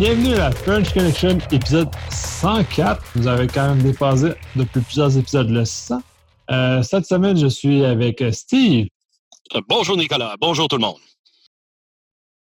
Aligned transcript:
Bienvenue 0.00 0.36
à 0.36 0.50
French 0.50 0.94
Connection, 0.94 1.36
épisode 1.52 1.90
104. 2.10 3.02
Vous 3.16 3.26
avez 3.26 3.46
quand 3.46 3.68
même 3.68 3.82
dépassé 3.82 4.32
depuis 4.56 4.80
plusieurs 4.80 5.14
épisodes 5.18 5.50
le 5.50 5.66
100. 5.66 6.00
Euh, 6.50 6.82
cette 6.82 7.04
semaine, 7.04 7.36
je 7.36 7.48
suis 7.48 7.84
avec 7.84 8.24
Steve. 8.32 8.86
Euh, 9.54 9.60
bonjour 9.68 9.98
Nicolas, 9.98 10.36
bonjour 10.40 10.68
tout 10.68 10.76
le 10.76 10.80
monde. 10.80 10.96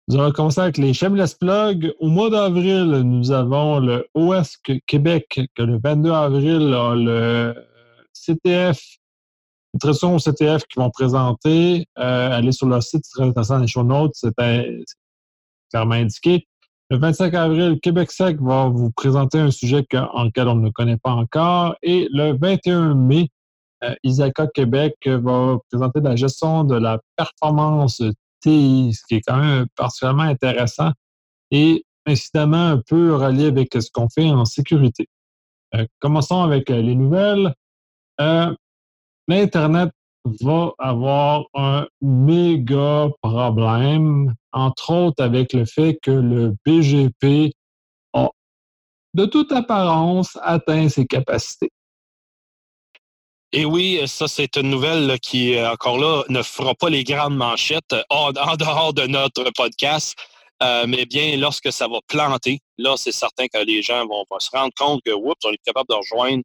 Nous 0.08 0.20
allons 0.20 0.32
commencer 0.34 0.62
avec 0.62 0.78
les 0.78 0.94
Shameless 0.94 1.34
Plug. 1.34 1.96
Au 2.00 2.10
mois 2.10 2.30
d'avril, 2.30 3.02
nous 3.04 3.32
avons 3.32 3.80
le 3.80 4.08
OS 4.14 4.58
Québec, 4.86 5.40
que 5.56 5.64
le 5.64 5.80
22 5.84 6.12
avril, 6.12 6.76
a 6.76 6.94
le 6.94 7.56
CTF, 8.14 8.80
une 9.74 9.90
au 9.90 10.20
CTF 10.20 10.64
qui 10.68 10.78
vont 10.78 10.92
présenter. 10.92 11.88
Euh, 11.98 12.38
allez 12.38 12.52
sur 12.52 12.68
leur 12.68 12.84
site, 12.84 13.04
c'est 13.04 13.18
très 13.18 13.28
intéressant, 13.28 13.58
les 13.58 13.66
show 13.66 13.84
notes, 13.84 14.14
c'est 14.14 14.32
clairement 15.72 15.96
indiqué. 15.96 16.46
Le 16.90 16.98
25 16.98 17.34
avril, 17.34 17.80
Québec 17.82 18.12
Sec 18.12 18.40
va 18.40 18.70
vous 18.70 18.92
présenter 18.92 19.40
un 19.40 19.52
sujet 19.52 19.86
en 19.94 20.24
lequel 20.24 20.48
on 20.48 20.56
ne 20.56 20.70
connaît 20.70 20.98
pas 20.98 21.12
encore. 21.12 21.76
Et 21.84 22.08
le 22.14 22.38
21 22.40 22.96
mai, 22.96 23.30
euh, 23.84 23.94
Québec 24.54 24.96
va 25.06 25.58
présenter 25.70 26.00
la 26.00 26.16
gestion 26.16 26.64
de 26.64 26.76
la 26.76 27.00
performance 27.18 28.02
TI, 28.40 28.94
ce 28.94 29.06
qui 29.06 29.16
est 29.16 29.22
quand 29.22 29.38
même 29.38 29.66
particulièrement 29.76 30.24
intéressant 30.24 30.92
et 31.52 31.84
incidemment 32.06 32.70
un 32.70 32.82
peu 32.88 33.14
relié 33.16 33.48
avec 33.48 33.74
ce 33.74 33.92
qu'on 33.92 34.08
fait 34.08 34.30
en 34.30 34.46
sécurité. 34.46 35.10
Euh, 35.76 35.86
commençons 36.00 36.42
avec 36.42 36.70
euh, 36.70 36.82
les 36.82 36.96
nouvelles. 36.96 37.54
L'Internet 39.28 39.92
va 40.26 40.72
avoir 40.80 41.46
un 41.54 41.88
méga 42.02 43.10
problème, 43.22 44.34
entre 44.52 44.92
autres 44.92 45.24
avec 45.24 45.54
le 45.54 45.66
fait 45.66 45.98
que 46.02 46.12
le 46.12 46.56
BGP 46.66 47.54
a, 48.14 48.30
de 49.14 49.26
toute 49.26 49.52
apparence, 49.52 50.38
atteint 50.42 50.90
ses 50.90 51.06
capacités. 51.06 51.72
Et 53.54 53.64
oui, 53.64 54.02
ça, 54.08 54.28
c'est 54.28 54.58
une 54.58 54.70
nouvelle 54.70 55.20
qui, 55.22 55.56
euh, 55.56 55.72
encore 55.72 55.98
là, 55.98 56.24
ne 56.28 56.44
fera 56.44 56.76
pas 56.76 56.90
les 56.90 57.06
grandes 57.06 57.38
manchettes 57.38 57.94
euh, 57.94 58.04
en, 58.10 58.32
dehors 58.32 58.94
de 58.94 59.08
notre 59.08 59.50
podcast. 59.56 60.16
Euh, 60.62 60.86
mais 60.88 61.06
bien, 61.06 61.38
lorsque 61.38 61.72
ça 61.72 61.88
va 61.88 62.00
planter, 62.08 62.60
là, 62.78 62.98
c'est 62.98 63.14
certain 63.14 63.48
que 63.48 63.60
les 63.60 63.82
gens 63.82 64.06
vont, 64.06 64.26
se 64.40 64.50
rendre 64.52 64.74
compte 64.78 65.02
que, 65.06 65.12
oups, 65.12 65.46
on 65.46 65.52
est 65.52 65.64
capable 65.66 65.88
de 65.90 65.96
rejoindre 65.96 66.44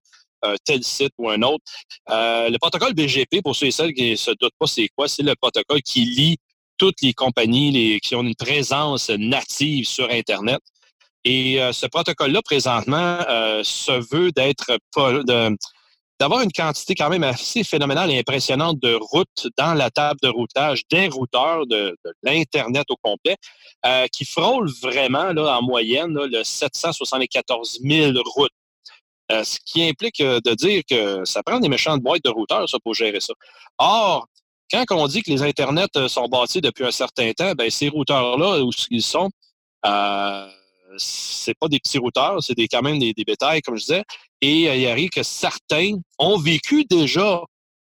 tel 0.65 0.83
site 0.83 1.13
ou 1.19 1.31
un 1.31 1.43
autre. 1.43 1.65
Euh, 2.11 2.51
le 2.51 2.59
protocole 2.59 2.95
BGP, 2.95 3.43
pour 3.43 3.57
ceux 3.57 3.67
et 3.67 3.71
celles 3.71 3.95
qui 3.95 4.13
ne 4.13 4.17
se 4.17 4.31
doutent 4.31 4.55
pas 4.59 4.67
c'est 4.67 4.89
quoi, 4.97 5.09
c'est 5.09 5.23
le 5.23 5.35
protocole 5.35 5.83
qui 5.83 6.05
lie 6.05 6.37
toutes 6.79 7.01
les 7.03 7.13
compagnies 7.13 7.71
les, 7.71 8.01
qui 8.01 8.15
ont 8.15 8.23
une 8.23 8.35
présence 8.35 9.11
native 9.11 9.87
sur 9.87 10.11
Internet. 10.11 10.61
Et 11.25 11.63
euh, 11.63 11.73
ce 11.73 11.87
protocole-là, 11.87 12.43
présentement, 12.43 13.19
euh, 13.29 13.63
se 13.63 13.93
veut 14.13 14.33
d'être 14.33 14.77
d'avoir 16.19 16.43
une 16.43 16.53
quantité 16.53 16.95
quand 16.95 17.09
même 17.09 17.25
assez 17.25 17.65
phénoménale 17.65 18.11
et 18.11 18.19
impressionnante 18.19 18.81
de 18.81 18.95
routes 18.95 19.49
dans 19.57 19.75
la 19.75 19.91
table 19.91 20.19
de 20.23 20.29
routage 20.29 20.83
des 20.91 21.09
routeurs 21.09 21.67
de, 21.67 21.97
l'Internet 22.23 22.87
au 22.91 22.97
complet, 23.03 23.37
qui 24.13 24.25
frôle 24.25 24.71
vraiment 24.83 25.33
là, 25.33 25.59
en 25.59 25.63
moyenne 25.63 26.15
le 26.15 26.45
774 26.45 27.81
000 27.83 28.13
routes 28.37 28.53
euh, 29.33 29.45
ce 29.45 29.59
qui 29.65 29.83
implique 29.83 30.21
euh, 30.21 30.41
de 30.45 30.55
dire 30.55 30.83
que 30.89 31.25
ça 31.25 31.43
prend 31.43 31.59
des 31.59 31.69
méchantes 31.69 32.03
boîtes 32.03 32.25
de 32.25 32.29
routeurs 32.29 32.67
pour 32.85 32.95
gérer 32.95 33.21
ça. 33.21 33.33
Or, 33.79 34.27
quand 34.71 34.85
on 34.91 35.07
dit 35.07 35.23
que 35.23 35.31
les 35.31 35.43
Internets 35.43 35.87
euh, 35.97 36.09
sont 36.09 36.29
bâtis 36.29 36.61
depuis 36.61 36.85
un 36.85 36.91
certain 36.91 37.33
temps, 37.33 37.53
ben, 37.53 37.71
ces 37.71 37.89
routeurs-là, 37.89 38.63
où 38.63 38.71
ils 38.91 39.03
sont, 39.03 39.31
c'est 40.99 41.55
pas 41.59 41.69
des 41.69 41.79
petits 41.79 41.99
routeurs, 41.99 42.43
c'est 42.43 42.55
des, 42.55 42.69
quand 42.69 42.83
même 42.83 42.99
des, 42.99 43.15
bétails, 43.27 43.63
comme 43.63 43.77
je 43.77 43.85
disais. 43.85 44.05
Et 44.43 44.63
il 44.63 44.87
arrive 44.87 45.11
que 45.11 45.23
certains 45.23 45.95
ont 46.19 46.39
vécu 46.39 46.85
déjà 46.85 47.41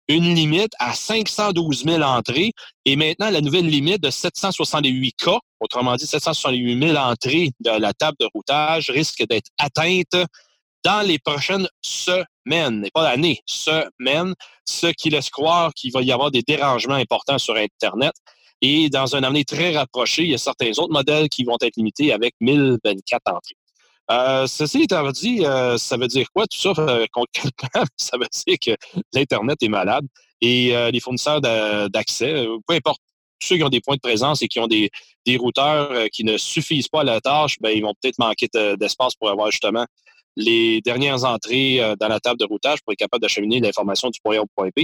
une 0.10 0.34
limite 0.34 0.74
à 0.80 0.94
512 0.94 1.84
000 1.84 2.02
entrées 2.02 2.52
et 2.86 2.96
maintenant 2.96 3.30
la 3.30 3.42
nouvelle 3.42 3.68
limite 3.68 4.02
de 4.02 4.10
768 4.10 5.16
K, 5.18 5.30
autrement 5.60 5.96
dit 5.96 6.08
768 6.08 6.88
000 6.88 6.98
entrées 6.98 7.52
de 7.60 7.72
la 7.72 7.94
table 7.94 8.18
de 8.20 8.28
routage, 8.34 8.90
risque 8.90 9.26
d'être 9.28 9.50
atteinte 9.58 10.16
dans 10.84 11.06
les 11.06 11.20
prochaines 11.20 11.68
semaines, 11.82 12.86
et 12.86 12.92
pas 12.92 13.08
années, 13.08 13.42
semaines, 13.46 14.34
ce 14.66 14.88
qui 14.88 15.10
laisse 15.10 15.30
croire 15.30 15.74
qu'il 15.74 15.92
va 15.92 16.02
y 16.02 16.12
avoir 16.12 16.32
des 16.32 16.42
dérangements 16.42 16.96
importants 16.96 17.38
sur 17.38 17.56
Internet. 17.56 18.14
Et 18.62 18.90
dans 18.90 19.16
un 19.16 19.24
avenir 19.24 19.46
très 19.46 19.76
rapproché, 19.76 20.24
il 20.24 20.30
y 20.30 20.34
a 20.34 20.40
certains 20.40 20.72
autres 20.78 20.94
modèles 20.94 21.30
qui 21.30 21.44
vont 21.44 21.58
être 21.62 21.76
limités 21.78 22.12
avec 22.12 22.34
1024 22.42 23.22
entrées. 23.28 23.56
Euh, 24.10 24.48
ceci 24.48 24.84
étant 24.84 25.12
dit, 25.12 25.46
euh, 25.46 25.78
ça 25.78 25.98
veut 25.98 26.08
dire 26.08 26.28
quoi 26.34 26.46
tout 26.48 26.58
ça? 26.58 26.74
Euh, 26.80 27.06
concrètement? 27.12 27.84
ça 27.98 28.18
veut 28.18 28.28
dire 28.48 28.58
que 28.64 28.72
l'Internet 29.14 29.58
est 29.62 29.68
malade 29.68 30.06
et 30.40 30.76
euh, 30.76 30.92
les 30.92 31.00
fournisseurs 31.00 31.42
d'accès, 31.42 32.46
peu 32.68 32.74
importe 32.74 33.02
ceux 33.40 33.58
qui 33.58 33.64
ont 33.64 33.70
des 33.70 33.82
points 33.82 33.96
de 33.96 34.02
présence 34.02 34.42
et 34.42 34.48
qui 34.48 34.60
ont 34.60 34.68
des, 34.68 34.90
des 35.26 35.38
routeurs 35.38 36.10
qui 36.12 36.24
ne 36.24 36.38
suffisent 36.38 36.88
pas 36.88 37.02
à 37.02 37.04
la 37.04 37.22
tâche, 37.22 37.58
ben, 37.60 37.70
ils 37.70 37.84
vont 37.84 37.94
peut-être 38.02 38.18
manquer 38.18 38.48
d'espace 38.78 39.14
pour 39.16 39.30
avoir 39.30 39.52
justement 39.52 39.86
les 40.38 40.82
dernières 40.82 41.26
entrées 41.26 41.82
euh, 41.82 41.96
dans 42.00 42.08
la 42.08 42.20
table 42.20 42.40
de 42.40 42.46
routage 42.46 42.80
pour 42.84 42.94
être 42.94 43.00
capable 43.00 43.22
d'acheminer 43.22 43.60
l'information 43.60 44.10
du 44.10 44.20
point 44.24 44.38
A 44.38 44.42
au 44.42 44.46
point 44.56 44.70
B. 44.70 44.84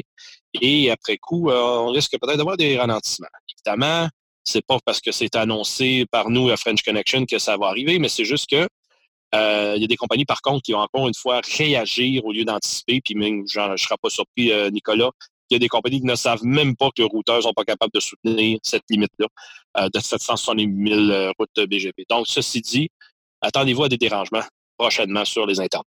Et 0.60 0.90
après 0.90 1.18
coup, 1.18 1.50
euh, 1.50 1.62
on 1.62 1.92
risque 1.92 2.12
peut-être 2.20 2.38
d'avoir 2.38 2.58
des 2.58 2.78
ralentissements. 2.78 3.28
Évidemment, 3.56 4.10
c'est 4.44 4.66
pas 4.66 4.80
parce 4.84 5.00
que 5.00 5.12
c'est 5.12 5.36
annoncé 5.36 6.06
par 6.12 6.30
nous 6.30 6.50
à 6.50 6.58
French 6.58 6.82
Connection 6.82 7.26
que 7.26 7.38
ça 7.38 7.56
va 7.56 7.68
arriver, 7.68 8.00
mais 8.00 8.10
c'est 8.10 8.26
juste 8.26 8.50
que 8.50 8.68
euh, 9.36 9.74
il 9.76 9.82
y 9.82 9.86
a 9.86 9.88
des 9.88 9.96
compagnies, 9.96 10.26
par 10.26 10.42
contre, 10.42 10.64
qui 10.64 10.74
vont 10.74 10.80
encore 10.80 11.08
une 11.08 11.14
fois 11.14 11.42
réagir 11.58 12.26
au 12.26 12.34
lieu 12.34 12.46
d'anticiper. 12.46 13.00
Puis 13.02 13.16
même, 13.16 13.44
je 13.48 13.60
ne 13.60 13.78
serai 13.78 13.96
pas 14.02 14.10
surpris, 14.10 14.52
Nicolas, 14.72 15.12
il 15.50 15.54
y 15.54 15.58
a 15.58 15.60
des 15.60 15.68
compagnies 15.68 16.02
qui 16.02 16.06
ne 16.06 16.16
savent 16.16 16.44
même 16.44 16.76
pas 16.76 16.90
que 16.90 17.02
les 17.02 17.08
routeurs 17.08 17.42
sont 17.44 17.54
pas 17.54 17.64
capables 17.64 17.92
de 17.94 18.00
soutenir 18.00 18.60
cette 18.64 18.84
limite-là 18.90 19.90
de 19.90 20.00
770 20.00 21.10
000 21.10 21.32
routes 21.40 21.68
BGP. 21.68 22.04
Donc, 22.10 22.26
ceci 22.28 22.62
dit, 22.62 22.90
attendez-vous 23.42 23.86
à 23.86 23.90
des 23.90 23.98
dérangements 23.98 24.44
prochainement 24.78 25.26
sur 25.26 25.46
les 25.46 25.60
Internets. 25.60 25.86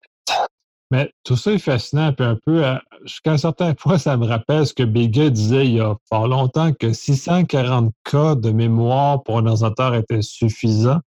Mais 0.90 1.10
tout 1.24 1.36
ça 1.36 1.52
est 1.52 1.58
fascinant, 1.58 2.12
puis 2.12 2.24
un 2.24 2.38
peu, 2.46 2.62
jusqu'à 3.02 3.32
un 3.32 3.38
certain 3.38 3.74
point, 3.78 3.98
ça 3.98 4.16
me 4.16 4.26
rappelle 4.26 4.66
ce 4.66 4.74
que 4.74 4.84
Béga 4.84 5.30
disait 5.30 5.66
il 5.66 5.74
y 5.74 5.80
a 5.80 5.96
pas 6.10 6.26
longtemps, 6.26 6.72
que 6.72 6.92
640 6.92 7.92
cas 8.04 8.34
de 8.34 8.50
mémoire 8.50 9.22
pour 9.22 9.38
un 9.38 9.46
ordinateur 9.46 9.94
était 9.94 10.22
suffisant. 10.22 11.00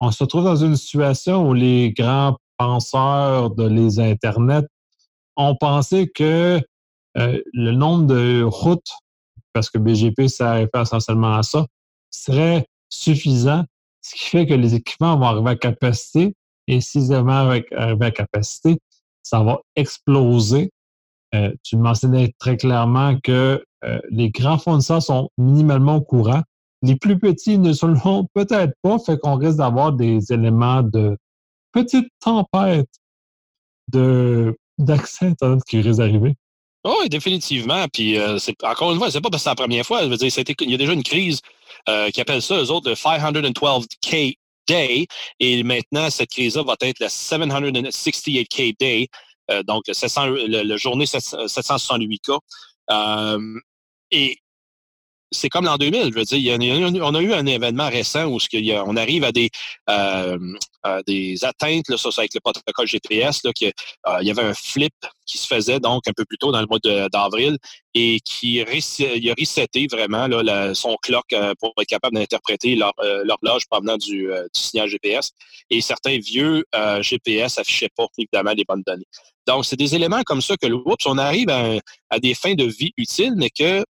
On 0.00 0.10
se 0.10 0.24
trouve 0.24 0.44
dans 0.44 0.56
une 0.56 0.76
situation 0.76 1.48
où 1.48 1.54
les 1.54 1.92
grands 1.92 2.36
penseurs 2.58 3.50
de 3.50 3.66
les 3.66 3.98
Internets 3.98 4.66
ont 5.36 5.56
pensé 5.56 6.08
que 6.08 6.60
euh, 7.18 7.42
le 7.52 7.72
nombre 7.72 8.06
de 8.06 8.42
routes, 8.42 8.92
parce 9.52 9.70
que 9.70 9.78
BGP, 9.78 10.28
ça 10.28 10.52
réfère 10.52 10.82
essentiellement 10.82 11.34
à 11.34 11.42
ça, 11.42 11.66
serait 12.10 12.66
suffisant, 12.88 13.64
ce 14.02 14.14
qui 14.14 14.24
fait 14.24 14.46
que 14.46 14.54
les 14.54 14.74
équipements 14.74 15.16
vont 15.16 15.26
arriver 15.26 15.50
à 15.50 15.56
capacité, 15.56 16.34
et 16.68 16.80
s'ils 16.80 17.12
avec, 17.12 17.72
arriver 17.72 18.06
à 18.06 18.10
capacité, 18.10 18.78
ça 19.22 19.42
va 19.42 19.60
exploser. 19.74 20.70
Euh, 21.34 21.52
tu 21.62 21.76
mentionnais 21.76 22.32
très 22.38 22.56
clairement 22.56 23.18
que 23.22 23.64
euh, 23.84 24.00
les 24.10 24.30
grands 24.30 24.58
fournisseurs 24.58 25.02
sont 25.02 25.30
minimalement 25.38 25.96
au 25.96 26.00
courant. 26.00 26.42
Les 26.82 26.96
plus 26.96 27.18
petits 27.18 27.58
ne 27.58 27.72
sont 27.72 28.28
peut-être 28.34 28.72
pas, 28.82 28.98
fait 28.98 29.18
qu'on 29.18 29.36
risque 29.36 29.58
d'avoir 29.58 29.92
des 29.92 30.32
éléments 30.32 30.82
de 30.82 31.16
petite 31.72 32.08
tempête 32.20 32.88
de, 33.92 34.56
d'accès 34.78 35.34
qui 35.66 35.80
risque 35.80 35.98
d'arriver. 35.98 36.34
Oui, 36.84 37.08
définitivement. 37.08 37.86
Puis, 37.92 38.18
euh, 38.18 38.38
c'est, 38.38 38.54
encore 38.62 38.92
une 38.92 38.98
fois, 38.98 39.10
c'est 39.10 39.20
pas 39.20 39.30
parce 39.30 39.42
que 39.42 39.44
c'est 39.44 39.50
la 39.50 39.56
première 39.56 39.84
fois. 39.84 40.04
Je 40.04 40.08
veux 40.08 40.16
dire, 40.16 40.30
il 40.60 40.70
y 40.70 40.74
a 40.74 40.78
déjà 40.78 40.92
une 40.92 41.02
crise 41.02 41.40
qui 42.12 42.20
appelle 42.20 42.42
ça, 42.42 42.56
eux 42.56 42.70
autres, 42.72 42.88
le 42.90 42.96
512K 42.96 44.36
day. 44.66 45.06
Et 45.40 45.62
maintenant, 45.62 46.10
cette 46.10 46.30
crise-là 46.30 46.62
va 46.62 46.76
être 46.80 47.00
le 47.00 47.06
768K 47.06 48.76
day, 48.78 49.08
euh, 49.50 49.62
donc 49.62 49.84
le, 49.86 50.62
le, 50.62 50.76
journée 50.76 51.04
768K. 51.04 52.38
Euh, 52.90 53.60
et 54.10 54.38
c'est 55.30 55.48
comme 55.48 55.64
l'an 55.64 55.76
2000, 55.76 56.12
je 56.12 56.18
veux 56.18 56.24
dire. 56.24 57.02
on 57.02 57.14
a 57.14 57.20
eu 57.20 57.32
un 57.32 57.46
événement 57.46 57.88
récent 57.88 58.26
où 58.26 58.38
on 58.86 58.96
arrive 58.96 59.24
à 59.24 59.32
des, 59.32 59.50
euh, 60.86 61.02
des 61.06 61.44
atteintes, 61.44 61.88
là, 61.88 61.96
ça, 61.96 62.08
avec 62.16 62.34
le 62.34 62.40
protocole 62.40 62.86
GPS, 62.86 63.42
là, 63.44 63.52
qu'il 63.52 63.72
euh, 64.08 64.22
y 64.22 64.30
avait 64.30 64.42
un 64.42 64.54
flip 64.54 64.94
qui 65.26 65.38
se 65.38 65.46
faisait 65.46 65.80
donc 65.80 66.06
un 66.06 66.12
peu 66.12 66.24
plus 66.24 66.38
tôt 66.38 66.52
dans 66.52 66.60
le 66.60 66.66
mois 66.66 66.78
d'avril 67.08 67.58
et 67.94 68.20
qui 68.20 68.56
il 68.56 69.30
a 69.30 69.34
reseté 69.38 69.86
vraiment 69.90 70.28
là, 70.28 70.74
son 70.74 70.96
clock 71.02 71.24
euh, 71.32 71.54
pour 71.58 71.72
être 71.80 71.88
capable 71.88 72.16
d'interpréter 72.16 72.76
l'horloge 72.76 73.66
provenant 73.68 73.96
du, 73.96 74.28
du, 74.28 74.60
signal 74.60 74.88
GPS. 74.88 75.32
Et 75.70 75.80
certains 75.80 76.18
vieux 76.18 76.64
GPS 77.00 77.58
affichaient 77.58 77.90
pas 77.96 78.06
évidemment 78.18 78.52
les 78.52 78.64
bonnes 78.64 78.84
données. 78.86 79.06
Donc, 79.46 79.64
c'est 79.64 79.76
des 79.76 79.94
éléments 79.94 80.22
comme 80.24 80.40
ça 80.40 80.56
que, 80.56 80.66
oups, 80.66 81.06
on 81.06 81.18
arrive 81.18 81.50
à, 81.50 81.78
à, 82.10 82.18
des 82.18 82.34
fins 82.34 82.54
de 82.54 82.64
vie 82.64 82.92
utiles, 82.96 83.34
mais 83.36 83.50
que 83.50 83.84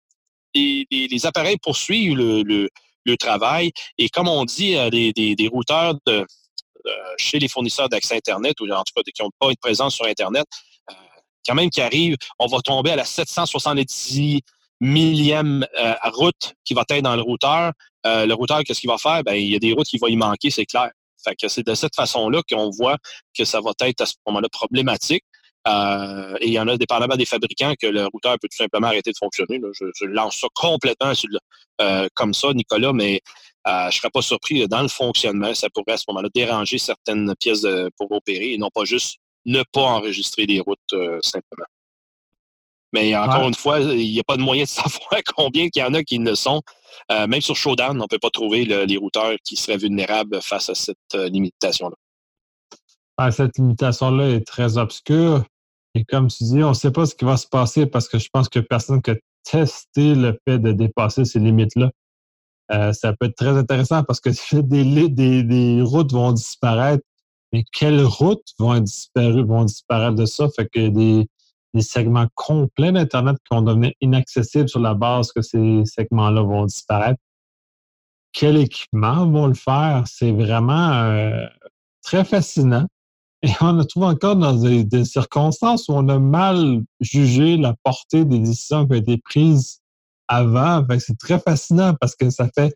les, 0.54 1.26
appareils 1.26 1.58
poursuivent 1.58 2.16
le, 2.16 3.16
travail. 3.18 3.70
Et 3.98 4.08
comme 4.08 4.28
on 4.28 4.44
dit, 4.44 4.76
euh, 4.76 4.90
des, 4.90 5.12
des, 5.12 5.48
routeurs 5.48 5.94
chez 7.18 7.38
les 7.38 7.48
fournisseurs 7.48 7.88
d'accès 7.88 8.16
Internet, 8.16 8.60
ou 8.60 8.70
en 8.70 8.82
tout 8.82 8.92
cas 8.94 9.02
qui 9.02 9.22
n'ont 9.22 9.30
pas 9.38 9.50
une 9.50 9.56
présence 9.56 9.94
sur 9.94 10.06
Internet, 10.06 10.44
quand 11.46 11.54
même 11.54 11.70
qui 11.70 11.80
arrive, 11.80 12.16
on 12.38 12.46
va 12.46 12.60
tomber 12.60 12.90
à 12.90 12.96
la 12.96 13.04
770 13.04 14.40
millième 14.80 15.66
route 16.04 16.54
qui 16.64 16.74
va 16.74 16.84
être 16.88 17.02
dans 17.02 17.16
le 17.16 17.22
routeur. 17.22 17.72
le 18.04 18.32
routeur, 18.32 18.60
qu'est-ce 18.64 18.80
qu'il 18.80 18.90
va 18.90 18.98
faire? 18.98 19.22
Ben, 19.22 19.34
il 19.34 19.50
y 19.50 19.56
a 19.56 19.58
des 19.58 19.72
routes 19.72 19.86
qui 19.86 19.98
vont 19.98 20.08
y 20.08 20.16
manquer, 20.16 20.50
c'est 20.50 20.66
clair. 20.66 20.90
Fait 21.24 21.34
que 21.34 21.48
c'est 21.48 21.66
de 21.66 21.74
cette 21.74 21.94
façon-là 21.94 22.42
qu'on 22.50 22.70
voit 22.70 22.98
que 23.36 23.44
ça 23.44 23.60
va 23.60 23.72
être 23.80 24.00
à 24.02 24.06
ce 24.06 24.14
moment-là 24.26 24.48
problématique. 24.50 25.24
Euh, 25.66 26.36
et 26.40 26.48
il 26.48 26.52
y 26.52 26.58
en 26.58 26.68
a 26.68 26.76
dépendamment 26.76 27.16
des 27.16 27.24
fabricants 27.24 27.72
que 27.80 27.86
le 27.86 28.06
routeur 28.06 28.38
peut 28.38 28.48
tout 28.48 28.56
simplement 28.56 28.88
arrêter 28.88 29.12
de 29.12 29.16
fonctionner. 29.16 29.60
Je, 29.72 30.04
lance 30.04 30.36
ça 30.36 30.48
complètement 30.54 31.12
euh, 31.80 32.08
comme 32.14 32.34
ça, 32.34 32.52
Nicolas, 32.52 32.92
mais 32.92 33.20
euh, 33.66 33.82
je 33.82 33.86
ne 33.86 33.90
serais 33.92 34.10
pas 34.10 34.22
surpris 34.22 34.68
dans 34.68 34.82
le 34.82 34.88
fonctionnement. 34.88 35.54
Ça 35.54 35.68
pourrait 35.70 35.94
à 35.94 35.96
ce 35.96 36.04
moment-là 36.08 36.28
déranger 36.34 36.78
certaines 36.78 37.34
pièces 37.40 37.66
pour 37.96 38.12
opérer 38.12 38.52
et 38.52 38.58
non 38.58 38.68
pas 38.72 38.84
juste 38.84 39.16
ne 39.46 39.62
pas 39.72 39.82
enregistrer 39.82 40.46
des 40.46 40.60
routes 40.60 40.94
simplement. 41.22 41.66
Mais 42.92 43.16
encore 43.16 43.48
une 43.48 43.54
fois, 43.54 43.80
il 43.80 44.12
n'y 44.12 44.20
a 44.20 44.22
pas 44.22 44.36
de 44.36 44.42
moyen 44.42 44.64
de 44.64 44.68
savoir 44.68 45.20
combien 45.34 45.68
qu'il 45.68 45.82
y 45.82 45.84
en 45.84 45.94
a 45.94 46.02
qui 46.02 46.18
ne 46.18 46.34
sont. 46.34 46.60
même 47.10 47.40
sur 47.40 47.56
Showdown, 47.56 47.98
on 47.98 48.02
ne 48.02 48.06
peut 48.06 48.18
pas 48.18 48.30
trouver 48.30 48.64
les 48.64 48.96
routeurs 48.98 49.34
qui 49.44 49.56
seraient 49.56 49.78
vulnérables 49.78 50.40
face 50.42 50.68
à 50.68 50.74
cette 50.74 51.14
limitation-là. 51.14 51.96
Ah, 53.16 53.30
cette 53.30 53.56
limitation-là 53.58 54.30
est 54.30 54.46
très 54.46 54.76
obscure. 54.76 55.44
Et 55.94 56.04
comme 56.04 56.28
tu 56.28 56.44
dis, 56.44 56.62
on 56.62 56.70
ne 56.70 56.74
sait 56.74 56.90
pas 56.90 57.06
ce 57.06 57.14
qui 57.14 57.24
va 57.24 57.36
se 57.36 57.46
passer 57.46 57.86
parce 57.86 58.08
que 58.08 58.18
je 58.18 58.28
pense 58.32 58.48
que 58.48 58.58
personne 58.58 59.00
qui 59.00 59.12
a 59.12 59.16
testé 59.44 60.14
le 60.14 60.38
fait 60.46 60.58
de 60.58 60.72
dépasser 60.72 61.24
ces 61.24 61.38
limites-là. 61.38 61.90
Euh, 62.72 62.92
ça 62.92 63.12
peut 63.12 63.26
être 63.26 63.36
très 63.36 63.56
intéressant 63.56 64.02
parce 64.02 64.20
que 64.20 64.30
des, 64.60 65.08
des, 65.08 65.42
des 65.42 65.82
routes 65.82 66.12
vont 66.12 66.32
disparaître, 66.32 67.04
mais 67.52 67.64
quelles 67.72 68.02
routes 68.02 68.48
vont, 68.58 68.78
disparaître, 68.80 69.42
vont 69.42 69.64
disparaître 69.64 70.16
de 70.16 70.26
ça? 70.26 70.48
Fait 70.56 70.66
que 70.66 70.88
des, 70.88 71.28
des 71.74 71.82
segments 71.82 72.26
complets 72.34 72.92
d'Internet 72.92 73.36
qui 73.44 73.54
vont 73.54 73.62
devenir 73.62 73.92
inaccessibles 74.00 74.68
sur 74.68 74.80
la 74.80 74.94
base 74.94 75.30
que 75.30 75.42
ces 75.42 75.84
segments-là 75.84 76.42
vont 76.42 76.64
disparaître. 76.64 77.20
Quel 78.32 78.56
équipement 78.56 79.26
vont 79.30 79.46
le 79.46 79.54
faire? 79.54 80.04
C'est 80.06 80.32
vraiment 80.32 80.92
euh, 80.92 81.46
très 82.02 82.24
fascinant. 82.24 82.86
Et 83.44 83.50
on 83.60 83.78
se 83.82 83.86
trouve 83.86 84.04
encore 84.04 84.36
dans 84.36 84.54
des, 84.54 85.04
circonstances 85.04 85.88
où 85.88 85.92
on 85.92 86.08
a 86.08 86.18
mal 86.18 86.82
jugé 87.00 87.58
la 87.58 87.74
portée 87.84 88.24
des 88.24 88.38
décisions 88.38 88.86
qui 88.86 88.92
ont 88.92 88.96
été 88.96 89.18
prises 89.18 89.82
avant. 90.28 90.82
C'est 90.98 91.18
très 91.18 91.38
fascinant 91.38 91.94
parce 92.00 92.16
que 92.16 92.30
ça 92.30 92.48
fait, 92.54 92.74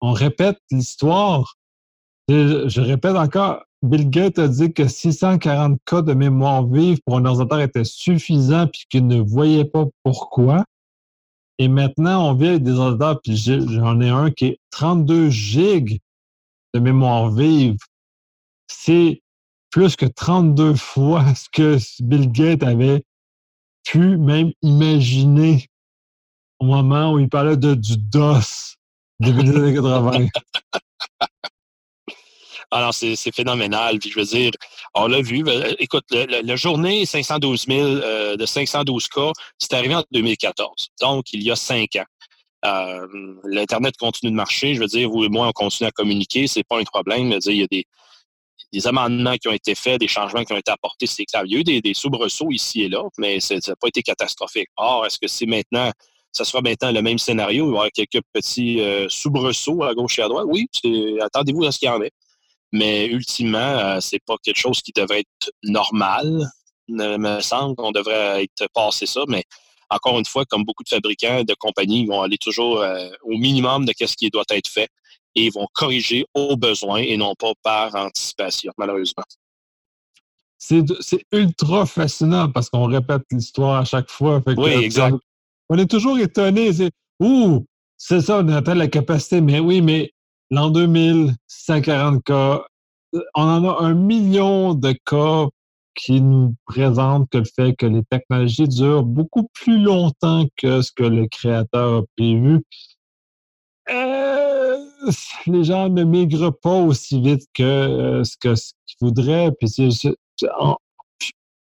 on 0.00 0.12
répète 0.12 0.56
l'histoire. 0.70 1.56
Je, 2.26 2.80
répète 2.80 3.16
encore, 3.16 3.62
Bill 3.82 4.08
Gates 4.08 4.38
a 4.38 4.48
dit 4.48 4.72
que 4.72 4.88
640 4.88 5.78
cas 5.84 6.00
de 6.00 6.14
mémoire 6.14 6.66
vive 6.66 7.00
pour 7.04 7.18
un 7.18 7.26
ordinateur 7.26 7.60
était 7.60 7.84
suffisant 7.84 8.66
puis 8.66 8.86
qu'il 8.88 9.06
ne 9.06 9.20
voyait 9.20 9.66
pas 9.66 9.84
pourquoi. 10.04 10.64
Et 11.58 11.68
maintenant, 11.68 12.30
on 12.30 12.34
vit 12.34 12.48
avec 12.48 12.62
des 12.62 12.78
ordinateurs, 12.78 13.20
puis 13.20 13.36
j'en 13.36 14.00
ai 14.00 14.08
un 14.08 14.30
qui 14.30 14.46
est 14.46 14.58
32 14.70 15.28
gigs 15.28 16.00
de 16.72 16.80
mémoire 16.80 17.30
vive. 17.30 17.76
C'est 18.68 19.20
plus 19.70 19.96
que 19.96 20.06
32 20.06 20.74
fois 20.74 21.24
ce 21.34 21.48
que 21.50 21.78
Bill 22.02 22.30
Gates 22.30 22.62
avait 22.62 23.02
pu 23.84 24.16
même 24.16 24.52
imaginer 24.62 25.66
au 26.58 26.66
moment 26.66 27.12
où 27.12 27.18
il 27.18 27.28
parlait 27.28 27.56
de, 27.56 27.74
du 27.74 27.96
DOS 27.96 28.76
début 29.20 29.44
des 29.44 29.56
années 29.56 29.74
80. 29.74 30.26
Alors, 32.70 32.92
c'est 32.92 33.16
phénoménal. 33.34 33.98
Puis, 33.98 34.10
je 34.10 34.18
veux 34.18 34.26
dire, 34.26 34.50
on 34.94 35.06
l'a 35.06 35.22
vu. 35.22 35.42
Euh, 35.46 35.74
écoute, 35.78 36.04
la 36.10 36.56
journée 36.56 37.06
512 37.06 37.64
000 37.66 37.80
euh, 37.80 38.36
de 38.36 38.44
512 38.44 39.08
cas, 39.08 39.32
c'est 39.58 39.72
arrivé 39.72 39.94
en 39.94 40.04
2014. 40.12 40.88
Donc, 41.00 41.32
il 41.32 41.42
y 41.42 41.50
a 41.50 41.56
cinq 41.56 41.96
ans. 41.96 42.04
Euh, 42.66 43.06
L'Internet 43.44 43.96
continue 43.96 44.32
de 44.32 44.36
marcher. 44.36 44.74
Je 44.74 44.80
veux 44.80 44.86
dire, 44.86 45.08
vous 45.08 45.24
et 45.24 45.30
moi, 45.30 45.48
on 45.48 45.52
continue 45.52 45.88
à 45.88 45.92
communiquer. 45.92 46.46
C'est 46.46 46.64
pas 46.64 46.78
un 46.78 46.84
problème. 46.84 47.38
Il 47.46 47.56
y 47.56 47.62
a 47.62 47.66
des, 47.68 47.86
des 48.72 48.86
amendements 48.86 49.36
qui 49.36 49.48
ont 49.48 49.52
été 49.52 49.74
faits, 49.74 50.00
des 50.00 50.08
changements 50.08 50.44
qui 50.44 50.52
ont 50.52 50.58
été 50.58 50.70
apportés, 50.70 51.06
c'est 51.06 51.24
clair. 51.24 51.42
Il 51.46 51.52
y 51.52 51.56
a 51.56 51.60
eu 51.60 51.80
des, 51.80 51.94
soubresauts 51.94 52.50
ici 52.50 52.82
et 52.82 52.88
là, 52.88 53.02
mais 53.16 53.40
ça 53.40 53.54
n'a 53.54 53.76
pas 53.76 53.88
été 53.88 54.02
catastrophique. 54.02 54.68
Or, 54.76 55.06
est-ce 55.06 55.18
que 55.18 55.26
c'est 55.26 55.46
maintenant, 55.46 55.90
ça 56.32 56.44
sera 56.44 56.60
maintenant 56.60 56.92
le 56.92 57.02
même 57.02 57.18
scénario? 57.18 57.66
Il 57.66 57.70
va 57.70 57.72
y 57.72 57.78
avoir 57.78 57.90
quelques 57.92 58.24
petits 58.32 58.80
euh, 58.80 59.08
soubresauts 59.08 59.82
à 59.82 59.94
gauche 59.94 60.18
et 60.18 60.22
à 60.22 60.28
droite? 60.28 60.46
Oui, 60.48 60.68
attendez-vous 61.20 61.64
à 61.64 61.72
ce 61.72 61.78
qu'il 61.78 61.88
y 61.88 61.90
en 61.90 62.02
ait. 62.02 62.12
Mais 62.72 63.06
ultimement, 63.06 63.58
euh, 63.58 64.00
c'est 64.00 64.22
pas 64.24 64.36
quelque 64.42 64.58
chose 64.58 64.80
qui 64.82 64.92
devrait 64.94 65.20
être 65.20 65.50
normal, 65.62 66.46
me 66.88 67.40
semble. 67.40 67.74
qu'on 67.76 67.92
devrait 67.92 68.44
être 68.44 68.66
passé 68.74 69.06
ça, 69.06 69.22
mais 69.28 69.44
encore 69.90 70.18
une 70.18 70.26
fois, 70.26 70.44
comme 70.44 70.64
beaucoup 70.64 70.84
de 70.84 70.88
fabricants, 70.88 71.44
de 71.44 71.54
compagnies, 71.54 72.02
ils 72.02 72.06
vont 72.06 72.20
aller 72.20 72.36
toujours 72.36 72.80
euh, 72.80 73.08
au 73.22 73.38
minimum 73.38 73.86
de 73.86 73.92
ce 73.98 74.14
qui 74.16 74.28
doit 74.28 74.44
être 74.50 74.68
fait 74.68 74.88
et 75.34 75.46
ils 75.46 75.52
vont 75.52 75.66
corriger 75.72 76.26
au 76.34 76.56
besoin 76.56 76.98
et 76.98 77.16
non 77.16 77.34
pas 77.34 77.52
par 77.62 77.94
anticipation, 77.94 78.72
malheureusement. 78.78 79.24
C'est 80.58 80.84
ultra 81.32 81.86
fascinant 81.86 82.50
parce 82.50 82.68
qu'on 82.68 82.86
répète 82.86 83.22
l'histoire 83.30 83.76
à 83.76 83.84
chaque 83.84 84.10
fois. 84.10 84.42
oui, 84.56 84.72
exact. 84.72 85.16
On 85.68 85.78
est 85.78 85.90
toujours 85.90 86.18
étonné. 86.18 86.72
C'est 86.72 86.90
Ouh, 87.20 87.66
c'est 87.96 88.20
ça, 88.20 88.40
on 88.40 88.48
atteint 88.48 88.74
la 88.74 88.88
capacité. 88.88 89.40
Mais 89.40 89.60
oui, 89.60 89.80
mais 89.80 90.12
l'an 90.50 90.70
2000, 90.70 91.34
140 91.48 92.22
cas, 92.24 92.64
on 93.12 93.42
en 93.42 93.68
a 93.68 93.82
un 93.82 93.94
million 93.94 94.74
de 94.74 94.92
cas 95.04 95.48
qui 95.94 96.20
nous 96.20 96.54
présentent 96.64 97.28
que 97.30 97.38
le 97.38 97.44
fait 97.44 97.74
que 97.74 97.86
les 97.86 98.04
technologies 98.04 98.68
durent 98.68 99.02
beaucoup 99.02 99.48
plus 99.52 99.78
longtemps 99.78 100.46
que 100.56 100.80
ce 100.80 100.92
que 100.92 101.02
le 101.02 101.26
créateur 101.26 101.98
a 101.98 102.02
prévu. 102.16 102.62
Euh, 103.90 104.57
les 105.46 105.64
gens 105.64 105.88
ne 105.88 106.04
migrent 106.04 106.52
pas 106.52 106.78
aussi 106.80 107.20
vite 107.20 107.42
que 107.54 107.62
euh, 107.62 108.24
ce 108.24 108.36
qu'ils 108.38 108.96
voudraient. 109.00 109.50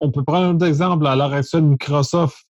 On, 0.02 0.12
peut 0.12 0.24
prendre 0.24 0.64
un 0.64 0.68
exemple. 0.68 1.08
À 1.08 1.16
l'heure 1.16 1.34
actuelle, 1.34 1.64
Microsoft 1.64 2.46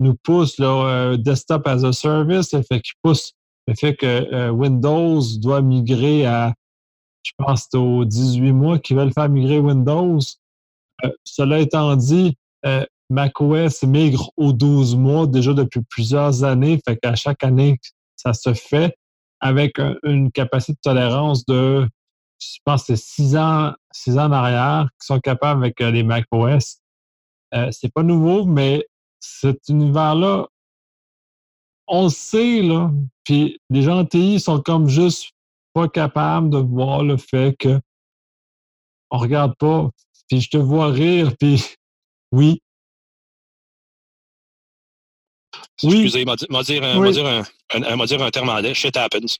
nous 0.00 0.14
pousse 0.14 0.58
le 0.58 0.66
euh, 0.66 1.16
Desktop 1.16 1.66
as 1.66 1.84
a 1.84 1.92
Service, 1.92 2.52
le 2.52 2.62
fait 2.62 2.80
qu'il 2.80 2.94
pousse 3.02 3.32
le 3.68 3.74
fait 3.74 3.94
que 3.94 4.50
Windows 4.50 5.20
doit 5.38 5.62
migrer 5.62 6.26
à, 6.26 6.52
je 7.22 7.30
pense, 7.38 7.68
c'est 7.70 7.78
aux 7.78 8.04
18 8.04 8.50
mois 8.50 8.80
qu'ils 8.80 8.96
veulent 8.96 9.12
faire 9.12 9.28
migrer 9.28 9.60
Windows. 9.60 10.18
cela 11.22 11.60
étant 11.60 11.94
dit, 11.94 12.36
macOS 13.12 13.84
migre 13.84 14.32
aux 14.36 14.52
12 14.52 14.96
mois 14.96 15.26
déjà 15.28 15.52
depuis 15.52 15.82
plusieurs 15.82 16.42
années. 16.42 16.80
Fait 16.84 16.96
qu'à 16.96 17.14
chaque 17.14 17.44
année, 17.44 17.78
ça 18.16 18.32
se 18.32 18.52
fait 18.54 18.96
avec 19.42 19.78
une 20.04 20.30
capacité 20.30 20.72
de 20.72 20.78
tolérance 20.80 21.44
de, 21.46 21.86
je 22.38 22.58
pense, 22.64 22.84
c'est 22.86 22.96
six 22.96 23.36
ans, 23.36 23.74
six 23.90 24.16
ans 24.16 24.26
en 24.26 24.32
arrière, 24.32 24.88
qui 25.00 25.06
sont 25.06 25.18
capables 25.18 25.64
avec 25.64 25.80
euh, 25.80 25.90
les 25.90 26.04
macOS. 26.04 26.78
Euh, 27.52 27.68
c'est 27.72 27.92
pas 27.92 28.04
nouveau, 28.04 28.46
mais 28.46 28.86
cet 29.18 29.68
univers-là, 29.68 30.46
on 31.88 32.04
le 32.04 32.08
sait, 32.08 32.62
là. 32.62 32.90
Puis 33.24 33.58
les 33.68 33.82
gens 33.82 33.98
en 33.98 34.06
TI 34.06 34.38
sont 34.38 34.60
comme 34.60 34.88
juste 34.88 35.32
pas 35.74 35.88
capables 35.88 36.48
de 36.48 36.58
voir 36.58 37.02
le 37.02 37.16
fait 37.16 37.56
que 37.58 37.80
on 39.10 39.18
regarde 39.18 39.54
pas, 39.58 39.90
puis 40.28 40.40
je 40.40 40.50
te 40.50 40.56
vois 40.56 40.86
rire, 40.86 41.32
puis 41.38 41.62
oui, 42.32 42.61
oui. 45.82 46.02
Excusez, 46.04 46.24
m'a 46.24 46.36
dire, 46.36 46.82
un, 46.82 47.10
dire, 47.10 47.44
un, 47.72 48.04
dire 48.04 48.22
un 48.22 48.30
terme 48.30 48.48
anglais, 48.48 48.74
shit 48.74 48.96
happens. 48.96 49.38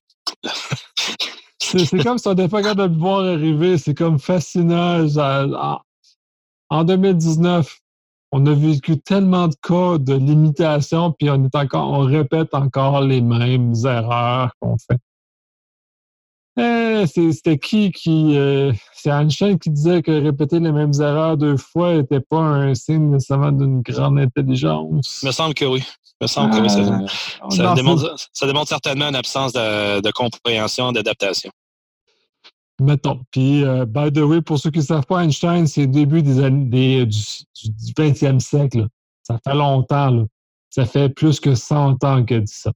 c'est 1.61 2.03
comme 2.03 2.19
si 2.19 2.29
on 2.29 2.35
n'était 2.35 2.49
pas 2.49 2.63
capable 2.63 2.95
de 2.95 3.01
voir 3.01 3.25
arriver. 3.25 3.79
C'est 3.79 3.95
comme 3.95 4.19
fascinant. 4.19 5.07
En 6.71 6.85
2019, 6.85 7.79
on 8.33 8.47
a 8.47 8.55
vécu 8.55 8.99
tellement 8.99 9.49
de 9.49 9.55
cas 9.63 9.99
de 9.99 10.15
limitation, 10.15 11.13
puis 11.13 11.29
on 11.29 11.45
est 11.45 11.55
encore, 11.55 11.91
on 11.91 12.01
répète 12.01 12.55
encore 12.55 13.03
les 13.03 13.21
mêmes 13.21 13.75
erreurs 13.85 14.53
qu'on 14.61 14.79
fait. 14.79 14.99
Eh, 16.59 17.05
c'était 17.07 17.59
qui 17.59 17.91
qui. 17.93 18.37
Euh, 18.37 18.73
c'est 18.95 19.11
Einstein 19.11 19.59
qui 19.59 19.71
disait 19.71 20.03
que 20.03 20.11
répéter 20.11 20.61
les 20.61 20.71
mêmes 20.71 20.93
erreurs 21.01 21.37
deux 21.39 21.57
fois 21.57 21.95
n'était 21.95 22.21
pas 22.21 22.41
un 22.41 22.75
signe 22.75 23.11
nécessairement 23.11 23.53
d'une 23.53 23.81
grande 23.81 24.19
intelligence. 24.19 25.21
Il 25.23 25.27
me 25.27 25.33
semble 25.33 25.55
que 25.55 25.65
oui. 25.65 25.83
me 26.21 26.27
semble 26.27 26.55
que 26.55 26.61
oui. 26.61 26.69
Ça, 26.69 27.73
euh, 27.73 27.75
démontre, 27.75 28.69
certainement 28.69 29.09
une 29.09 29.17
absence 29.17 29.55
de, 29.55 30.11
compréhension, 30.11 30.93
d'adaptation. 30.93 31.51
Mettons. 32.81 33.21
Puis, 33.31 33.65
euh, 33.65 33.87
by 33.87 34.13
the 34.13 34.19
way, 34.19 34.43
pour 34.43 34.59
ceux 34.59 34.71
qui 34.71 34.81
ne 34.81 34.85
savent 34.85 35.07
pas, 35.07 35.25
Einstein, 35.25 35.67
c'est 35.67 35.83
le 35.83 35.87
début 35.87 36.23
des 36.23 36.43
années, 36.43 37.07
du, 37.07 37.19
20e 37.97 38.41
siècle. 38.41 38.87
Ça 39.23 39.39
fait 39.43 39.55
longtemps. 39.55 40.27
Ça 40.69 40.85
fait 40.85 41.09
plus 41.09 41.41
que 41.41 41.55
100 41.55 42.05
ans 42.05 42.25
qu'il 42.25 42.39
a 42.39 42.41
dit 42.41 42.53
ça. 42.53 42.73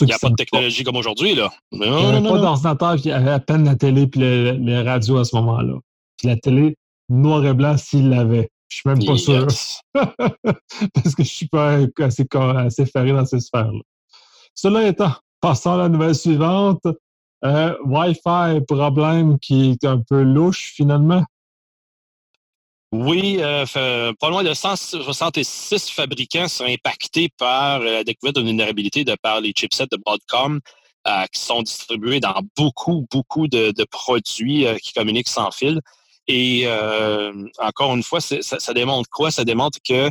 Il 0.00 0.06
n'y 0.06 0.12
a 0.12 0.18
pas 0.18 0.30
de 0.30 0.34
technologie 0.34 0.84
comme 0.84 0.96
aujourd'hui, 0.96 1.34
là. 1.34 1.50
il 1.72 1.80
n'y 1.80 1.86
avait 1.86 2.22
pas 2.22 2.38
d'ordinateur, 2.38 2.96
il 2.96 3.06
y 3.06 3.12
avait 3.12 3.30
à 3.30 3.40
peine 3.40 3.64
la 3.64 3.76
télé 3.76 4.02
et 4.02 4.52
les, 4.52 4.82
radios 4.82 5.18
à 5.18 5.24
ce 5.24 5.34
moment-là. 5.36 5.74
Puis 6.16 6.28
la 6.28 6.36
télé, 6.36 6.76
noir 7.08 7.44
et 7.44 7.54
blanc, 7.54 7.76
s'il 7.76 8.10
l'avait. 8.10 8.50
Je 8.68 8.76
suis 8.76 8.88
même 8.88 9.04
pas 9.04 9.16
sûr. 9.16 9.46
Parce 10.94 11.14
que 11.14 11.24
je 11.24 11.28
suis 11.28 11.48
pas 11.48 11.78
assez, 12.00 12.26
assez 12.32 12.86
ferré 12.86 13.12
dans 13.12 13.26
ces 13.26 13.40
sphères-là. 13.40 13.80
Cela 14.54 14.86
étant, 14.86 15.12
passons 15.40 15.72
à 15.72 15.76
la 15.76 15.88
nouvelle 15.88 16.14
suivante. 16.14 16.86
Euh, 17.44 17.74
Wi-Fi, 17.84 18.60
problème 18.66 19.38
qui 19.40 19.72
est 19.72 19.84
un 19.84 19.98
peu 19.98 20.22
louche 20.22 20.72
finalement. 20.74 21.24
Oui, 22.92 23.38
euh, 23.40 23.64
pas 24.20 24.28
loin 24.28 24.44
de 24.44 24.52
166 24.52 25.90
fabricants 25.90 26.46
sont 26.46 26.66
impactés 26.66 27.30
par 27.38 27.80
euh, 27.80 27.84
la 27.84 28.04
découverte 28.04 28.36
de 28.36 28.42
vulnérabilité 28.42 29.02
de 29.02 29.16
par 29.22 29.40
les 29.40 29.52
chipsets 29.56 29.86
de 29.90 29.96
Broadcom 29.96 30.60
qui 31.32 31.40
sont 31.40 31.62
distribués 31.62 32.20
dans 32.20 32.40
beaucoup, 32.56 33.08
beaucoup 33.10 33.48
de, 33.48 33.84
produits 33.90 34.66
qui 34.80 34.92
communiquent 34.92 35.28
sans 35.28 35.50
fil. 35.50 35.80
Et 36.28 36.68
encore 37.58 37.96
une 37.96 38.04
fois, 38.04 38.20
ça, 38.20 38.40
ça, 38.40 38.72
démontre 38.72 39.10
quoi? 39.10 39.32
Ça 39.32 39.44
démontre 39.44 39.78
que 39.84 40.08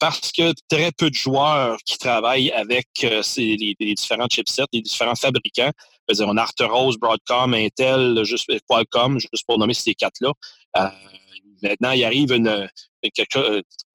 parce 0.00 0.32
que 0.32 0.52
très 0.68 0.90
peu 0.90 1.10
de 1.10 1.14
joueurs 1.14 1.76
qui 1.86 1.96
travaillent 1.96 2.50
avec 2.50 2.88
ces, 3.22 3.56
les, 3.56 3.94
différents 3.94 4.26
chipsets, 4.28 4.64
les 4.72 4.80
différents 4.80 5.14
fabricants, 5.14 5.70
on 6.18 6.36
a 6.36 6.42
Arteros, 6.42 6.98
Broadcom, 6.98 7.54
Intel, 7.54 8.24
juste 8.24 8.50
Qualcomm, 8.68 9.20
juste 9.20 9.44
pour 9.46 9.60
nommer 9.60 9.74
ces 9.74 9.94
quatre-là. 9.94 10.32
Euh, 11.64 11.68
maintenant, 11.68 11.92
il 11.92 12.04
arrive 12.04 12.32
une, 12.32 12.68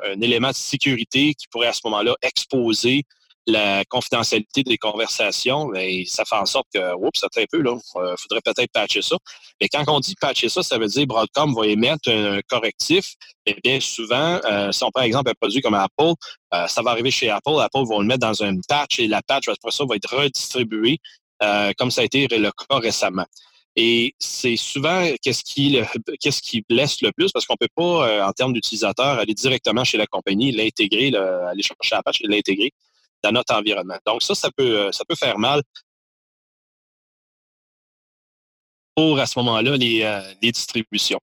un 0.03 0.21
élément 0.21 0.49
de 0.49 0.55
sécurité 0.55 1.33
qui 1.33 1.47
pourrait 1.49 1.67
à 1.67 1.73
ce 1.73 1.81
moment-là 1.85 2.15
exposer 2.21 3.03
la 3.47 3.83
confidentialité 3.85 4.63
des 4.63 4.77
conversations, 4.77 5.67
mais 5.67 6.05
ça 6.05 6.25
fait 6.25 6.35
en 6.35 6.45
sorte 6.45 6.67
que, 6.73 6.93
oups, 6.95 7.19
ça 7.19 7.27
un 7.35 7.43
peu, 7.51 7.61
là, 7.61 7.75
il 7.95 7.99
euh, 7.99 8.15
faudrait 8.17 8.41
peut-être 8.43 8.71
patcher 8.71 9.01
ça. 9.01 9.17
Mais 9.59 9.67
quand 9.67 9.83
on 9.87 9.99
dit 9.99 10.15
patcher 10.19 10.49
ça, 10.49 10.61
ça 10.61 10.77
veut 10.77 10.87
dire 10.87 11.07
Broadcom 11.07 11.53
va 11.55 11.65
émettre 11.65 12.09
un, 12.09 12.39
correctif. 12.47 13.15
Et 13.45 13.55
bien 13.63 13.79
souvent, 13.79 14.39
euh, 14.45 14.71
si 14.71 14.83
on 14.83 14.91
prend 14.91 15.03
exemple 15.03 15.31
un 15.31 15.33
produit 15.39 15.61
comme 15.61 15.73
Apple, 15.73 16.13
euh, 16.53 16.67
ça 16.67 16.81
va 16.81 16.91
arriver 16.91 17.09
chez 17.09 17.29
Apple, 17.29 17.59
Apple 17.59 17.87
va 17.89 17.97
le 17.99 18.05
mettre 18.05 18.19
dans 18.19 18.43
un 18.43 18.57
patch 18.67 18.99
et 18.99 19.07
la 19.07 19.21
patch, 19.23 19.47
après 19.47 19.71
ça, 19.71 19.85
va 19.85 19.95
être 19.95 20.15
redistribuée, 20.15 20.99
comme 21.77 21.89
ça 21.89 22.01
a 22.01 22.03
été 22.03 22.27
le 22.27 22.51
cas 22.51 22.77
récemment. 22.77 23.25
Et 23.75 24.13
c'est 24.19 24.57
souvent 24.57 25.07
qu'est-ce 25.21 25.43
qui, 25.43 25.79
qu'est-ce 26.19 26.41
qui 26.41 26.63
blesse 26.67 27.01
le 27.01 27.11
plus 27.11 27.31
parce 27.31 27.45
qu'on 27.45 27.55
peut 27.55 27.69
pas, 27.73 28.27
en 28.27 28.31
termes 28.33 28.53
d'utilisateur, 28.53 29.19
aller 29.19 29.33
directement 29.33 29.83
chez 29.83 29.97
la 29.97 30.07
compagnie, 30.07 30.51
l'intégrer, 30.51 31.15
aller 31.15 31.63
chercher 31.63 31.95
la 31.95 32.03
patch 32.03 32.21
et 32.21 32.27
l'intégrer 32.27 32.73
dans 33.23 33.31
notre 33.31 33.53
environnement. 33.53 33.97
Donc 34.05 34.21
ça, 34.21 34.35
ça 34.35 34.49
peut, 34.55 34.79
euh, 34.79 34.91
ça 34.91 35.03
peut 35.07 35.15
faire 35.15 35.37
mal 35.37 35.61
pour 38.95 39.19
à 39.19 39.25
ce 39.25 39.37
moment-là 39.39 39.77
les, 39.77 40.01
euh, 40.03 40.21
les 40.41 40.51
distributions. 40.51 41.19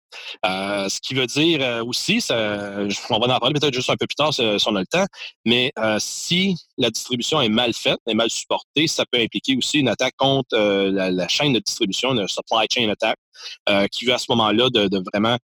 Euh, 0.46 0.90
ce 0.90 1.00
qui 1.00 1.14
veut 1.14 1.28
dire 1.28 1.86
aussi, 1.86 2.22
ça, 2.22 2.86
on 3.10 3.20
va 3.20 3.36
en 3.36 3.40
parler 3.40 3.60
peut-être 3.60 3.74
juste 3.74 3.90
un 3.90 3.96
peu 3.98 4.08
plus 4.08 4.16
tard 4.16 4.34
si, 4.34 4.42
on 4.42 4.76
a 4.76 4.80
le 4.80 4.86
temps, 4.86 5.06
mais 5.46 5.72
si 6.00 6.56
la 6.78 6.90
distribution 6.90 7.42
est 7.42 7.50
mal 7.50 7.74
faite, 7.74 8.00
est 8.08 8.14
mal 8.14 8.30
supportée, 8.30 8.88
ça 8.88 9.06
peut 9.12 9.20
impliquer 9.20 9.58
aussi 9.58 9.80
une 9.80 9.90
attaque 9.90 10.16
contre 10.18 10.58
la, 10.58 11.28
chaîne 11.28 11.54
de 11.54 11.60
distribution, 11.60 12.12
une 12.12 12.28
supply 12.28 12.68
chain 12.72 12.90
attack, 12.90 13.18
qui 13.92 14.06
veut 14.06 14.14
à 14.14 14.18
ce 14.18 14.28
moment-là 14.30 14.70
de, 14.70 14.88
de 14.88 15.04
vraiment 15.14 15.38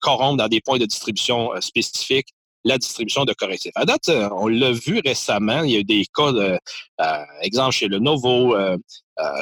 corrompre 0.00 0.38
dans 0.38 0.48
des 0.48 0.60
points 0.60 0.78
de 0.78 0.86
distribution 0.86 1.50
spécifiques 1.60 2.28
la 2.66 2.78
distribution 2.78 3.24
de 3.24 3.32
correctifs. 3.32 3.72
À 3.76 3.84
date, 3.84 4.08
euh, 4.08 4.28
on 4.32 4.48
l'a 4.48 4.72
vu 4.72 5.00
récemment, 5.04 5.62
il 5.62 5.70
y 5.70 5.76
a 5.76 5.78
eu 5.78 5.84
des 5.84 6.04
cas, 6.14 6.32
de, 6.32 6.58
euh, 7.00 7.24
exemple 7.42 7.70
chez 7.70 7.86
Lenovo, 7.86 8.56
euh, 8.56 8.76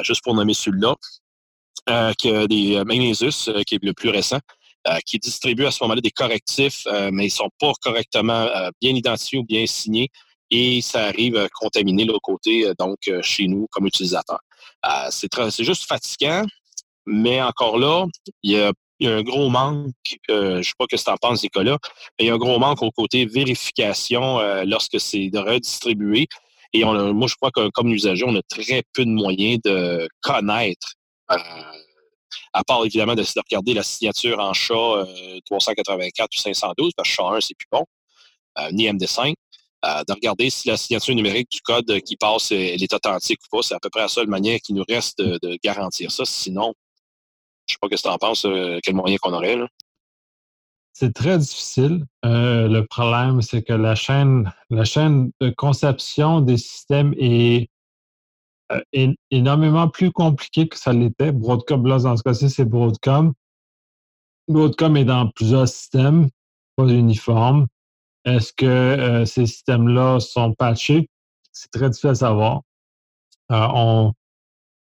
juste 0.03 0.23
pour 0.23 0.35
nommer 0.35 0.53
celui-là, 0.53 0.95
qui 2.17 2.29
a 2.29 2.47
des 2.47 2.83
Magnesus, 2.85 3.49
qui 3.65 3.75
est 3.75 3.83
le 3.83 3.93
plus 3.93 4.09
récent, 4.09 4.39
qui 5.05 5.19
distribue 5.19 5.65
à 5.65 5.71
ce 5.71 5.83
moment-là 5.83 6.01
des 6.01 6.11
correctifs, 6.11 6.85
mais 7.11 7.27
ils 7.27 7.31
sont 7.31 7.49
pas 7.59 7.73
correctement 7.81 8.47
bien 8.81 8.93
identifiés 8.93 9.39
ou 9.39 9.43
bien 9.43 9.65
signés 9.65 10.09
et 10.51 10.79
ça 10.81 11.05
arrive 11.05 11.37
à 11.37 11.49
contaminer 11.49 12.05
l'autre 12.05 12.21
côté, 12.21 12.71
donc 12.77 12.97
chez 13.21 13.47
nous 13.47 13.67
comme 13.71 13.87
utilisateurs. 13.87 14.41
c'est 15.09 15.63
juste 15.63 15.85
fatigant, 15.85 16.45
mais 17.05 17.41
encore 17.41 17.77
là, 17.77 18.05
il 18.43 18.51
y 18.51 18.59
a 18.59 18.71
y 18.99 19.07
a 19.07 19.15
un 19.15 19.23
gros 19.23 19.49
manque, 19.49 19.91
euh, 20.29 20.53
je 20.53 20.57
ne 20.57 20.63
sais 20.63 20.71
pas 20.77 20.85
que 20.87 20.95
tu 20.95 21.09
en 21.09 21.17
penses, 21.17 21.43
Nicolas, 21.43 21.77
mais 22.17 22.25
il 22.25 22.27
y 22.27 22.29
a 22.29 22.33
un 22.33 22.37
gros 22.37 22.59
manque 22.59 22.81
au 22.81 22.91
côté 22.91 23.25
vérification 23.25 24.39
euh, 24.39 24.63
lorsque 24.65 24.99
c'est 24.99 25.29
redistribué. 25.33 26.27
Et 26.73 26.83
on 26.83 27.13
moi, 27.13 27.27
je 27.27 27.35
crois 27.35 27.51
que 27.51 27.69
comme 27.69 27.89
usager, 27.89 28.25
on 28.27 28.35
a 28.35 28.41
très 28.41 28.83
peu 28.93 29.05
de 29.05 29.09
moyens 29.09 29.59
de 29.63 30.07
connaître, 30.21 30.93
euh, 30.93 31.04
à 31.27 32.63
part 32.63 32.85
évidemment 32.85 33.15
de, 33.15 33.23
regarder 33.49 33.73
la 33.73 33.83
signature 33.83 34.39
en 34.39 34.53
chat 34.53 35.05
384 35.45 36.29
ou 36.33 36.39
512, 36.39 36.91
parce 36.95 37.09
que 37.09 37.15
chat 37.15 37.23
1, 37.23 37.41
c'est 37.41 37.55
plus 37.55 37.67
bon, 37.71 37.85
ni 38.71 38.87
MD5. 38.87 39.33
de 39.83 40.13
regarder 40.13 40.49
si 40.49 40.67
la 40.67 40.77
signature 40.77 41.15
numérique 41.15 41.51
du 41.51 41.61
code 41.61 42.01
qui 42.01 42.15
passe 42.15 42.51
elle 42.51 42.81
est 42.81 42.93
authentique 42.93 43.39
ou 43.45 43.57
pas. 43.57 43.63
C'est 43.63 43.75
à 43.75 43.79
peu 43.79 43.89
près 43.89 44.01
la 44.01 44.07
seule 44.07 44.27
manière 44.27 44.59
qui 44.59 44.73
nous 44.73 44.85
reste 44.87 45.19
de 45.19 45.57
garantir 45.63 46.11
ça. 46.11 46.25
Sinon, 46.25 46.73
je 47.67 47.73
sais 47.73 47.77
pas 47.81 47.87
ce 47.95 48.01
que 48.01 48.07
tu 48.07 48.13
en 48.13 48.17
penses, 48.17 48.45
euh, 48.45 48.79
quel 48.83 48.95
moyen 48.95 49.17
qu'on 49.17 49.33
aurait. 49.33 49.57
C'est 50.93 51.13
très 51.13 51.37
difficile. 51.37 52.05
Euh, 52.23 52.67
le 52.67 52.85
problème, 52.85 53.41
c'est 53.41 53.63
que 53.63 53.73
la 53.73 53.95
chaîne, 53.95 54.51
la 54.69 54.85
chaîne 54.85 55.31
de 55.41 55.49
conception 55.49 56.41
des 56.41 56.57
systèmes 56.57 57.13
est, 57.17 57.63
euh, 57.63 57.65
énormément 59.31 59.87
plus 59.87 60.11
compliquée 60.11 60.67
que 60.67 60.77
ça 60.77 60.93
l'était. 60.93 61.31
Broadcom, 61.31 61.85
là, 61.85 61.99
dans 61.99 62.17
ce 62.17 62.23
cas-ci, 62.23 62.49
c'est 62.49 62.65
Broadcom. 62.65 63.33
Broadcom 64.47 64.97
est 64.97 65.05
dans 65.05 65.29
plusieurs 65.29 65.67
systèmes, 65.67 66.29
pas 66.75 66.87
uniformes. 66.87 67.67
Est-ce 68.25 68.53
que 68.53 69.23
ces 69.25 69.45
systèmes-là 69.45 70.19
sont 70.19 70.53
patchés? 70.53 71.09
C'est 71.51 71.71
très 71.71 71.89
difficile 71.89 72.11
à 72.11 72.15
savoir. 72.15 72.61
on, 73.49 74.13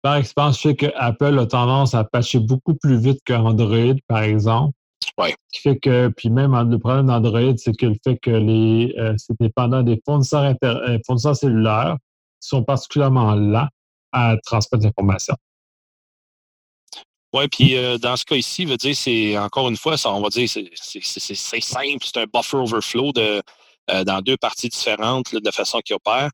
par 0.03 0.17
expérience, 0.17 0.57
je 0.57 0.69
sais 0.69 0.75
que 0.75 0.87
Apple 0.95 1.39
a 1.39 1.45
tendance 1.45 1.95
à 1.95 2.03
patcher 2.03 2.39
beaucoup 2.39 2.75
plus 2.75 2.97
vite 2.97 3.19
qu'Android, 3.25 3.95
par 4.07 4.21
exemple. 4.21 4.73
Oui. 5.17 5.29
Qui 5.51 5.61
fait 5.61 5.79
que, 5.79 6.09
puis 6.09 6.29
même 6.29 6.51
le 6.69 6.77
problème 6.77 7.07
d'Android, 7.07 7.53
c'est 7.57 7.75
que 7.75 7.85
le 7.85 7.95
fait 8.03 8.17
que 8.17 8.31
les, 8.31 8.93
euh, 8.97 9.13
c'est 9.17 9.39
dépendant 9.39 9.81
des 9.81 10.01
fournisseurs, 10.05 10.55
euh, 10.63 10.97
fournisseurs 11.05 11.35
cellulaires 11.37 11.97
sont 12.47 12.63
particulièrement 12.63 13.35
lents 13.35 13.67
à 14.11 14.35
transmettre 14.43 14.85
l'information. 14.85 15.35
Oui, 17.33 17.47
puis 17.47 17.75
euh, 17.75 17.97
dans 17.97 18.15
ce 18.15 18.25
cas 18.25 18.35
ici, 18.35 18.65
veut 18.65 18.77
dire, 18.77 18.95
c'est 18.95 19.37
encore 19.37 19.67
une 19.67 19.77
fois, 19.77 19.97
ça, 19.97 20.11
on 20.11 20.21
va 20.21 20.29
dire, 20.29 20.47
c'est 20.47 21.35
simple, 21.61 22.05
c'est 22.05 22.17
un 22.17 22.25
buffer 22.31 22.57
overflow 22.57 23.11
de, 23.11 23.41
dans 24.03 24.21
deux 24.21 24.37
parties 24.37 24.69
différentes 24.69 25.33
de 25.33 25.51
façon 25.51 25.79
qui 25.79 25.93
opère. 25.93 26.29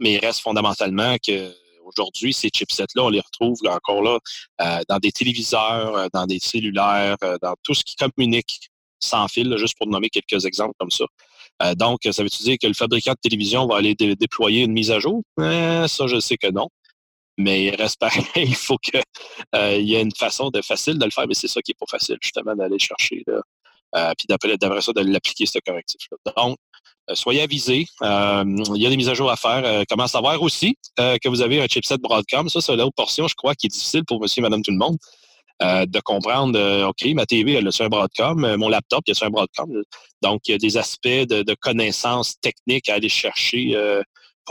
mais 0.00 0.14
il 0.14 0.18
reste 0.18 0.40
fondamentalement 0.40 1.16
que 1.24 1.54
Aujourd'hui, 1.86 2.32
ces 2.32 2.48
chipsets-là, 2.48 3.04
on 3.04 3.10
les 3.10 3.20
retrouve 3.20 3.58
encore 3.68 4.02
là 4.02 4.18
euh, 4.60 4.80
dans 4.88 4.98
des 4.98 5.12
téléviseurs, 5.12 5.94
euh, 5.94 6.08
dans 6.12 6.26
des 6.26 6.40
cellulaires, 6.40 7.16
euh, 7.22 7.38
dans 7.40 7.54
tout 7.62 7.74
ce 7.74 7.84
qui 7.84 7.94
communique 7.94 8.70
sans 8.98 9.28
fil, 9.28 9.56
juste 9.56 9.76
pour 9.78 9.86
nommer 9.86 10.10
quelques 10.10 10.44
exemples 10.44 10.74
comme 10.78 10.90
ça. 10.90 11.04
Donc, 11.76 12.00
ça 12.10 12.22
veut 12.22 12.28
dire 12.28 12.56
que 12.60 12.66
le 12.66 12.74
fabricant 12.74 13.12
de 13.12 13.18
télévision 13.20 13.66
va 13.66 13.76
aller 13.76 13.94
déployer 13.94 14.64
une 14.64 14.72
mise 14.72 14.90
à 14.90 14.98
jour? 14.98 15.22
ça, 15.38 16.06
je 16.06 16.20
sais 16.20 16.36
que 16.36 16.50
non. 16.50 16.68
Mais 17.38 17.66
il 17.66 17.74
reste 17.74 17.98
pareil, 17.98 18.22
il 18.36 18.54
faut 18.54 18.78
qu'il 18.78 19.00
y 19.54 19.94
ait 19.94 20.02
une 20.02 20.14
façon 20.14 20.50
de 20.50 20.62
facile 20.62 20.98
de 20.98 21.04
le 21.04 21.10
faire, 21.10 21.26
mais 21.28 21.34
c'est 21.34 21.48
ça 21.48 21.60
qui 21.62 21.72
est 21.72 21.78
pas 21.78 21.86
facile, 21.90 22.16
justement, 22.20 22.54
d'aller 22.54 22.78
chercher. 22.78 23.22
Là. 23.26 24.14
puis 24.16 24.26
d'après 24.28 24.80
ça, 24.80 24.92
de 24.92 25.00
l'appliquer, 25.00 25.46
ce 25.46 25.58
correctif-là. 25.64 26.32
Donc, 26.36 26.58
euh, 27.10 27.14
soyez 27.14 27.42
avisés. 27.42 27.86
Euh, 28.02 28.44
il 28.74 28.82
y 28.82 28.86
a 28.86 28.90
des 28.90 28.96
mises 28.96 29.08
à 29.08 29.14
jour 29.14 29.30
à 29.30 29.36
faire. 29.36 29.62
Euh, 29.64 29.84
comment 29.88 30.06
savoir 30.06 30.42
aussi 30.42 30.76
que 30.96 31.28
vous 31.28 31.40
avez 31.40 31.60
un 31.62 31.66
chipset 31.66 31.98
Broadcom? 31.98 32.48
Ça, 32.48 32.60
c'est 32.60 32.74
l'autre 32.76 32.94
portion, 32.96 33.28
je 33.28 33.34
crois, 33.34 33.54
qui 33.54 33.66
est 33.66 33.70
difficile 33.70 34.04
pour 34.04 34.20
monsieur 34.20 34.40
et 34.40 34.42
madame 34.42 34.62
tout 34.62 34.72
le 34.72 34.78
monde. 34.78 34.96
De 35.60 36.00
comprendre, 36.00 36.86
OK, 36.88 37.06
ma 37.14 37.26
TV, 37.26 37.54
elle 37.54 37.68
a 37.68 37.70
un 37.80 37.88
Broadcom, 37.88 38.56
mon 38.56 38.68
laptop, 38.68 39.04
il 39.06 39.14
a 39.20 39.26
un 39.26 39.30
Broadcom? 39.30 39.82
Donc, 40.22 40.42
il 40.48 40.52
y 40.52 40.54
a 40.54 40.58
des 40.58 40.76
aspects 40.76 41.08
de, 41.08 41.54
connaissances 41.60 42.38
techniques 42.40 42.88
à 42.88 42.94
aller 42.94 43.08
chercher 43.08 43.74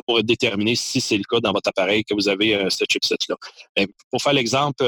pour 0.06 0.24
déterminer 0.24 0.76
si 0.76 1.00
c'est 1.00 1.18
le 1.18 1.24
cas 1.30 1.40
dans 1.40 1.54
votre 1.54 1.70
appareil 1.70 2.04
que 2.04 2.14
vous 2.14 2.28
avez 2.28 2.68
ce 2.70 2.84
chipset-là. 2.90 3.36
Pour 4.12 4.22
faire 4.22 4.34
l'exemple, 4.34 4.84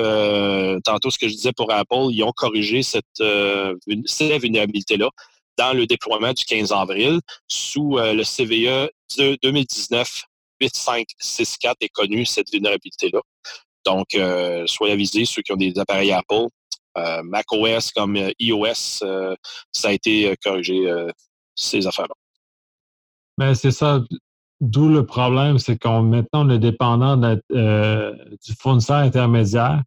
tantôt 0.83 1.11
ce 1.11 1.19
que 1.19 1.27
je 1.27 1.33
disais 1.33 1.53
pour 1.53 1.71
Apple, 1.71 2.07
ils 2.11 2.23
ont 2.23 2.33
corrigé 2.35 2.81
cette, 2.81 3.05
cette 4.05 4.41
vulnérabilité-là 4.41 5.09
dans 5.57 5.73
le 5.73 5.85
déploiement 5.85 6.33
du 6.33 6.45
15 6.45 6.71
avril 6.71 7.19
sous 7.47 7.97
euh, 7.97 8.13
le 8.13 8.23
CVE 8.23 8.89
2019-8564 10.61 11.73
est 11.81 11.89
connu 11.89 12.25
cette 12.25 12.51
vulnérabilité-là. 12.51 13.21
Donc, 13.87 14.15
euh, 14.15 14.65
soyez 14.67 14.91
avisés, 14.91 15.23
ceux 15.23 15.41
qui 15.41 15.53
ont 15.53 15.57
des 15.57 15.79
appareils 15.79 16.11
Apple, 16.11 16.47
euh, 16.97 17.23
macOS 17.23 17.91
comme 17.91 18.17
iOS, 18.37 18.99
ça 19.71 19.87
a 19.87 19.91
été 19.93 20.35
corrigé, 20.43 20.93
ces 21.55 21.87
affaires-là. 21.87 22.13
Ben, 23.37 23.55
c'est 23.55 23.71
ça. 23.71 24.03
d'où 24.59 24.89
le 24.89 25.05
problème, 25.05 25.57
c'est 25.57 25.81
qu'on 25.81 26.01
maintenant 26.01 26.45
on 26.45 26.49
est 26.49 26.59
dépendant 26.59 27.21
euh, 27.53 28.13
du 28.45 28.53
fournisseur 28.59 28.97
intermédiaire. 28.97 29.81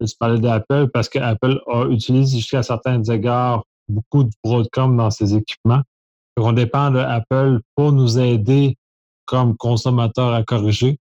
Je 0.00 0.14
parlais 0.18 0.40
d'Apple 0.40 0.88
parce 0.88 1.10
qu'Apple 1.10 1.60
utilise 1.90 2.34
jusqu'à 2.34 2.62
certains 2.62 3.02
égards 3.02 3.64
beaucoup 3.86 4.24
de 4.24 4.30
Broadcom 4.42 4.96
dans 4.96 5.10
ses 5.10 5.36
équipements. 5.36 5.82
on 6.38 6.52
dépend 6.54 6.90
d'Apple 6.90 7.60
pour 7.74 7.92
nous 7.92 8.18
aider 8.18 8.78
comme 9.26 9.58
consommateurs 9.58 10.32
à 10.32 10.42
corriger. 10.42 10.98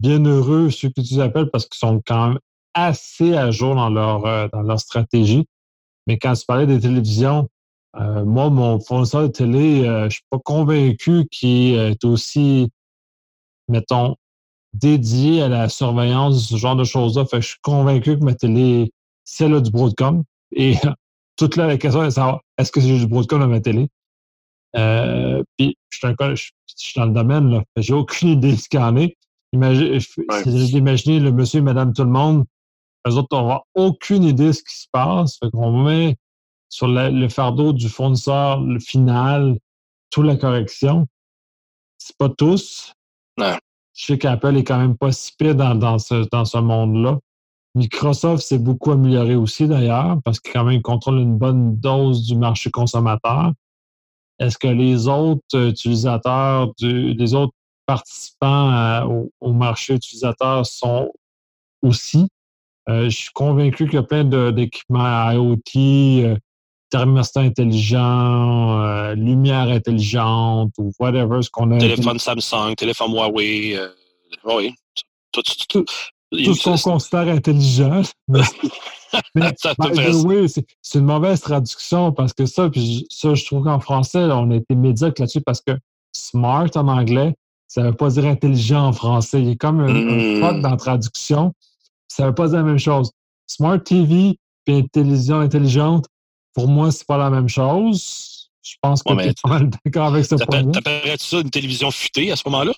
Bien 0.00 0.24
heureux 0.24 0.70
ceux 0.70 0.88
qui 0.88 1.00
utilisent 1.00 1.20
Apple 1.20 1.50
parce 1.50 1.66
qu'ils 1.66 1.78
sont 1.78 2.02
quand 2.04 2.28
même 2.28 2.38
assez 2.74 3.36
à 3.36 3.50
jour 3.50 3.74
dans 3.74 3.90
leur, 3.90 4.26
euh, 4.26 4.48
dans 4.52 4.62
leur 4.62 4.80
stratégie. 4.80 5.46
Mais 6.06 6.18
quand 6.18 6.34
tu 6.34 6.44
parlais 6.44 6.66
des 6.66 6.80
télévisions, 6.80 7.48
euh, 7.96 8.24
moi, 8.24 8.50
mon 8.50 8.80
fournisseur 8.80 9.22
de 9.22 9.28
télé, 9.28 9.86
euh, 9.86 10.04
je 10.08 10.14
suis 10.14 10.24
pas 10.30 10.38
convaincu 10.38 11.26
qu'il 11.30 11.74
est 11.74 12.04
aussi, 12.04 12.70
mettons, 13.68 14.16
dédié 14.72 15.42
à 15.42 15.48
la 15.48 15.68
surveillance 15.68 16.48
ce 16.48 16.56
genre 16.56 16.76
de 16.76 16.84
choses-là. 16.84 17.24
Fait 17.24 17.40
je 17.40 17.48
suis 17.48 17.60
convaincu 17.62 18.18
que 18.18 18.24
ma 18.24 18.34
télé, 18.34 18.92
c'est 19.24 19.48
là 19.48 19.60
du 19.60 19.70
Broadcom. 19.70 20.24
Et 20.52 20.74
toute 21.36 21.56
la 21.56 21.76
question 21.78 22.02
est 22.02 22.06
de 22.06 22.10
savoir 22.10 22.40
est-ce 22.58 22.72
que 22.72 22.80
c'est 22.80 22.98
du 22.98 23.06
Broadcom 23.06 23.40
dans 23.40 23.48
ma 23.48 23.60
télé? 23.60 23.88
Euh, 24.76 25.42
puis 25.56 25.76
je 25.90 25.98
suis, 26.76 26.94
dans 26.96 27.06
le 27.06 27.12
domaine, 27.12 27.50
là. 27.50 27.62
J'ai 27.76 27.94
aucune 27.94 28.30
idée 28.30 28.52
de 28.52 28.56
ce 28.56 28.68
qu'il 28.68 28.80
en 28.80 28.96
est. 28.96 29.16
Imagine, 29.54 30.00
Imaginez 30.72 31.20
le 31.20 31.30
monsieur 31.30 31.60
et 31.60 31.62
madame 31.62 31.92
tout 31.92 32.02
le 32.02 32.10
monde. 32.10 32.44
Les 33.06 33.16
autres 33.16 33.28
n'auront 33.30 33.60
aucune 33.74 34.24
idée 34.24 34.48
de 34.48 34.52
ce 34.52 34.62
qui 34.62 34.76
se 34.76 34.86
passe. 34.90 35.38
Fait 35.38 35.50
qu'on 35.50 35.84
met 35.84 36.16
sur 36.68 36.88
le 36.88 37.28
fardeau 37.28 37.72
du 37.72 37.88
fournisseur 37.88 38.60
le 38.60 38.80
final 38.80 39.56
toute 40.10 40.26
la 40.26 40.36
correction. 40.36 41.06
C'est 41.98 42.16
pas 42.16 42.28
tous. 42.28 42.92
Je 43.38 43.56
sais 43.94 44.18
qu'Apple 44.18 44.56
est 44.56 44.64
quand 44.64 44.78
même 44.78 44.96
pas 44.96 45.12
si 45.12 45.32
pire 45.36 45.54
dans, 45.54 45.98
ce, 45.98 46.28
dans 46.32 46.44
ce 46.44 46.58
monde-là. 46.58 47.18
Microsoft 47.76 48.42
s'est 48.42 48.58
beaucoup 48.58 48.90
amélioré 48.90 49.36
aussi 49.36 49.68
d'ailleurs 49.68 50.18
parce 50.24 50.40
qu'il 50.40 50.52
quand 50.52 50.64
même 50.64 50.82
contrôle 50.82 51.18
une 51.18 51.38
bonne 51.38 51.76
dose 51.76 52.26
du 52.26 52.36
marché 52.36 52.70
consommateur. 52.70 53.52
Est-ce 54.40 54.58
que 54.58 54.68
les 54.68 55.06
autres 55.06 55.68
utilisateurs, 55.68 56.72
du, 56.78 57.14
les 57.14 57.34
autres 57.34 57.54
participants 57.86 58.72
euh, 58.72 59.24
au, 59.40 59.52
marché 59.52 59.94
utilisateur 59.94 60.66
sont 60.66 61.12
aussi? 61.82 62.28
Euh, 62.88 63.04
je 63.04 63.16
suis 63.16 63.30
convaincu 63.32 63.86
qu'il 63.86 63.94
y 63.94 63.98
a 63.98 64.02
plein 64.02 64.24
d'équipements 64.24 65.30
IoT, 65.30 66.24
euh, 66.24 66.36
thermostat 66.90 67.40
intelligent, 67.40 68.80
euh, 68.80 69.14
lumière 69.14 69.68
intelligente 69.68 70.72
ou 70.78 70.92
whatever 71.00 71.42
ce 71.42 71.50
qu'on 71.50 71.72
a. 71.72 71.78
Téléphone 71.78 72.18
Samsung, 72.18 72.74
téléphone 72.76 73.12
Huawei, 73.12 73.76
euh, 73.76 73.88
oui. 74.44 74.74
Tout, 75.32 75.42
tout, 75.42 75.84
tout, 76.30 76.54
ce 76.54 76.62
qu'on 76.62 76.92
considère 76.92 77.28
intelligent. 77.28 78.02
Mais, 79.34 79.54
oui, 80.24 80.48
c'est 80.48 80.98
une 80.98 81.04
mauvaise 81.04 81.40
traduction 81.40 82.12
parce 82.12 82.32
que 82.32 82.46
ça, 82.46 82.68
puis 82.68 83.06
ça, 83.10 83.34
je 83.34 83.44
trouve 83.44 83.64
qu'en 83.64 83.80
français, 83.80 84.24
on 84.24 84.50
a 84.50 84.56
été 84.56 84.74
médiocre 84.74 85.20
là-dessus 85.20 85.40
parce 85.40 85.60
que 85.60 85.72
smart 86.12 86.68
en 86.76 86.88
anglais, 86.88 87.34
ça 87.74 87.82
ne 87.82 87.88
veut 87.88 87.96
pas 87.96 88.08
dire 88.08 88.24
intelligent 88.26 88.86
en 88.86 88.92
français. 88.92 89.42
Il 89.42 89.48
y 89.48 89.50
a 89.50 89.56
comme 89.56 89.80
un, 89.80 89.92
mmh. 89.92 90.60
dans 90.60 90.70
la 90.70 90.76
traduction. 90.76 91.52
Ça 92.06 92.22
ne 92.22 92.28
veut 92.28 92.34
pas 92.34 92.46
dire 92.46 92.58
la 92.58 92.62
même 92.62 92.78
chose. 92.78 93.10
Smart 93.48 93.82
TV 93.82 94.38
puis 94.64 94.76
intelligent, 94.76 95.40
intelligente, 95.40 96.06
pour 96.54 96.68
moi, 96.68 96.92
c'est 96.92 97.04
pas 97.04 97.18
la 97.18 97.30
même 97.30 97.48
chose. 97.48 98.48
Je 98.62 98.76
pense 98.80 99.02
que 99.02 99.12
tu 99.14 99.28
es 99.28 99.34
pas 99.42 99.48
mal 99.48 99.70
d'accord 99.70 100.06
avec 100.06 100.24
ce 100.24 100.36
point. 100.36 100.70
T'appellerais-tu 100.70 101.26
ça 101.26 101.40
une 101.40 101.50
télévision 101.50 101.90
futée 101.90 102.30
à 102.30 102.36
ce 102.36 102.44
moment-là? 102.46 102.72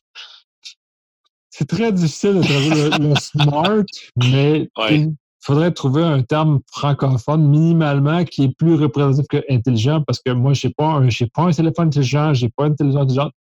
C'est 1.50 1.68
très 1.68 1.92
difficile 1.92 2.40
de 2.40 2.42
trouver 2.42 3.08
le, 3.08 3.14
smart, 3.16 3.84
mais 4.16 4.70
il 4.88 5.14
faudrait 5.40 5.72
trouver 5.72 6.04
un 6.04 6.22
terme 6.22 6.60
francophone 6.72 7.46
minimalement 7.46 8.24
qui 8.24 8.44
est 8.44 8.56
plus 8.56 8.76
représentatif 8.76 9.26
que 9.28 9.44
intelligent 9.52 10.02
parce 10.06 10.20
que 10.24 10.32
moi, 10.32 10.54
je 10.54 10.68
n'ai 10.68 10.72
pas, 10.72 10.86
un, 10.86 11.08
pas 11.34 11.42
un 11.42 11.52
téléphone 11.52 11.88
intelligent, 11.88 12.32
je 12.32 12.46
n'ai 12.46 12.50
pas 12.56 12.66
une 12.68 12.76
télévision 12.76 13.02
intelligente. 13.02 13.32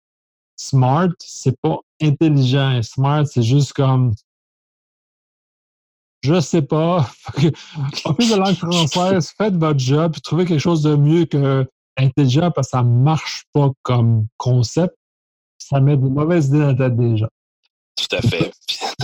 Smart, 0.57 1.11
c'est 1.19 1.59
pas 1.61 1.79
intelligent. 2.01 2.81
Smart, 2.83 3.27
c'est 3.27 3.43
juste 3.43 3.73
comme 3.73 4.15
je 6.25 6.41
sais 6.41 6.63
pas. 6.63 7.11
en 8.05 8.15
plus 8.15 8.31
de 8.31 8.37
langue 8.37 8.55
française, 8.55 9.33
faites 9.37 9.57
votre 9.57 9.79
job, 9.79 10.13
puis 10.13 10.23
trouvez 10.23 10.47
quelque 10.47 10.61
chose 10.61 10.83
de 10.83 10.97
mieux 10.97 11.27
que 11.27 11.67
intelligent 11.97 12.51
parce 12.51 12.69
que 12.69 12.79
ça 12.79 12.83
marche 12.83 13.45
pas 13.53 13.71
comme 13.83 14.27
concept. 14.39 14.95
Ça 15.59 15.81
met 15.81 15.97
de 15.97 16.09
mauvaises 16.09 16.49
idées 16.49 16.61
dans 16.61 16.67
la 16.69 16.75
tête 16.75 16.97
des 16.97 17.17
gens. 17.19 17.29
Tout 17.97 18.17
à 18.17 18.23
fait. 18.23 18.53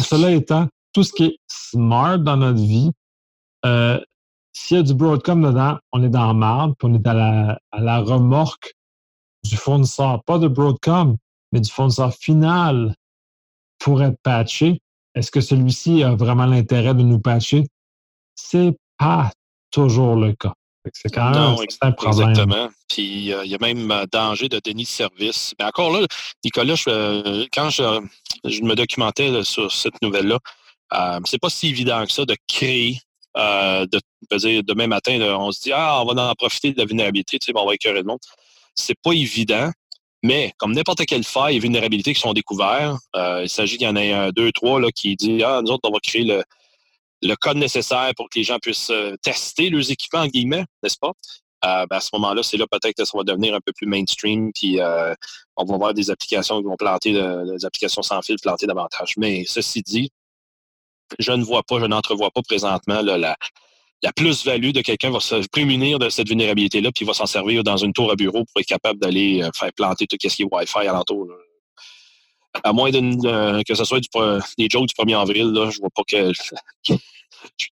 Cela 0.01 0.33
étant, 0.33 0.67
tout 0.93 1.05
ce 1.05 1.13
qui 1.13 1.25
est 1.25 1.37
smart 1.47 2.19
dans 2.19 2.37
notre 2.37 2.59
vie, 2.59 2.91
euh, 3.67 4.01
s'il 4.53 4.79
y 4.79 4.81
a 4.81 4.83
du 4.83 4.95
Broadcom 4.95 5.43
dedans, 5.43 5.79
on 5.93 6.03
est 6.03 6.09
dans 6.09 6.27
la 6.27 6.35
marde, 6.35 6.75
puis 6.79 6.89
on 6.91 6.95
est 6.95 7.07
à 7.07 7.15
la, 7.15 7.59
à 7.71 7.81
la 7.81 7.99
remorque 7.99 8.75
du 9.45 9.57
fournisseur, 9.57 10.23
pas 10.25 10.39
de 10.39 10.49
Broadcom, 10.49 11.17
mais 11.53 11.61
du 11.61 11.71
fournisseur 11.71 12.15
final 12.15 12.95
pour 13.79 14.03
être 14.03 14.19
patché. 14.23 14.81
Est-ce 15.15 15.31
que 15.31 15.41
celui-ci 15.41 16.03
a 16.03 16.15
vraiment 16.15 16.47
l'intérêt 16.47 16.95
de 16.95 17.03
nous 17.03 17.21
patcher? 17.21 17.65
C'est 18.35 18.77
pas 18.99 19.31
toujours 19.71 20.17
le 20.17 20.35
cas. 20.35 20.53
C'est 20.95 21.13
quand 21.13 21.31
même 21.31 21.57
un 21.83 21.93
problème. 21.93 22.31
Exactement. 22.31 22.69
Puis 22.89 23.33
euh, 23.33 23.45
il 23.45 23.51
y 23.51 23.55
a 23.55 23.59
même 23.59 23.91
euh, 23.91 24.07
danger 24.11 24.49
de 24.49 24.59
déni 24.61 24.85
de 24.85 24.89
service. 24.89 25.55
Mais 25.59 25.67
encore 25.67 25.93
là, 25.93 26.07
Nicolas, 26.45 26.75
euh, 26.89 27.47
quand 27.53 27.71
je, 27.71 27.83
me 28.63 28.75
documentais 28.75 29.45
sur 29.45 29.71
cette 29.71 30.01
nouvelle-là, 30.03 30.39
c'est 31.27 31.41
pas 31.41 31.51
si 31.51 31.69
évident 31.69 32.05
que 32.05 32.13
ça 32.13 32.25
de 32.25 32.37
créer, 32.49 32.99
de, 33.37 34.37
dire 34.39 34.63
demain 34.65 34.87
matin, 34.87 35.21
on 35.39 35.53
se 35.53 35.61
dit 35.61 35.73
Ah, 35.73 36.03
on 36.03 36.13
va 36.13 36.31
en 36.31 36.35
profiter 36.35 36.73
de 36.73 36.79
la 36.79 36.85
vulnérabilité, 36.85 37.39
tu 37.39 37.47
sais, 37.47 37.53
on 37.55 37.67
va 37.67 37.75
écœurer 37.75 37.99
le 37.99 38.05
monde. 38.05 38.19
C'est 38.75 38.99
pas 39.01 39.13
évident. 39.13 39.71
Mais 40.23 40.53
comme 40.59 40.73
n'importe 40.73 41.07
quelle 41.07 41.25
faille 41.25 41.57
et 41.57 41.59
vulnérabilité 41.59 42.13
qui 42.13 42.21
sont 42.21 42.35
découvertes, 42.35 43.01
euh, 43.17 43.43
il 43.43 43.49
s'agit 43.49 43.79
qu'il 43.79 43.87
y 43.87 43.91
en 43.91 43.97
ait 43.97 44.13
un, 44.13 44.31
deux, 44.31 44.53
trois 44.53 44.81
là, 44.81 44.91
qui 44.91 45.17
dit 45.17 45.43
Ah, 45.43 45.61
nous 45.65 45.73
autres, 45.73 45.89
on 45.89 45.93
va 45.93 46.01
créer 46.01 46.25
le, 46.25 47.37
code 47.37 47.57
nécessaire 47.57 48.13
pour 48.17 48.29
que 48.29 48.39
les 48.39 48.45
gens 48.45 48.59
puissent 48.59 48.91
euh, 48.91 49.17
tester 49.23 49.71
leurs 49.71 49.91
équipements, 49.91 50.27
n'est-ce 50.27 50.99
pas? 51.01 51.13
Euh, 51.65 51.87
ben, 51.87 51.97
à 51.97 52.01
ce 52.01 52.11
moment-là, 52.15 52.43
c'est 52.43 52.57
là 52.57 52.67
peut-être 52.71 52.97
que 52.97 53.05
ça 53.05 53.17
va 53.17 53.25
devenir 53.25 53.55
un 53.55 53.61
peu 53.61 53.73
plus 53.73 53.87
mainstream, 53.87 54.51
puis 54.55 54.79
on 55.57 55.65
va 55.65 55.77
voir 55.77 55.95
des 55.95 56.11
applications 56.11 56.59
qui 56.59 56.65
vont 56.65 56.77
planter, 56.77 57.13
des 57.13 57.65
applications 57.65 58.03
sans 58.03 58.23
fil 58.23 58.37
planter 58.43 58.67
davantage. 58.67 59.15
Mais 59.19 59.45
ceci 59.47 59.83
dit, 59.83 60.11
je 61.19 61.33
ne 61.33 61.43
vois 61.43 61.63
pas, 61.63 61.81
je 61.81 61.87
n'entrevois 61.87 62.31
pas 62.31 62.43
présentement 62.43 63.03
la, 63.03 63.37
la 64.03 64.13
plus-value 64.13 64.71
de 64.71 64.81
quelqu'un 64.81 65.11
va 65.11 65.21
se 65.21 65.47
prémunir 65.49 65.99
de 65.99 66.09
cette 66.09 66.29
vulnérabilité-là, 66.29 66.91
puis 66.93 67.05
il 67.05 67.07
va 67.07 67.15
s'en 67.15 67.27
servir 67.27 67.63
dans 67.63 67.77
une 67.77 67.93
tour 67.93 68.11
à 68.11 68.17
bureau 68.17 68.45
pour 68.45 68.61
être 68.61 68.67
capable 68.67 68.99
d'aller 68.99 69.43
euh, 69.43 69.51
faire 69.55 69.73
planter 69.75 70.07
tout 70.07 70.17
ce 70.21 70.35
qui 70.35 70.43
est 70.43 70.49
Wi-Fi 70.51 70.87
alentour. 70.87 71.29
À 72.65 72.73
moins 72.73 72.91
euh, 72.93 73.63
que 73.67 73.75
ce 73.75 73.85
soit 73.85 74.01
du, 74.01 74.09
des 74.59 74.69
jokes 74.69 74.89
du 74.89 74.95
1er 74.95 75.21
avril, 75.21 75.47
là, 75.53 75.71
je 75.71 75.79
vois 75.79 75.91
pas 75.95 76.03
que. 76.09 76.33
tu 76.83 76.97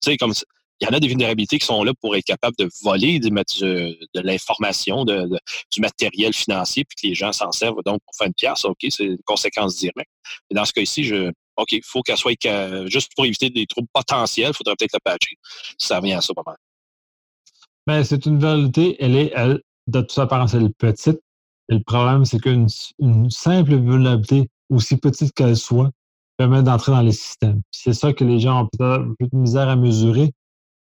sais, 0.01 0.17
comme 0.17 0.35
il 0.81 0.87
y 0.87 0.91
en 0.91 0.93
a 0.93 1.01
des 1.01 1.09
vulnérabilités 1.09 1.59
qui 1.59 1.65
sont 1.65 1.83
là 1.83 1.93
pour 2.01 2.15
être 2.17 2.25
capable 2.25 2.55
de 2.59 2.69
voler 2.83 3.19
de, 3.19 3.31
de, 3.31 4.21
l'information, 4.21 5.05
de, 5.05 5.27
du 5.73 5.81
matériel 5.81 6.35
financier, 6.35 6.85
puis 6.85 6.97
que 7.01 7.07
les 7.09 7.15
gens 7.15 7.33
s'en 7.33 7.51
servent 7.53 7.83
donc 7.85 8.01
pour 8.05 8.15
faire 8.17 8.27
une 8.27 8.35
pièce. 8.35 8.65
OK, 8.67 8.85
c'est 8.91 9.05
une 9.05 9.19
conséquence 9.25 9.77
directe. 9.77 10.11
Mais 10.51 10.55
dans 10.55 10.67
ce 10.67 10.73
cas-ci, 10.75 11.05
je, 11.05 11.33
OK, 11.57 11.73
il 11.73 11.83
faut 11.83 12.03
qu'elle 12.03 12.17
soit 12.17 12.37
juste 12.87 13.13
pour 13.15 13.25
éviter 13.25 13.51
des 13.51 13.67
troubles 13.67 13.89
potentiels, 13.93 14.51
il 14.51 14.57
faudrait 14.57 14.75
peut-être 14.79 14.95
le 14.95 15.01
patcher. 15.03 15.37
Ça 15.79 15.99
revient 15.99 16.15
à 16.15 16.21
ça 16.21 16.35
pas 16.35 16.43
mal. 16.47 16.57
Mais 17.87 18.05
c'est 18.05 18.27
une 18.27 18.39
vulnérabilité, 18.39 18.97
elle 18.99 19.17
est, 19.17 19.33
elle, 19.35 19.63
de 19.87 20.01
toute 20.01 20.19
apparence, 20.19 20.55
elle 20.55 20.65
est 20.65 20.77
petite. 20.77 21.21
Et 21.69 21.75
le 21.75 21.83
problème, 21.83 22.25
c'est 22.25 22.41
qu'une 22.41 22.69
simple 23.31 23.77
vulnérabilité, 23.77 24.49
aussi 24.71 24.97
petite 24.97 25.33
qu'elle 25.33 25.57
soit, 25.57 25.91
permet 26.37 26.63
d'entrer 26.63 26.93
dans 26.93 27.01
les 27.01 27.13
systèmes. 27.13 27.63
C'est 27.71 27.95
ça 27.95 28.13
que 28.13 28.25
les 28.25 28.41
gens 28.41 28.65
ont 28.65 28.69
peut-être 28.73 29.07
peu 29.19 29.27
de 29.33 29.37
misère 29.37 29.69
à 29.69 29.77
mesurer, 29.77 30.33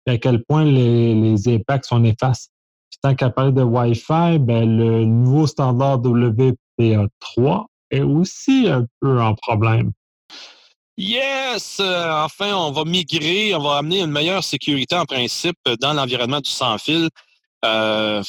et 0.07 0.11
à 0.11 0.18
quel 0.18 0.44
point 0.44 0.64
les, 0.64 1.48
impacts 1.48 1.87
sont 1.87 2.00
néfastes. 2.00 2.50
tant 3.03 3.14
qu'à 3.14 3.31
parler 3.31 3.53
de 3.53 3.62
Wi-Fi, 3.62 4.38
ben, 4.38 4.77
le 4.77 5.05
nouveau 5.05 5.46
standard 5.46 6.00
WPA3 6.00 7.64
est 7.90 8.00
aussi 8.00 8.66
un 8.68 8.87
peu 9.00 9.20
en 9.20 9.35
problème. 9.35 9.92
Yes! 10.97 11.79
Euh, 11.81 12.09
enfin, 12.25 12.55
on 12.55 12.71
va 12.71 12.85
migrer, 12.85 13.53
on 13.55 13.61
va 13.61 13.79
amener 13.79 14.01
une 14.01 14.13
meilleure 14.13 14.45
sécurité 14.45 14.95
en 14.95 15.07
principe 15.07 15.59
dans 15.81 15.93
l'environnement 15.93 16.41
du 16.41 16.51
sans-fil. 16.51 17.09
Euh, 17.65 18.23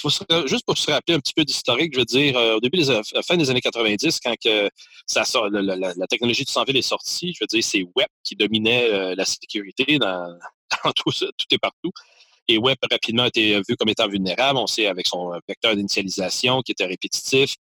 juste 0.48 0.66
pour 0.66 0.78
se 0.78 0.90
rappeler 0.90 1.16
un 1.16 1.20
petit 1.20 1.34
peu 1.36 1.44
d'historique, 1.44 1.94
je 1.94 2.00
veux 2.00 2.06
dire, 2.06 2.38
euh, 2.38 2.56
au 2.56 2.60
début 2.60 2.78
des 2.78 3.02
fin 3.28 3.38
des 3.38 3.50
années 3.52 3.62
90, 3.62 4.20
quand 4.24 4.34
que 4.44 4.70
ça 5.06 5.26
sort, 5.26 5.50
la, 5.50 6.08
technologie 6.08 6.44
du 6.46 6.52
sans-fil 6.52 6.76
est 6.78 6.82
sortie, 6.82 7.34
je 7.34 7.40
veux 7.44 7.48
dire, 7.48 7.64
c'est 7.64 7.86
Web 7.96 8.08
qui 8.24 8.36
dominait 8.36 9.16
la 9.16 9.26
sécurité 9.26 10.00
dans, 10.00 10.26
tout, 10.96 11.12
tout, 11.12 11.46
et 11.52 11.58
partout. 11.60 11.92
Et 12.48 12.58
Web 12.58 12.78
rapidement 12.90 13.24
a 13.24 13.28
été 13.28 13.62
vu 13.68 13.76
comme 13.78 13.90
étant 13.90 14.08
vulnérable. 14.08 14.58
On 14.58 14.68
sait 14.68 14.88
avec 14.88 15.06
son 15.08 15.32
vecteur 15.48 15.76
d'initialisation 15.76 16.62
qui 16.62 16.72
était 16.72 16.86
répétitif. 16.86 17.56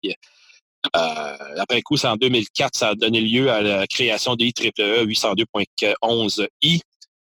Après 0.93 1.81
coup, 1.81 1.97
c'est 1.97 2.07
en 2.07 2.15
2004, 2.15 2.75
ça 2.75 2.89
a 2.89 2.95
donné 2.95 3.21
lieu 3.21 3.49
à 3.51 3.61
la 3.61 3.87
création 3.87 4.35
des 4.35 4.45
IEEE 4.45 5.05
802.11i 5.05 6.81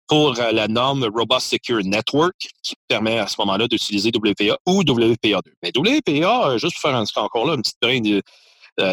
pour 0.08 0.34
la 0.34 0.68
norme 0.68 1.08
Robust 1.14 1.52
Secure 1.52 1.84
Network, 1.84 2.36
qui 2.64 2.76
permet 2.88 3.18
à 3.18 3.28
ce 3.28 3.36
moment-là 3.40 3.68
d'utiliser 3.68 4.10
WPA 4.10 4.58
ou 4.66 4.84
WPA2. 4.84 5.42
Mais 5.64 5.72
WPA, 5.76 6.58
juste 6.58 6.74
pour 6.74 6.92
faire 6.92 7.24
encore 7.24 7.46
là 7.46 7.54
une 7.54 7.62
petite 7.62 7.78
brin 7.82 8.02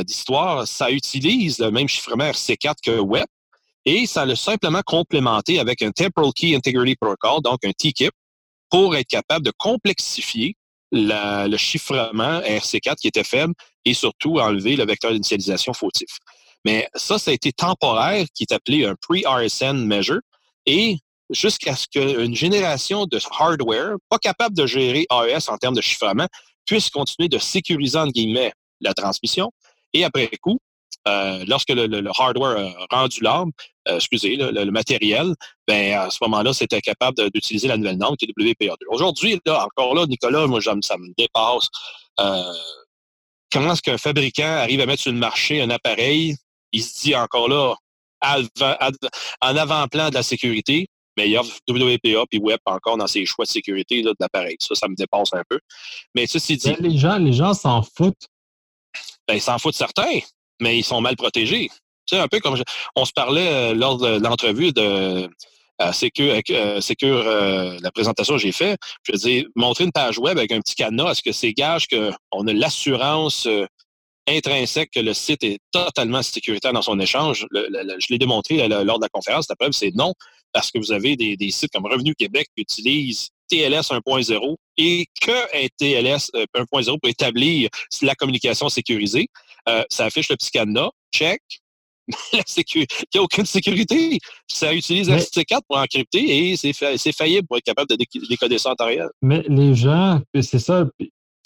d'histoire, 0.04 0.66
ça 0.66 0.90
utilise 0.90 1.58
le 1.58 1.70
même 1.70 1.88
chiffrement 1.88 2.30
RC4 2.30 2.74
que 2.84 2.98
Web, 3.00 3.26
et 3.84 4.06
ça 4.06 4.24
l'a 4.26 4.36
simplement 4.36 4.82
complémenté 4.84 5.58
avec 5.58 5.82
un 5.82 5.90
Temporal 5.90 6.32
Key 6.34 6.54
Integrity 6.54 6.94
Protocol, 6.94 7.42
donc 7.42 7.64
un 7.64 7.72
TKIP, 7.72 8.12
pour 8.70 8.94
être 8.94 9.08
capable 9.08 9.44
de 9.44 9.52
complexifier 9.56 10.54
le 10.92 11.56
chiffrement 11.56 12.40
RC4 12.40 12.96
qui 12.96 13.08
était 13.08 13.24
faible 13.24 13.54
et 13.88 13.94
surtout 13.94 14.38
enlever 14.38 14.76
le 14.76 14.84
vecteur 14.84 15.12
d'initialisation 15.12 15.72
fautif. 15.72 16.18
Mais 16.64 16.88
ça, 16.94 17.18
ça 17.18 17.30
a 17.30 17.34
été 17.34 17.52
temporaire, 17.52 18.26
qui 18.34 18.42
est 18.42 18.52
appelé 18.52 18.84
un 18.84 18.94
pre-RSN 19.00 19.86
measure, 19.86 20.20
et 20.66 20.98
jusqu'à 21.30 21.74
ce 21.74 21.86
qu'une 21.86 22.34
génération 22.34 23.06
de 23.06 23.18
hardware, 23.38 23.96
pas 24.10 24.18
capable 24.18 24.54
de 24.54 24.66
gérer 24.66 25.06
AES 25.10 25.48
en 25.48 25.56
termes 25.56 25.74
de 25.74 25.80
chiffrement, 25.80 26.26
puisse 26.66 26.90
continuer 26.90 27.28
de 27.28 27.38
sécuriser, 27.38 27.98
entre 27.98 28.12
guillemets, 28.12 28.52
la 28.82 28.92
transmission. 28.92 29.50
Et 29.94 30.04
après 30.04 30.28
coup, 30.42 30.58
euh, 31.06 31.44
lorsque 31.48 31.70
le, 31.70 32.10
hardware 32.18 32.58
a 32.58 32.96
rendu 32.96 33.22
l'âme, 33.22 33.50
euh, 33.88 33.96
excusez, 33.96 34.36
le, 34.36 34.70
matériel, 34.70 35.34
ben 35.66 35.94
à 35.94 36.10
ce 36.10 36.18
moment-là, 36.22 36.52
c'était 36.52 36.82
capable 36.82 37.30
d'utiliser 37.30 37.68
la 37.68 37.78
nouvelle 37.78 37.96
norme 37.96 38.16
qui 38.16 38.26
est 38.26 38.38
WPA2. 38.38 38.76
Aujourd'hui, 38.90 39.40
là, 39.46 39.64
encore 39.64 39.94
là, 39.94 40.04
Nicolas, 40.04 40.46
moi, 40.46 40.60
ça 40.60 40.74
me 40.74 41.14
dépasse. 41.16 41.68
Euh, 42.20 42.52
comment 43.52 43.72
est-ce 43.72 43.82
qu'un 43.82 43.98
fabricant 43.98 44.44
arrive 44.44 44.80
à 44.80 44.86
mettre 44.86 45.02
sur 45.02 45.12
le 45.12 45.18
marché 45.18 45.60
un 45.60 45.70
appareil, 45.70 46.36
il 46.72 46.82
se 46.82 47.00
dit 47.00 47.14
encore 47.14 47.48
là, 47.48 47.74
en 48.22 49.56
avant-plan 49.56 50.10
de 50.10 50.14
la 50.14 50.22
sécurité, 50.22 50.88
mais 51.16 51.28
il 51.28 51.36
offre 51.36 51.58
WPA 51.68 52.24
puis 52.30 52.40
Web 52.40 52.58
encore 52.66 52.96
dans 52.96 53.06
ses 53.06 53.24
choix 53.26 53.44
de 53.44 53.50
sécurité 53.50 54.02
de 54.02 54.14
l'appareil. 54.20 54.56
Ça, 54.60 54.74
ça 54.74 54.88
me 54.88 54.94
dépasse 54.94 55.32
un 55.32 55.42
peu. 55.48 55.58
Mais 56.14 56.26
ceci 56.26 56.56
dit. 56.56 56.72
Ben, 56.72 56.76
les 56.80 56.98
gens, 56.98 57.18
les 57.18 57.32
gens 57.32 57.54
s'en 57.54 57.82
foutent. 57.82 58.28
Ben, 59.26 59.34
ils 59.34 59.40
s'en 59.40 59.58
foutent 59.58 59.74
certains 59.74 60.20
mais 60.60 60.78
ils 60.78 60.84
sont 60.84 61.00
mal 61.00 61.16
protégés. 61.16 61.70
C'est 62.06 62.18
un 62.18 62.28
peu 62.28 62.40
comme 62.40 62.56
on 62.96 63.04
se 63.04 63.12
parlait 63.12 63.48
euh, 63.48 63.74
lors 63.74 63.98
de 63.98 64.18
l'entrevue 64.18 64.72
de 64.72 65.28
euh, 65.80 65.92
Secure, 65.92 67.26
euh, 67.26 67.78
la 67.80 67.90
présentation 67.90 68.34
que 68.34 68.40
j'ai 68.40 68.52
faite. 68.52 68.78
Je 69.04 69.12
veux 69.12 69.18
dire, 69.18 69.46
montrer 69.54 69.84
une 69.84 69.92
page 69.92 70.18
web 70.18 70.38
avec 70.38 70.52
un 70.52 70.60
petit 70.60 70.74
cadenas, 70.74 71.12
est-ce 71.12 71.22
que 71.22 71.32
c'est 71.32 71.52
gage 71.52 71.86
qu'on 71.88 72.46
a 72.46 72.52
l'assurance 72.52 73.48
intrinsèque 74.26 74.90
que 74.94 75.00
le 75.00 75.14
site 75.14 75.42
est 75.42 75.58
totalement 75.72 76.22
sécuritaire 76.22 76.72
dans 76.72 76.82
son 76.82 76.98
échange? 77.00 77.46
je 77.52 78.06
l'ai 78.10 78.18
démontré 78.18 78.68
lors 78.68 78.98
de 78.98 79.04
la 79.04 79.08
conférence. 79.08 79.46
La 79.48 79.56
preuve, 79.56 79.72
c'est 79.72 79.94
non, 79.94 80.12
parce 80.52 80.70
que 80.70 80.78
vous 80.78 80.92
avez 80.92 81.16
des, 81.16 81.50
sites 81.50 81.70
comme 81.72 81.86
Revenu 81.86 82.14
Québec 82.14 82.48
qui 82.54 82.62
utilisent 82.62 83.30
TLS 83.48 83.90
1.0 83.90 84.56
et 84.76 85.06
que 85.20 85.64
un 85.64 85.66
TLS 85.78 86.30
1.0 86.34 86.98
pour 87.00 87.08
établir 87.08 87.70
la 88.02 88.14
communication 88.14 88.68
sécurisée. 88.68 89.28
Euh, 89.68 89.84
ça 89.88 90.06
affiche 90.06 90.28
le 90.28 90.36
petit 90.36 90.50
cadenas, 90.50 90.90
check. 91.12 91.40
Il 92.32 92.86
n'y 93.14 93.20
a 93.20 93.22
aucune 93.22 93.46
sécurité. 93.46 94.18
Ça 94.46 94.72
utilise 94.72 95.08
ST4 95.08 95.60
pour 95.68 95.78
encrypter 95.78 96.50
et 96.50 96.56
c'est 96.56 97.12
faillible 97.12 97.46
pour 97.46 97.58
être 97.58 97.64
capable 97.64 97.88
de 97.88 97.96
décoder 98.28 98.58
ça 98.58 98.72
en 98.72 98.74
temps 98.74 98.88
Mais 99.22 99.44
les 99.48 99.74
gens, 99.74 100.20
c'est 100.40 100.58
ça, 100.58 100.86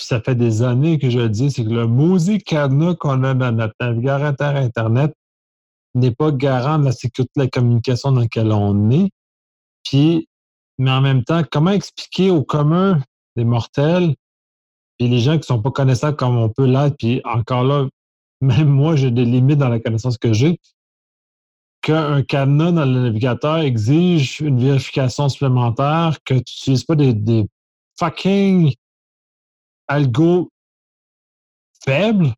ça 0.01 0.21
fait 0.21 0.35
des 0.35 0.63
années 0.63 0.99
que 0.99 1.11
je 1.11 1.19
le 1.19 1.29
dis, 1.29 1.51
c'est 1.51 1.65
que 1.65 1.71
le 1.71 1.87
maudit 1.87 2.39
cadenas 2.39 2.95
qu'on 2.95 3.25
a 3.25 3.35
dans 3.35 3.53
notre 3.53 3.75
navigateur 3.81 4.57
Internet 4.57 5.13
n'est 5.95 6.15
pas 6.15 6.31
garant 6.33 6.79
de 6.79 6.87
la 6.87 6.93
sécurité 6.93 7.33
de 7.37 7.43
la 7.43 7.49
communication 7.49 8.13
dans 8.13 8.21
laquelle 8.21 8.53
on 8.53 8.91
est. 8.91 9.11
Puis, 9.85 10.29
mais 10.79 10.91
en 10.91 11.01
même 11.01 11.25
temps, 11.25 11.43
comment 11.51 11.71
expliquer 11.71 12.31
au 12.31 12.43
commun 12.43 13.03
des 13.37 13.45
mortels, 13.45 14.15
et 14.99 15.09
les 15.09 15.19
gens 15.19 15.33
qui 15.33 15.39
ne 15.39 15.45
sont 15.45 15.63
pas 15.63 15.71
connaissables 15.71 16.17
comme 16.17 16.37
on 16.37 16.49
peut 16.49 16.67
l'être, 16.67 16.97
puis 16.97 17.21
encore 17.25 17.65
là, 17.65 17.89
même 18.43 18.69
moi, 18.69 18.97
j'ai 18.97 19.11
des 19.11 19.25
limites 19.25 19.59
dans 19.59 19.69
la 19.69 19.81
connaissance 19.81 20.19
que 20.19 20.33
j'ai, 20.33 20.61
qu'un 21.81 22.23
cadenas 22.23 22.73
dans 22.73 22.85
le 22.85 23.03
navigateur 23.03 23.59
exige 23.59 24.41
une 24.41 24.61
vérification 24.61 25.29
supplémentaire, 25.29 26.19
que 26.25 26.35
tu 26.35 26.41
n'utilises 26.41 26.85
pas 26.85 26.97
des, 26.97 27.47
fucking 27.99 28.75
algo 29.89 30.51
faibles, 31.85 32.35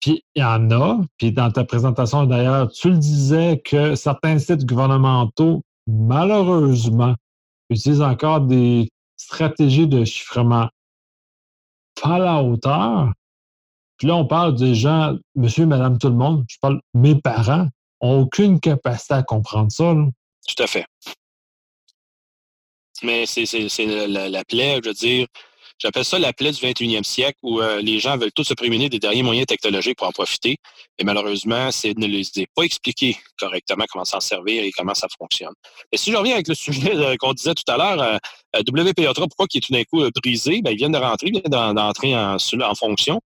puis 0.00 0.22
il 0.34 0.40
y 0.40 0.44
en 0.44 0.70
a, 0.70 1.00
puis 1.18 1.32
dans 1.32 1.50
ta 1.50 1.64
présentation 1.64 2.24
d'ailleurs, 2.24 2.70
tu 2.70 2.90
le 2.90 2.96
disais 2.96 3.60
que 3.62 3.94
certains 3.96 4.38
sites 4.38 4.64
gouvernementaux, 4.64 5.62
malheureusement, 5.86 7.14
utilisent 7.68 8.02
encore 8.02 8.42
des 8.42 8.88
stratégies 9.16 9.88
de 9.88 10.04
chiffrement 10.04 10.68
pas 12.00 12.14
à 12.14 12.18
la 12.18 12.42
hauteur, 12.42 13.12
puis 13.98 14.06
là, 14.06 14.14
on 14.16 14.26
parle 14.26 14.54
des 14.54 14.76
gens, 14.76 15.16
monsieur, 15.34 15.66
madame, 15.66 15.98
tout 15.98 16.08
le 16.08 16.14
monde. 16.14 16.44
Je 16.48 16.56
parle, 16.60 16.80
mes 16.94 17.16
parents 17.16 17.66
n'ont 18.00 18.20
aucune 18.20 18.60
capacité 18.60 19.14
à 19.14 19.22
comprendre 19.24 19.72
ça. 19.72 19.92
Tout 19.92 20.62
à 20.62 20.66
fait. 20.68 20.86
Mais 23.02 23.26
c'est 23.26 23.46
la, 23.86 24.28
la, 24.28 24.44
plaie, 24.44 24.80
je 24.82 24.88
veux 24.88 24.94
dire, 24.94 25.26
j'appelle 25.78 26.04
ça 26.04 26.18
la 26.18 26.32
plaie 26.32 26.50
du 26.50 26.60
21e 26.60 27.04
siècle 27.04 27.38
où 27.42 27.60
euh, 27.60 27.80
les 27.80 28.00
gens 28.00 28.16
veulent 28.16 28.32
tous 28.32 28.44
se 28.44 28.54
prémunir 28.54 28.88
des 28.88 28.98
derniers 28.98 29.22
moyens 29.22 29.46
technologiques 29.46 29.98
pour 29.98 30.08
en 30.08 30.12
profiter. 30.12 30.56
Et 30.98 31.04
malheureusement, 31.04 31.70
c'est 31.70 31.96
ne 31.96 32.06
les 32.06 32.24
pas 32.54 32.62
expliquer 32.62 33.16
correctement 33.38 33.84
comment 33.88 34.04
s'en 34.04 34.20
servir 34.20 34.64
et 34.64 34.72
comment 34.72 34.94
ça 34.94 35.06
fonctionne. 35.16 35.54
Et 35.92 35.96
si 35.96 36.10
je 36.10 36.16
reviens 36.16 36.34
avec 36.34 36.48
le 36.48 36.54
sujet 36.54 36.94
euh, 36.94 37.16
qu'on 37.18 37.34
disait 37.34 37.54
tout 37.54 37.70
à 37.70 37.76
l'heure, 37.76 38.00
euh, 38.00 38.62
WPA3, 38.62 39.14
pourquoi 39.14 39.46
qui 39.46 39.58
est 39.58 39.60
tout 39.60 39.72
d'un 39.72 39.84
coup 39.84 40.02
brisé? 40.22 40.60
Ben, 40.62 40.70
ils 40.70 40.76
viennent 40.76 40.92
de 40.92 40.98
rentrer, 40.98 41.28
ils 41.28 41.40
viennent 41.40 41.74
d'entrer 41.74 42.16
en, 42.16 42.36
en 42.36 42.74
fonction. 42.74 43.20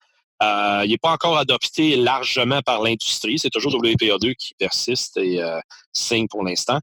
Euh, 0.42 0.82
il 0.84 0.90
n'est 0.90 0.98
pas 0.98 1.12
encore 1.12 1.36
adopté 1.36 1.96
largement 1.96 2.60
par 2.62 2.82
l'industrie. 2.82 3.38
C'est 3.38 3.50
toujours 3.50 3.72
WPA2 3.82 4.34
qui 4.36 4.54
persiste 4.54 5.16
et 5.16 5.42
euh, 5.42 5.58
signe 5.92 6.28
pour 6.28 6.44
l'instant. 6.44 6.78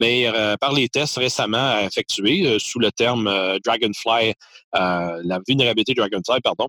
Mais 0.00 0.26
euh, 0.26 0.56
par 0.60 0.72
les 0.72 0.88
tests 0.88 1.16
récemment 1.16 1.78
effectués 1.78 2.58
sous 2.58 2.78
le 2.78 2.92
terme 2.92 3.32
Dragonfly, 3.64 4.34
la 4.74 5.38
vulnérabilité 5.48 5.94
Dragonfly, 5.94 6.40
pardon, 6.42 6.68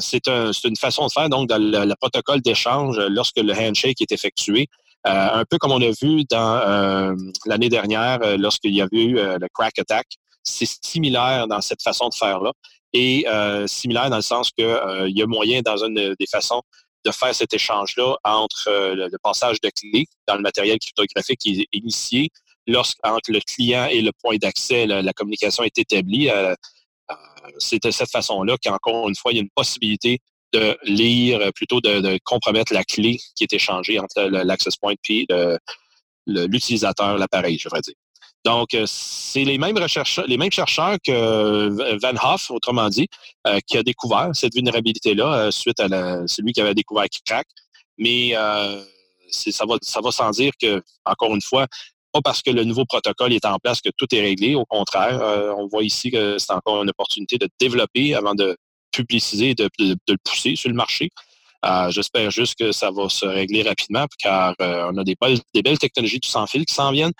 c'est 0.00 0.26
une 0.28 0.76
façon 0.76 1.06
de 1.06 1.12
faire 1.12 1.28
donc 1.28 1.48
dans 1.48 1.58
le, 1.58 1.94
protocole 1.96 2.40
d'échange 2.40 2.98
lorsque 3.10 3.38
le 3.38 3.52
handshake 3.52 4.00
est 4.00 4.12
effectué. 4.12 4.68
un 5.04 5.44
peu 5.44 5.58
comme 5.58 5.72
on 5.72 5.82
a 5.82 5.90
vu 6.00 6.24
dans 6.30 7.14
l'année 7.44 7.68
dernière 7.68 8.38
lorsqu'il 8.38 8.74
y 8.74 8.80
a 8.80 8.86
eu 8.92 9.12
le 9.16 9.46
crack 9.52 9.78
attack. 9.78 10.06
C'est 10.42 10.68
similaire 10.82 11.46
dans 11.46 11.60
cette 11.60 11.82
façon 11.82 12.08
de 12.08 12.14
faire-là 12.14 12.52
et 12.94 13.26
euh, 13.28 13.66
similaire 13.66 14.08
dans 14.08 14.16
le 14.16 14.22
sens 14.22 14.50
qu'il 14.52 14.64
euh, 14.64 15.10
y 15.10 15.20
a 15.20 15.26
moyen 15.26 15.60
dans 15.60 15.84
une 15.84 16.14
des 16.18 16.26
façons 16.30 16.62
de 17.04 17.10
faire 17.10 17.34
cet 17.34 17.52
échange-là 17.52 18.16
entre 18.24 18.68
euh, 18.68 18.94
le, 18.94 19.18
passage 19.22 19.60
de 19.60 19.68
clés 19.68 20.06
dans 20.26 20.36
le 20.36 20.40
matériel 20.40 20.78
cryptographique 20.78 21.40
qui 21.40 21.60
est 21.60 21.76
initié 21.76 22.30
lorsqu'entre 22.66 23.30
le 23.30 23.40
client 23.40 23.88
et 23.90 24.00
le 24.00 24.12
point 24.22 24.36
d'accès, 24.36 24.86
la, 24.86 25.12
communication 25.12 25.64
est 25.64 25.76
établie. 25.76 26.30
c'est 27.58 27.82
de 27.82 27.90
cette 27.90 28.10
façon-là 28.10 28.56
qu'encore 28.64 29.06
une 29.06 29.14
fois, 29.14 29.32
il 29.32 29.34
y 29.34 29.38
a 29.38 29.42
une 29.42 29.50
possibilité 29.54 30.20
de 30.54 30.74
lire, 30.84 31.52
plutôt 31.54 31.82
de, 31.82 32.18
compromettre 32.24 32.72
la 32.72 32.82
clé 32.82 33.18
qui 33.36 33.44
est 33.44 33.52
échangée 33.52 33.98
entre 33.98 34.22
l'access 34.22 34.76
point 34.76 34.94
et 35.10 35.26
l'utilisateur, 36.26 37.18
l'appareil, 37.18 37.58
je 37.58 37.64
devrais 37.64 37.82
dire. 37.82 37.96
Donc, 38.44 38.74
euh, 38.74 38.84
c'est 38.86 39.44
les 39.44 39.56
mêmes 39.56 39.76
chercheurs, 39.88 40.26
les 40.26 40.36
mêmes 40.36 40.52
chercheurs 40.52 40.96
que 41.02 41.10
euh, 41.10 41.98
Van 42.02 42.14
Hoff, 42.22 42.50
autrement 42.50 42.90
dit, 42.90 43.08
euh, 43.46 43.58
qui 43.66 43.78
a 43.78 43.82
découvert 43.82 44.30
cette 44.34 44.54
vulnérabilité-là 44.54 45.50
suite 45.50 45.80
à 45.80 45.88
celui 46.26 46.52
qui 46.52 46.60
avait 46.60 46.74
découvert 46.74 47.06
Crack. 47.24 47.46
Mais 47.96 48.34
ça 49.30 49.64
va, 49.66 49.76
ça 49.80 50.00
va 50.02 50.10
sans 50.10 50.30
dire 50.30 50.52
que, 50.60 50.82
encore 51.04 51.34
une 51.34 51.40
fois, 51.40 51.66
pas 52.12 52.20
parce 52.22 52.42
que 52.42 52.50
le 52.50 52.64
nouveau 52.64 52.84
protocole 52.84 53.32
est 53.32 53.44
en 53.44 53.58
place 53.58 53.80
que 53.80 53.90
tout 53.96 54.06
est 54.14 54.20
réglé. 54.20 54.54
Au 54.54 54.64
contraire, 54.64 55.20
on 55.58 55.66
voit 55.66 55.82
ici 55.82 56.10
que 56.10 56.38
c'est 56.38 56.52
encore 56.52 56.82
une 56.82 56.90
opportunité 56.90 57.38
de 57.38 57.48
développer 57.58 58.14
avant 58.14 58.34
de 58.34 58.56
publiciser 58.92 59.50
et 59.50 59.54
de, 59.54 59.68
le 59.80 60.16
pousser 60.22 60.56
sur 60.56 60.68
le 60.68 60.74
marché. 60.74 61.10
J'espère 61.90 62.30
juste 62.30 62.56
que 62.58 62.72
ça 62.72 62.90
va 62.90 63.08
se 63.08 63.26
régler 63.26 63.62
rapidement, 63.62 64.06
car 64.18 64.54
on 64.58 64.96
a 64.98 65.04
des 65.04 65.16
belles, 65.20 65.38
des 65.54 65.62
belles 65.62 65.78
technologies 65.78 66.20
du 66.20 66.28
sans 66.28 66.46
fil 66.46 66.64
qui 66.66 66.74
s'en 66.74 66.90
viennent 66.90 67.14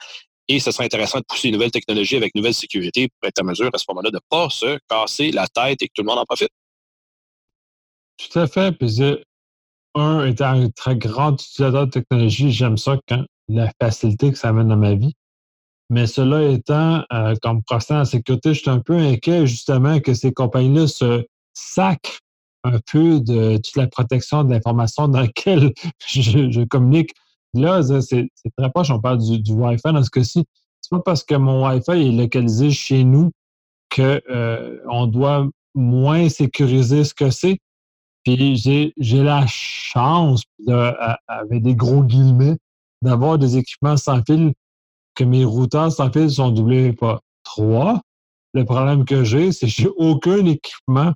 et 0.49 0.61
ce 0.61 0.71
serait 0.71 0.85
intéressant 0.85 1.19
de 1.19 1.25
pousser 1.25 1.49
une 1.49 1.55
nouvelle 1.55 1.71
technologie 1.71 2.17
avec 2.17 2.35
nouvelle 2.35 2.55
sécurité 2.55 3.09
pour 3.09 3.29
être 3.29 3.41
à 3.41 3.45
mesure 3.45 3.71
à 3.73 3.79
ce 3.79 3.85
moment-là 3.89 4.11
de 4.11 4.17
ne 4.17 4.21
pas 4.29 4.51
se 4.51 4.79
casser 4.89 5.31
la 5.33 5.47
tête 5.47 5.83
et 5.83 5.89
que 5.89 5.93
tout 5.95 6.03
le 6.03 6.07
monde 6.07 6.19
en 6.19 6.25
profite. 6.25 6.51
Tout 8.17 8.39
à 8.39 8.47
fait. 8.47 8.73
Puis, 8.73 9.01
un, 9.95 10.27
étant 10.27 10.51
un 10.51 10.71
très 10.71 10.97
grand 10.97 11.33
utilisateur 11.33 11.87
de 11.87 11.91
technologie, 11.91 12.53
j'aime 12.53 12.77
ça 12.77 12.99
quand 13.09 13.25
la 13.49 13.71
facilité 13.81 14.33
que 14.33 14.39
ça 14.39 14.49
amène 14.49 14.69
dans 14.69 14.77
ma 14.77 14.95
vie. 14.95 15.15
Mais 15.91 16.07
cela 16.07 16.43
étant, 16.51 17.05
euh, 17.13 17.35
comme 17.43 17.63
professionnel 17.63 18.03
en 18.03 18.07
sécurité, 18.07 18.55
je 18.55 18.61
suis 18.61 18.71
un 18.71 18.81
peu 18.81 18.97
inquiet 18.97 19.47
justement 19.47 20.01
que 20.01 20.15
ces 20.15 20.33
compagnies-là 20.33 20.87
se 20.87 21.27
sacrent 21.53 22.21
un 22.65 22.79
peu 22.91 23.21
de 23.21 23.59
toute 23.59 23.77
la 23.77 23.87
protection 23.87 24.45
de 24.45 24.51
l'information 24.51 25.09
dans 25.09 25.21
laquelle 25.21 25.73
je, 26.07 26.65
communique. 26.65 27.13
Là, 27.55 27.83
c'est 27.83 28.29
très 28.57 28.71
proche, 28.71 28.91
on 28.91 29.01
parle 29.01 29.19
du, 29.19 29.53
Wi-Fi 29.53 29.93
dans 29.93 30.03
ce 30.03 30.11
cas-ci. 30.11 30.45
C'est 30.81 30.91
pas 30.91 31.01
parce 31.01 31.23
que 31.23 31.35
mon 31.35 31.67
Wi-Fi 31.67 31.93
est 31.93 32.13
localisé 32.13 32.71
chez 32.71 33.05
nous 33.05 33.31
que 33.91 34.21
euh, 34.29 34.79
on 34.91 35.07
doit 35.07 35.47
moins 35.75 36.29
sécuriser 36.29 37.05
ce 37.05 37.15
que 37.15 37.31
c'est. 37.31 37.59
Puis 38.25 38.57
j'ai 38.57 39.23
la 39.23 39.45
chance, 39.47 40.43
avec 41.29 41.63
des 41.63 41.75
gros 41.75 42.03
guillemets, 42.03 42.57
d'avoir 43.03 43.39
des 43.39 43.59
équipements 43.59 43.97
sans 43.97 44.23
fil, 44.23 44.55
que 45.15 45.25
mes 45.25 45.45
routeurs 45.45 45.93
sans 45.93 46.11
fil 46.11 46.31
sont 46.31 46.51
doublés 46.51 46.93
pas 46.93 47.21
3. 47.45 48.01
Le 48.55 48.65
problème 48.65 49.05
que 49.05 49.25
j'ai, 49.25 49.53
c'est 49.53 49.67
que 49.67 49.73
j'ai 49.73 49.91
aucun 49.97 50.45
équipement 50.47 51.13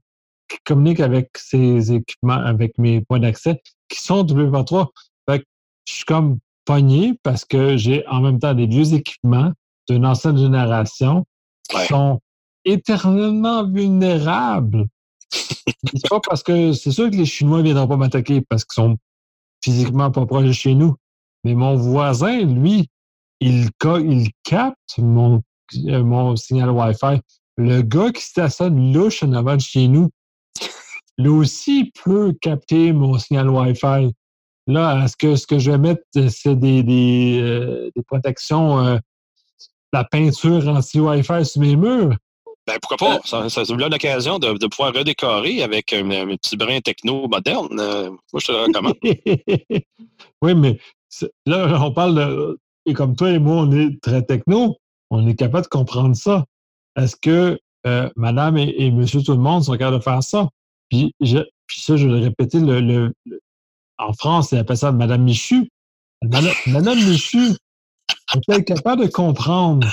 qui 0.48 0.58
communique 0.64 1.00
avec 1.00 1.30
ces 1.36 1.92
équipements, 1.92 2.34
avec 2.34 2.76
mes 2.78 3.00
points 3.00 3.20
d'accès, 3.20 3.60
qui 3.88 4.00
sont 4.00 4.22
doublés 4.22 4.50
par 4.50 4.64
3 4.64 4.90
je 5.88 5.94
suis 5.94 6.04
comme 6.04 6.38
pogné 6.66 7.18
parce 7.22 7.46
que 7.46 7.78
j'ai 7.78 8.06
en 8.08 8.20
même 8.20 8.38
temps 8.38 8.52
des 8.52 8.66
vieux 8.66 8.92
équipements 8.92 9.52
d'une 9.88 10.04
ancienne 10.04 10.36
génération 10.36 11.24
qui 11.70 11.86
sont 11.86 12.20
éternellement 12.64 13.66
vulnérables. 13.66 14.86
c'est 15.32 16.08
pas 16.10 16.20
parce 16.20 16.42
que 16.42 16.72
c'est 16.74 16.90
sûr 16.90 17.10
que 17.10 17.16
les 17.16 17.24
Chinois 17.24 17.58
ne 17.58 17.62
viendront 17.64 17.88
pas 17.88 17.96
m'attaquer 17.96 18.42
parce 18.42 18.64
qu'ils 18.64 18.82
sont 18.82 18.98
physiquement 19.64 20.10
pas 20.10 20.26
proches 20.26 20.44
de 20.44 20.52
chez 20.52 20.74
nous. 20.74 20.94
Mais 21.44 21.54
mon 21.54 21.76
voisin, 21.76 22.44
lui, 22.44 22.88
il, 23.40 23.70
il 23.84 24.28
capte 24.44 24.98
mon, 24.98 25.42
euh, 25.86 26.04
mon 26.04 26.36
signal 26.36 26.70
Wi-Fi. 26.70 27.20
Le 27.56 27.80
gars 27.80 28.12
qui 28.12 28.22
stationne 28.22 28.92
louche 28.92 29.22
en 29.22 29.32
avant 29.32 29.56
de 29.56 29.60
chez 29.60 29.88
nous, 29.88 30.10
lui 31.16 31.28
aussi 31.28 31.92
peut 32.04 32.34
capter 32.42 32.92
mon 32.92 33.18
signal 33.18 33.48
Wi-Fi. 33.48 34.12
Là, 34.68 35.04
est-ce 35.04 35.16
que 35.16 35.34
ce 35.34 35.46
que 35.46 35.58
je 35.58 35.70
vais 35.70 35.78
mettre, 35.78 36.02
c'est 36.28 36.54
des, 36.54 36.82
des, 36.82 37.40
euh, 37.42 37.90
des 37.96 38.02
protections, 38.02 38.78
euh, 38.84 38.98
la 39.92 40.04
peinture 40.04 40.68
anti-Wi-Fi 40.68 41.44
sur 41.44 41.60
mes 41.62 41.74
murs? 41.74 42.14
Ben, 42.66 42.76
pourquoi 42.82 42.98
pas? 42.98 43.20
Ça, 43.24 43.48
ça 43.48 43.62
une 43.66 43.80
l'occasion 43.80 44.38
de, 44.38 44.52
de, 44.58 44.66
pouvoir 44.66 44.92
redécorer 44.92 45.62
avec 45.62 45.94
un, 45.94 46.06
petit 46.36 46.56
brin 46.58 46.80
techno 46.80 47.26
moderne. 47.26 47.74
moi, 47.74 48.40
je 48.40 48.46
te 48.46 48.52
le 48.52 48.58
recommande. 48.58 48.96
oui, 50.42 50.54
mais 50.54 50.78
là, 51.46 51.82
on 51.82 51.92
parle 51.92 52.14
de. 52.14 52.58
Et 52.84 52.92
comme 52.92 53.16
toi 53.16 53.30
et 53.30 53.38
moi, 53.38 53.56
on 53.56 53.72
est 53.72 54.00
très 54.02 54.22
techno, 54.22 54.76
on 55.10 55.26
est 55.26 55.34
capable 55.34 55.64
de 55.64 55.68
comprendre 55.68 56.14
ça. 56.14 56.44
Est-ce 56.96 57.16
que 57.16 57.58
euh, 57.86 58.10
madame 58.16 58.58
et, 58.58 58.90
monsieur 58.90 59.22
tout 59.22 59.32
le 59.32 59.38
monde 59.38 59.64
sont 59.64 59.72
capables 59.72 59.98
de 59.98 60.02
faire 60.02 60.22
ça? 60.22 60.48
Puis, 60.90 61.14
je, 61.20 61.38
puis 61.66 61.80
ça, 61.80 61.96
je 61.96 62.06
vais 62.06 62.18
le 62.18 62.24
répéter, 62.24 62.60
le, 62.60 63.14
en 63.98 64.12
France, 64.12 64.52
ils 64.52 64.58
appellent 64.58 64.76
ça 64.76 64.92
Madame 64.92 65.22
Michu. 65.22 65.68
Madame, 66.22 66.98
Michu 66.98 67.54
est 68.48 68.64
capable 68.64 69.02
de 69.02 69.10
comprendre? 69.10 69.86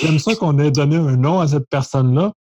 J'aime 0.00 0.18
ça 0.18 0.34
qu'on 0.34 0.58
ait 0.58 0.70
donné 0.70 0.96
un 0.96 1.16
nom 1.16 1.40
à 1.40 1.48
cette 1.48 1.68
personne-là, 1.68 2.32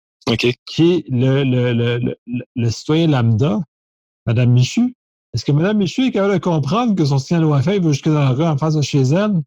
qui 0.66 0.92
est 0.92 1.06
le, 1.10 1.44
le, 1.44 2.16
le, 2.56 2.70
citoyen 2.70 3.08
lambda, 3.08 3.60
Madame 4.26 4.52
Michu. 4.52 4.96
Est-ce 5.34 5.46
que 5.46 5.52
Mme 5.52 5.78
Michu 5.78 6.08
est 6.08 6.12
capable 6.12 6.34
de 6.34 6.40
comprendre 6.40 6.96
que 6.96 7.06
son 7.06 7.20
signal 7.20 7.46
Wi-Fi 7.46 7.80
va 7.80 7.92
jusque 7.92 8.10
dans 8.10 8.20
la 8.20 8.32
rue 8.32 8.44
en 8.44 8.58
face 8.58 8.76
de 8.76 8.82
chez 8.82 9.02
elle? 9.02 9.42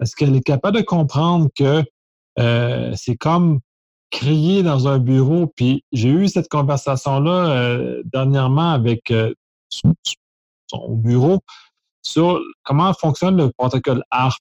Est-ce 0.00 0.16
qu'elle 0.16 0.34
est 0.34 0.42
capable 0.42 0.78
de 0.78 0.82
comprendre 0.82 1.48
que 1.56 1.84
euh, 2.38 2.92
c'est 2.94 3.16
comme 3.16 3.60
crier 4.10 4.62
dans 4.62 4.88
un 4.88 4.98
bureau? 4.98 5.46
Puis 5.46 5.82
j'ai 5.92 6.08
eu 6.08 6.28
cette 6.28 6.48
conversation-là 6.48 7.50
euh, 7.50 8.02
dernièrement 8.04 8.72
avec 8.72 9.10
euh, 9.10 9.32
son, 10.70 10.94
bureau 10.94 11.40
sur 12.02 12.40
comment 12.62 12.92
fonctionne 12.94 13.36
le 13.36 13.50
protocole 13.50 14.02
ARP 14.10 14.40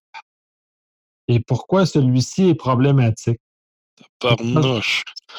et 1.27 1.39
pourquoi 1.39 1.85
celui-ci 1.85 2.49
est 2.49 2.55
problématique. 2.55 3.39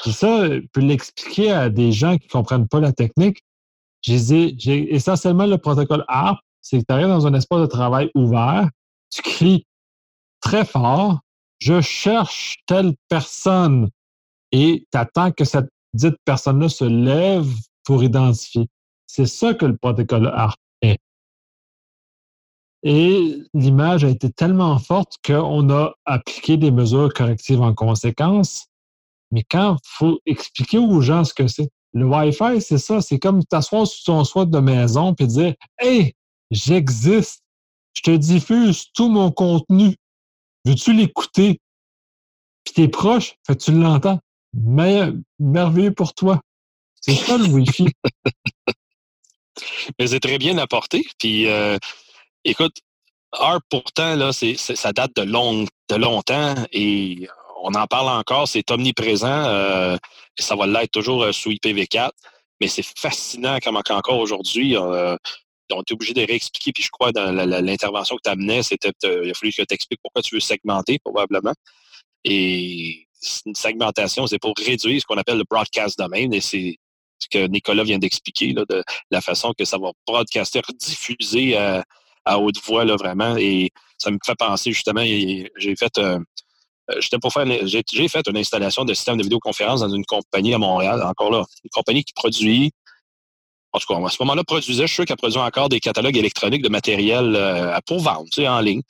C'est 0.03 0.11
ça, 0.11 0.47
je 0.47 0.65
peux 0.71 0.81
l'expliquer 0.81 1.51
à 1.51 1.69
des 1.69 1.91
gens 1.91 2.17
qui 2.17 2.27
ne 2.27 2.31
comprennent 2.31 2.67
pas 2.67 2.79
la 2.79 2.93
technique. 2.93 3.43
J'ai 4.01 4.93
essentiellement 4.93 5.45
le 5.45 5.57
protocole 5.57 6.05
ARP, 6.07 6.39
c'est 6.61 6.79
que 6.79 6.85
tu 6.87 6.93
arrives 6.93 7.07
dans 7.07 7.27
un 7.27 7.33
espace 7.33 7.61
de 7.61 7.65
travail 7.65 8.09
ouvert, 8.15 8.69
tu 9.11 9.21
cries 9.21 9.65
très 10.39 10.65
fort, 10.65 11.19
je 11.59 11.81
cherche 11.81 12.57
telle 12.65 12.93
personne 13.09 13.89
et 14.51 14.85
tu 14.91 14.97
attends 14.97 15.31
que 15.31 15.45
cette 15.45 15.69
dite 15.93 16.17
personne-là 16.25 16.69
se 16.69 16.85
lève 16.85 17.51
pour 17.83 18.03
identifier. 18.03 18.67
C'est 19.07 19.25
ça 19.25 19.53
que 19.53 19.65
le 19.65 19.75
protocole 19.75 20.27
ARP. 20.27 20.59
Et 22.83 23.37
l'image 23.53 24.03
a 24.03 24.09
été 24.09 24.31
tellement 24.31 24.79
forte 24.79 25.17
qu'on 25.25 25.69
a 25.69 25.93
appliqué 26.05 26.57
des 26.57 26.71
mesures 26.71 27.13
correctives 27.13 27.61
en 27.61 27.73
conséquence. 27.73 28.67
Mais 29.31 29.43
quand 29.43 29.75
il 29.75 29.89
faut 29.97 30.19
expliquer 30.25 30.79
aux 30.79 31.01
gens 31.01 31.23
ce 31.23 31.33
que 31.33 31.47
c'est, 31.47 31.69
le 31.93 32.05
Wi-Fi, 32.05 32.61
c'est 32.61 32.77
ça. 32.77 33.01
C'est 33.01 33.19
comme 33.19 33.43
t'asseoir 33.43 33.85
sur 33.85 34.03
ton 34.05 34.23
soin 34.23 34.45
de 34.45 34.59
maison 34.59 35.13
et 35.19 35.27
dire 35.27 35.53
Hey, 35.77 36.13
j'existe. 36.49 37.43
Je 37.93 38.01
te 38.01 38.15
diffuse 38.15 38.85
tout 38.93 39.09
mon 39.09 39.31
contenu. 39.31 39.95
Veux-tu 40.65 40.93
l'écouter? 40.93 41.59
Puis 42.63 42.73
t'es 42.73 42.87
proche, 42.87 43.35
fait 43.45 43.55
tu 43.55 43.71
l'entends. 43.73 44.19
merveilleux 44.53 45.93
pour 45.93 46.13
toi. 46.13 46.39
C'est 47.01 47.15
ça 47.15 47.37
le 47.37 47.45
Wi-Fi. 47.45 47.87
Mais 49.99 50.07
c'est 50.07 50.19
très 50.19 50.37
bien 50.37 50.57
apporté. 50.57 51.05
Puis 51.19 51.47
euh, 51.47 51.77
écoute, 52.45 52.77
ARP, 53.31 53.63
pourtant, 53.69 54.15
là, 54.15 54.31
ça 54.33 54.91
date 54.93 55.15
de, 55.15 55.23
long, 55.23 55.65
de 55.89 55.95
longtemps 55.95 56.55
et 56.71 57.27
on 57.63 57.73
en 57.73 57.87
parle 57.87 58.09
encore, 58.09 58.47
c'est 58.47 58.69
omniprésent. 58.71 59.45
Euh, 59.45 59.97
ça 60.37 60.55
va 60.55 60.67
l'être 60.67 60.91
toujours 60.91 61.23
euh, 61.23 61.31
sous 61.31 61.51
IPv4. 61.51 62.09
Mais 62.59 62.67
c'est 62.67 62.85
fascinant 62.97 63.57
comment 63.63 63.81
encore 63.89 64.19
aujourd'hui, 64.19 64.75
euh, 64.75 65.15
on 65.71 65.79
est 65.79 65.91
obligé 65.91 66.13
de 66.13 66.21
réexpliquer. 66.21 66.71
Puis 66.73 66.83
je 66.83 66.89
crois 66.89 67.11
dans 67.11 67.31
l'intervention 67.31 68.15
que 68.17 68.21
tu 68.23 68.29
amenais, 68.29 68.61
c'était 68.61 68.91
il 69.03 69.31
a 69.31 69.33
fallu 69.33 69.51
que 69.51 69.63
tu 69.63 69.73
expliques 69.73 69.99
pourquoi 70.03 70.21
tu 70.21 70.35
veux 70.35 70.41
segmenter, 70.41 70.99
probablement. 70.99 71.53
Et 72.23 73.07
une 73.45 73.55
segmentation, 73.55 74.27
c'est 74.27 74.37
pour 74.37 74.53
réduire 74.57 75.01
ce 75.01 75.05
qu'on 75.05 75.17
appelle 75.17 75.37
le 75.37 75.45
broadcast 75.49 75.97
domain. 75.97 76.29
Et 76.31 76.41
c'est 76.41 76.77
ce 77.17 77.27
que 77.29 77.47
Nicolas 77.47 77.83
vient 77.83 77.97
d'expliquer, 77.97 78.53
de 78.53 78.83
la 79.09 79.21
façon 79.21 79.53
que 79.57 79.65
ça 79.65 79.77
va 79.79 79.91
broadcaster, 80.05 80.61
diffuser 80.75 81.57
haute 82.25 82.63
voix, 82.63 82.85
là, 82.85 82.95
vraiment. 82.95 83.35
Et 83.37 83.71
ça 83.97 84.11
me 84.11 84.17
fait 84.25 84.35
penser 84.35 84.71
justement, 84.71 85.03
j'ai 85.03 85.75
fait 85.75 85.97
euh, 85.97 86.19
j'étais 86.99 87.19
pour 87.19 87.31
faire, 87.31 87.45
j'ai 87.65 88.07
fait 88.07 88.27
une 88.27 88.37
installation 88.37 88.85
de 88.85 88.93
système 88.93 89.17
de 89.17 89.23
vidéoconférence 89.23 89.81
dans 89.81 89.89
une 89.89 90.05
compagnie 90.05 90.53
à 90.53 90.57
Montréal, 90.57 91.01
encore 91.03 91.31
là, 91.31 91.43
une 91.63 91.69
compagnie 91.69 92.03
qui 92.03 92.13
produit, 92.13 92.71
en 93.73 93.79
tout 93.79 93.87
cas, 93.87 94.05
à 94.05 94.09
ce 94.09 94.17
moment-là, 94.21 94.43
produisait, 94.43 94.83
je 94.83 94.87
suis 94.87 94.95
sûr 94.95 95.05
qu'elle 95.05 95.17
produit 95.17 95.39
encore 95.39 95.69
des 95.69 95.79
catalogues 95.79 96.17
électroniques 96.17 96.61
de 96.61 96.69
matériel 96.69 97.35
euh, 97.35 97.77
pour 97.85 97.99
vendre, 97.99 98.25
tu 98.31 98.41
sais, 98.41 98.47
en 98.47 98.59
ligne. 98.59 98.81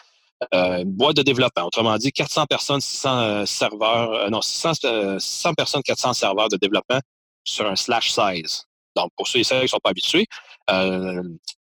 Euh, 0.56 0.84
boîte 0.86 1.18
de 1.18 1.22
développement. 1.22 1.68
Autrement 1.68 1.96
dit, 1.98 2.12
400 2.12 2.48
personnes, 2.48 2.82
600 2.82 3.46
serveurs, 3.46 4.32
non, 4.32 4.42
600, 4.42 5.20
600, 5.20 5.54
personnes, 5.54 5.84
400 5.84 6.14
serveurs 6.14 6.50
de 6.50 6.58
développement 6.58 7.00
sur 7.44 7.68
un 7.68 7.76
slash 7.76 8.12
size. 8.12 8.64
Donc, 8.96 9.10
pour 9.16 9.28
ceux 9.28 9.40
et 9.40 9.44
celles 9.44 9.60
qui 9.60 9.66
ne 9.66 9.70
sont 9.70 9.80
pas 9.84 9.92
habitués, 9.92 10.28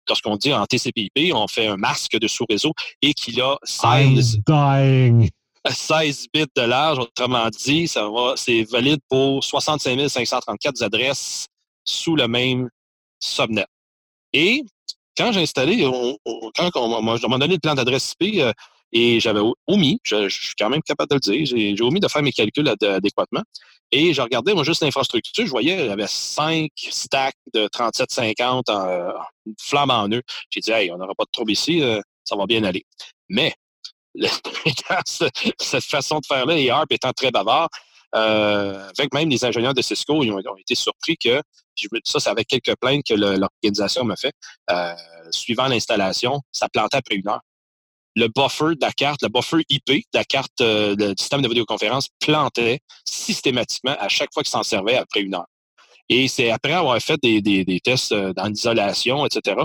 lorsqu'on 0.07 0.35
dit 0.35 0.53
en 0.53 0.65
TCP/IP, 0.65 1.33
on 1.33 1.47
fait 1.47 1.67
un 1.67 1.77
masque 1.77 2.17
de 2.17 2.27
sous-réseau 2.27 2.73
et 3.01 3.13
qu'il 3.13 3.41
a 3.41 3.57
16... 3.63 4.41
16 5.67 6.27
bits 6.33 6.45
de 6.55 6.61
large. 6.61 6.99
Autrement 6.99 7.49
dit, 7.49 7.87
ça 7.87 8.07
va, 8.09 8.33
c'est 8.35 8.63
valide 8.63 9.01
pour 9.09 9.43
65 9.43 10.09
534 10.09 10.81
adresses 10.83 11.47
sous 11.83 12.15
le 12.15 12.27
même 12.27 12.69
subnet. 13.19 13.65
Et 14.33 14.63
quand 15.17 15.31
j'ai 15.31 15.41
installé, 15.41 15.83
quand 15.83 16.71
on, 16.75 17.01
m'a 17.01 17.17
donné 17.17 17.55
le 17.55 17.59
plan 17.59 17.75
d'adresse 17.75 18.13
IP 18.19 18.39
euh, 18.39 18.53
et 18.91 19.19
j'avais 19.19 19.41
omis, 19.67 19.99
je, 20.03 20.29
suis 20.29 20.53
quand 20.57 20.69
même 20.69 20.81
capable 20.81 21.09
de 21.09 21.15
le 21.15 21.19
dire, 21.19 21.45
j'ai 21.45 21.83
omis 21.83 21.99
de 21.99 22.07
faire 22.07 22.21
mes 22.21 22.31
calculs 22.31 22.67
adéquatement. 22.67 23.43
Et 23.91 24.13
je 24.13 24.21
regardais, 24.21 24.53
moi, 24.53 24.63
juste 24.63 24.83
l'infrastructure, 24.83 25.45
je 25.45 25.49
voyais, 25.49 25.79
il 25.79 25.87
y 25.87 25.89
avait 25.89 26.07
5 26.07 26.69
stacks 26.75 27.35
de 27.53 27.67
3750 27.67 28.69
en 28.69 28.87
euh, 28.87 29.11
flamme 29.59 29.89
en 29.89 30.07
eux. 30.09 30.21
J'ai 30.51 30.59
dit, 30.59 30.71
hey, 30.71 30.91
on 30.91 30.97
n'aura 30.97 31.15
pas 31.15 31.23
de 31.23 31.31
trouble 31.31 31.51
ici, 31.51 31.81
euh, 31.81 31.99
ça 32.23 32.35
va 32.35 32.45
bien 32.45 32.63
aller. 32.63 32.85
Mais 33.29 33.53
cette 35.05 35.83
façon 35.85 36.19
de 36.19 36.25
faire-là, 36.25 36.57
et 36.57 36.69
ARP 36.69 36.91
étant 36.91 37.13
très 37.13 37.31
bavard, 37.31 37.69
euh, 38.15 38.89
avec 38.97 39.13
même 39.13 39.29
les 39.29 39.43
ingénieurs 39.45 39.73
de 39.73 39.81
Cisco, 39.81 40.23
ils 40.23 40.31
ont, 40.31 40.57
été 40.57 40.75
surpris 40.75 41.17
que, 41.17 41.41
dis 41.77 41.87
ça, 42.03 42.19
c'est 42.19 42.29
avec 42.29 42.47
quelques 42.47 42.75
plaintes 42.79 43.03
que 43.07 43.13
l'organisation 43.13 44.03
m'a 44.03 44.15
fait, 44.15 44.33
euh, 44.71 44.95
suivant 45.31 45.67
l'installation, 45.67 46.41
ça 46.51 46.67
plantait 46.69 46.97
après 46.97 47.15
une 47.15 47.27
heure. 47.27 47.41
Le 48.15 48.27
buffer 48.27 48.75
de 48.75 48.81
la 48.81 48.91
carte, 48.91 49.21
le 49.21 49.29
buffer 49.29 49.63
IP 49.69 49.87
de 49.87 50.01
la 50.13 50.23
carte 50.23 50.61
euh, 50.61 50.95
du 50.95 51.13
système 51.17 51.41
de 51.41 51.47
vidéoconférence 51.47 52.07
plantait 52.19 52.79
systématiquement 53.05 53.95
à 53.99 54.09
chaque 54.09 54.33
fois 54.33 54.43
qu'il 54.43 54.49
s'en 54.51 54.63
servait 54.63 54.97
après 54.97 55.21
une 55.21 55.35
heure. 55.35 55.47
Et 56.09 56.27
c'est 56.27 56.49
après 56.49 56.73
avoir 56.73 56.99
fait 56.99 57.17
des, 57.21 57.79
tests 57.83 58.13
dans 58.13 58.45
l'isolation, 58.45 59.25
etc., 59.25 59.57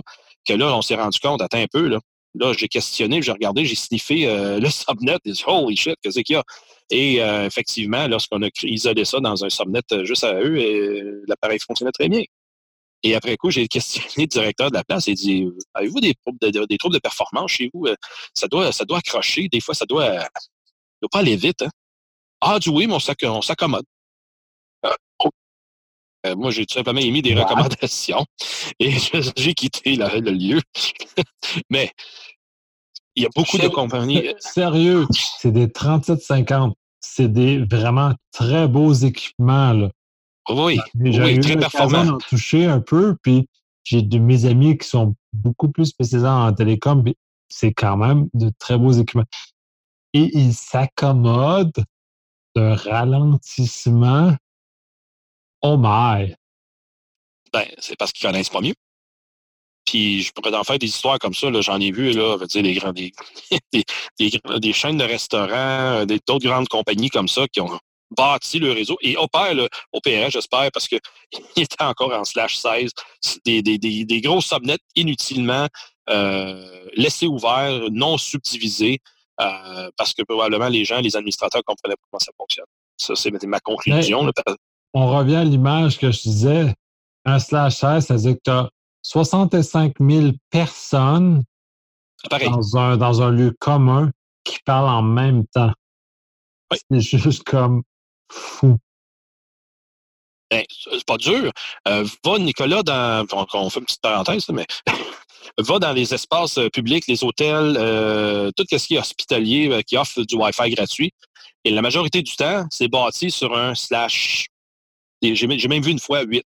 que 0.46 0.52
là, 0.52 0.76
on 0.76 0.83
s'est 0.83 0.94
rendu 0.94 1.18
compte, 1.18 1.40
attends 1.40 1.59
un 1.59 1.66
peu, 1.72 1.88
là, 1.88 1.98
là 2.35 2.52
j'ai 2.52 2.68
questionné, 2.68 3.22
j'ai 3.22 3.33
regardé, 3.33 3.64
j'ai 3.64 3.74
sniffé 3.74 4.26
le 4.61 4.68
subnet, 4.68 5.16
et 5.24 5.33
dit, 5.33 5.42
holy 5.46 5.74
shit, 5.74 5.96
qu'est-ce 6.02 6.20
qu'il 6.20 6.37
y 6.37 6.38
a? 6.38 6.44
Et 6.90 7.16
effectivement, 7.46 8.07
lorsqu'on 8.09 8.42
a 8.42 8.48
isolé 8.62 9.07
ça 9.07 9.20
dans 9.20 9.42
un 9.42 9.48
subnet 9.48 9.80
juste 10.02 10.24
à 10.24 10.35
eux, 10.35 11.24
l'appareil 11.26 11.59
fonctionnait 11.59 11.92
très 11.92 12.11
bien. 12.11 12.24
Et 13.04 13.14
après 13.14 13.36
coup, 13.36 13.50
j'ai 13.50 13.68
questionné 13.68 14.08
le 14.18 14.26
directeur 14.26 14.70
de 14.70 14.74
la 14.74 14.82
place 14.82 15.06
et 15.06 15.14
dit 15.14 15.46
Avez-vous 15.74 16.00
des, 16.00 16.14
des, 16.40 16.78
troubles 16.78 16.94
de 16.94 17.00
performance 17.00 17.52
chez 17.52 17.70
vous? 17.72 17.86
Ça 18.32 18.48
doit, 18.48 18.72
ça 18.72 18.84
doit 18.84 18.98
accrocher, 18.98 19.48
des 19.48 19.60
fois, 19.60 19.74
ça 19.74 19.84
doit, 19.84 20.26
doit 21.00 21.10
pas 21.12 21.20
aller 21.20 21.36
vite. 21.36 21.62
Hein? 21.62 21.70
Ah, 22.40 22.58
du 22.58 22.68
oui, 22.70 22.86
mais 22.86 22.94
on 22.94 23.40
s'accommode. 23.42 23.84
Euh, 24.84 24.90
oh. 25.24 25.30
euh, 26.26 26.36
moi, 26.36 26.50
j'ai 26.50 26.66
tout 26.66 26.74
simplement 26.74 27.00
émis 27.00 27.22
des 27.22 27.34
recommandations 27.34 28.24
et 28.80 28.92
j'ai 29.36 29.54
quitté 29.54 29.96
le 29.96 30.30
lieu. 30.30 30.60
mais 31.70 31.90
il 33.16 33.22
y 33.22 33.26
a 33.26 33.30
beaucoup 33.34 33.58
de 33.58 33.68
compagnies. 33.68 34.28
Euh, 34.28 34.34
sérieux, 34.38 35.06
c'est 35.40 35.52
des 35.52 35.70
3750. 35.70 36.74
C'est 37.00 37.32
des 37.32 37.64
vraiment 37.64 38.12
très 38.32 38.66
beaux 38.66 38.92
équipements. 38.92 39.72
Là. 39.72 39.90
Oui, 40.48 40.78
oui 40.94 41.40
très 41.40 41.57
performant. 41.57 42.04
d'en 42.04 42.18
toucher 42.18 42.66
un 42.66 42.80
peu, 42.80 43.16
puis 43.22 43.48
j'ai 43.83 44.02
de 44.02 44.18
mes 44.18 44.44
amis 44.44 44.76
qui 44.78 44.88
sont 44.88 45.14
beaucoup 45.33 45.70
plus 45.70 45.87
spécialisés 45.87 46.28
en 46.28 46.52
télécom, 46.52 47.04
c'est 47.48 47.72
quand 47.72 47.96
même 47.96 48.28
de 48.35 48.50
très 48.59 48.78
beaux 48.78 48.92
équipements. 48.92 49.24
Et 50.12 50.30
ils 50.37 50.54
s'accommodent 50.54 51.85
d'un 52.54 52.74
ralentissement. 52.74 54.35
Oh 55.62 55.76
my! 55.78 56.35
Ben, 57.52 57.66
c'est 57.78 57.96
parce 57.96 58.12
qu'ils 58.12 58.26
connaissent 58.26 58.50
pas 58.50 58.61
mieux. 58.61 58.74
Puis 59.85 60.22
je 60.22 60.33
pourrais 60.33 60.54
en 60.54 60.64
faire 60.64 60.78
des 60.78 60.87
histoires 60.87 61.18
comme 61.18 61.35
ça. 61.35 61.48
J'en 61.61 61.80
ai 61.80 61.90
vu, 61.90 62.12
là, 62.12 62.38
dire, 62.46 62.62
des, 62.62 62.74
grands, 62.74 62.92
des, 63.72 63.85
des, 64.61 64.72
chaînes 64.72 64.96
de 64.96 65.04
restaurants, 65.04 66.07
d'autres 66.07 66.46
grandes 66.46 66.68
compagnies 66.68 67.11
comme 67.11 67.28
ça 67.28 67.46
qui 67.48 67.61
ont 67.61 67.78
bâti 68.10 68.58
le 68.58 68.72
réseau 68.72 68.96
et 69.00 69.16
opère 69.16 69.54
le 69.54 69.68
j'espère, 70.30 70.70
parce 70.72 70.88
qu'il 70.88 71.00
était 71.56 71.82
encore 71.82 72.12
en 72.12 72.24
slash 72.24 72.56
16. 72.56 72.90
Des, 73.44 73.62
des, 73.62 73.78
des, 73.78 74.20
gros 74.20 74.40
subnets 74.40 74.78
inutilement 74.94 75.66
euh, 76.10 76.88
laissés 76.94 77.26
ouverts, 77.26 77.88
non 77.90 78.18
subdivisés, 78.18 79.00
euh, 79.40 79.90
parce 79.96 80.12
que 80.12 80.22
probablement 80.22 80.68
les 80.68 80.84
gens, 80.84 81.00
les 81.00 81.16
administrateurs 81.16 81.62
comprenaient 81.64 81.96
comment 82.10 82.20
ça 82.20 82.32
fonctionne. 82.36 82.66
Ça, 82.96 83.14
c'est 83.16 83.30
ma 83.44 83.60
conclusion. 83.60 84.30
on 84.92 85.06
revient 85.16 85.36
à 85.36 85.44
l'image 85.44 85.98
que 85.98 86.10
je 86.10 86.22
disais. 86.22 86.74
Un 87.24 87.38
slash 87.38 87.76
16, 87.76 88.06
ça 88.06 88.14
veut 88.14 88.20
dire 88.20 88.34
que 88.34 88.40
tu 88.44 88.50
as 88.50 88.68
65 89.02 89.94
000 89.98 90.32
personnes 90.50 91.42
dans 92.30 92.76
un, 92.76 92.96
dans 92.96 93.22
un 93.22 93.30
lieu 93.30 93.56
commun 93.58 94.10
qui 94.44 94.58
parlent 94.64 94.88
en 94.88 95.02
même 95.02 95.46
temps. 95.46 95.72
C'est 96.90 97.00
juste 97.00 97.44
comme 97.44 97.82
fou. 98.34 98.78
Ben, 100.50 100.64
c'est 100.68 101.04
pas 101.04 101.16
dur. 101.16 101.50
Euh, 101.88 102.04
va, 102.24 102.38
Nicolas, 102.38 102.82
dans. 102.82 103.26
On, 103.32 103.70
fait 103.70 103.80
une 103.80 103.86
petite 103.86 104.02
parenthèse, 104.02 104.48
mais 104.50 104.66
va 105.58 105.78
dans 105.78 105.92
les 105.92 106.12
espaces 106.14 106.58
euh, 106.58 106.68
publics, 106.68 107.06
les 107.08 107.24
hôtels, 107.24 107.76
euh, 107.78 108.50
tout 108.56 108.64
ce 108.70 108.86
qui 108.86 108.94
est 108.94 108.98
hospitalier 108.98 109.82
qui 109.86 109.96
offre 109.96 110.22
du 110.22 110.36
Wi-Fi 110.36 110.70
gratuit. 110.70 111.12
Et 111.64 111.70
la 111.70 111.82
majorité 111.82 112.22
du 112.22 112.36
temps, 112.36 112.66
c'est 112.70 112.88
bâti 112.88 113.30
sur 113.30 113.56
un 113.56 113.74
slash. 113.74 114.48
J'ai 115.22 115.46
même 115.46 115.82
vu 115.82 115.90
une 115.90 115.98
fois 115.98 116.22
8. 116.22 116.44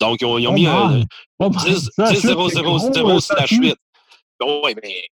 Donc, 0.00 0.20
ils 0.20 0.26
ont, 0.26 0.52
mis 0.52 0.66
un 0.66 1.04
10, 1.40 1.90
0, 1.98 2.48
0, 2.48 2.78
0 2.78 3.20
slash 3.20 3.50
8. 3.50 3.74
Oui, 4.40 4.74
mais 4.82 5.04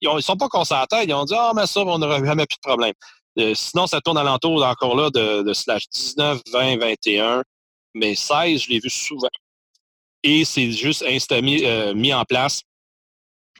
ils 0.00 0.14
ne 0.14 0.20
sont 0.20 0.36
pas 0.36 0.48
concentrés. 0.48 1.04
Ils 1.04 1.14
ont 1.14 1.24
dit, 1.24 1.34
ah, 1.36 1.52
mais 1.54 1.66
ça, 1.66 1.80
on 1.80 1.98
n'aura 1.98 2.24
jamais 2.24 2.46
plus 2.46 2.56
de 2.56 2.68
problème. 2.68 2.94
Euh, 3.38 3.54
sinon, 3.54 3.86
ça 3.86 4.00
tourne 4.00 4.18
alentour 4.18 4.64
encore 4.64 4.96
là 4.96 5.10
de, 5.10 5.52
slash 5.52 5.88
19, 5.88 6.42
20, 6.52 6.76
21. 6.78 7.42
Mais 7.94 8.14
16, 8.14 8.62
je 8.62 8.68
l'ai 8.68 8.80
vu 8.80 8.90
souvent. 8.90 9.28
Et 10.22 10.44
c'est 10.44 10.70
juste 10.70 11.02
euh, 11.02 11.94
mis 11.94 12.14
en 12.14 12.24
place 12.24 12.62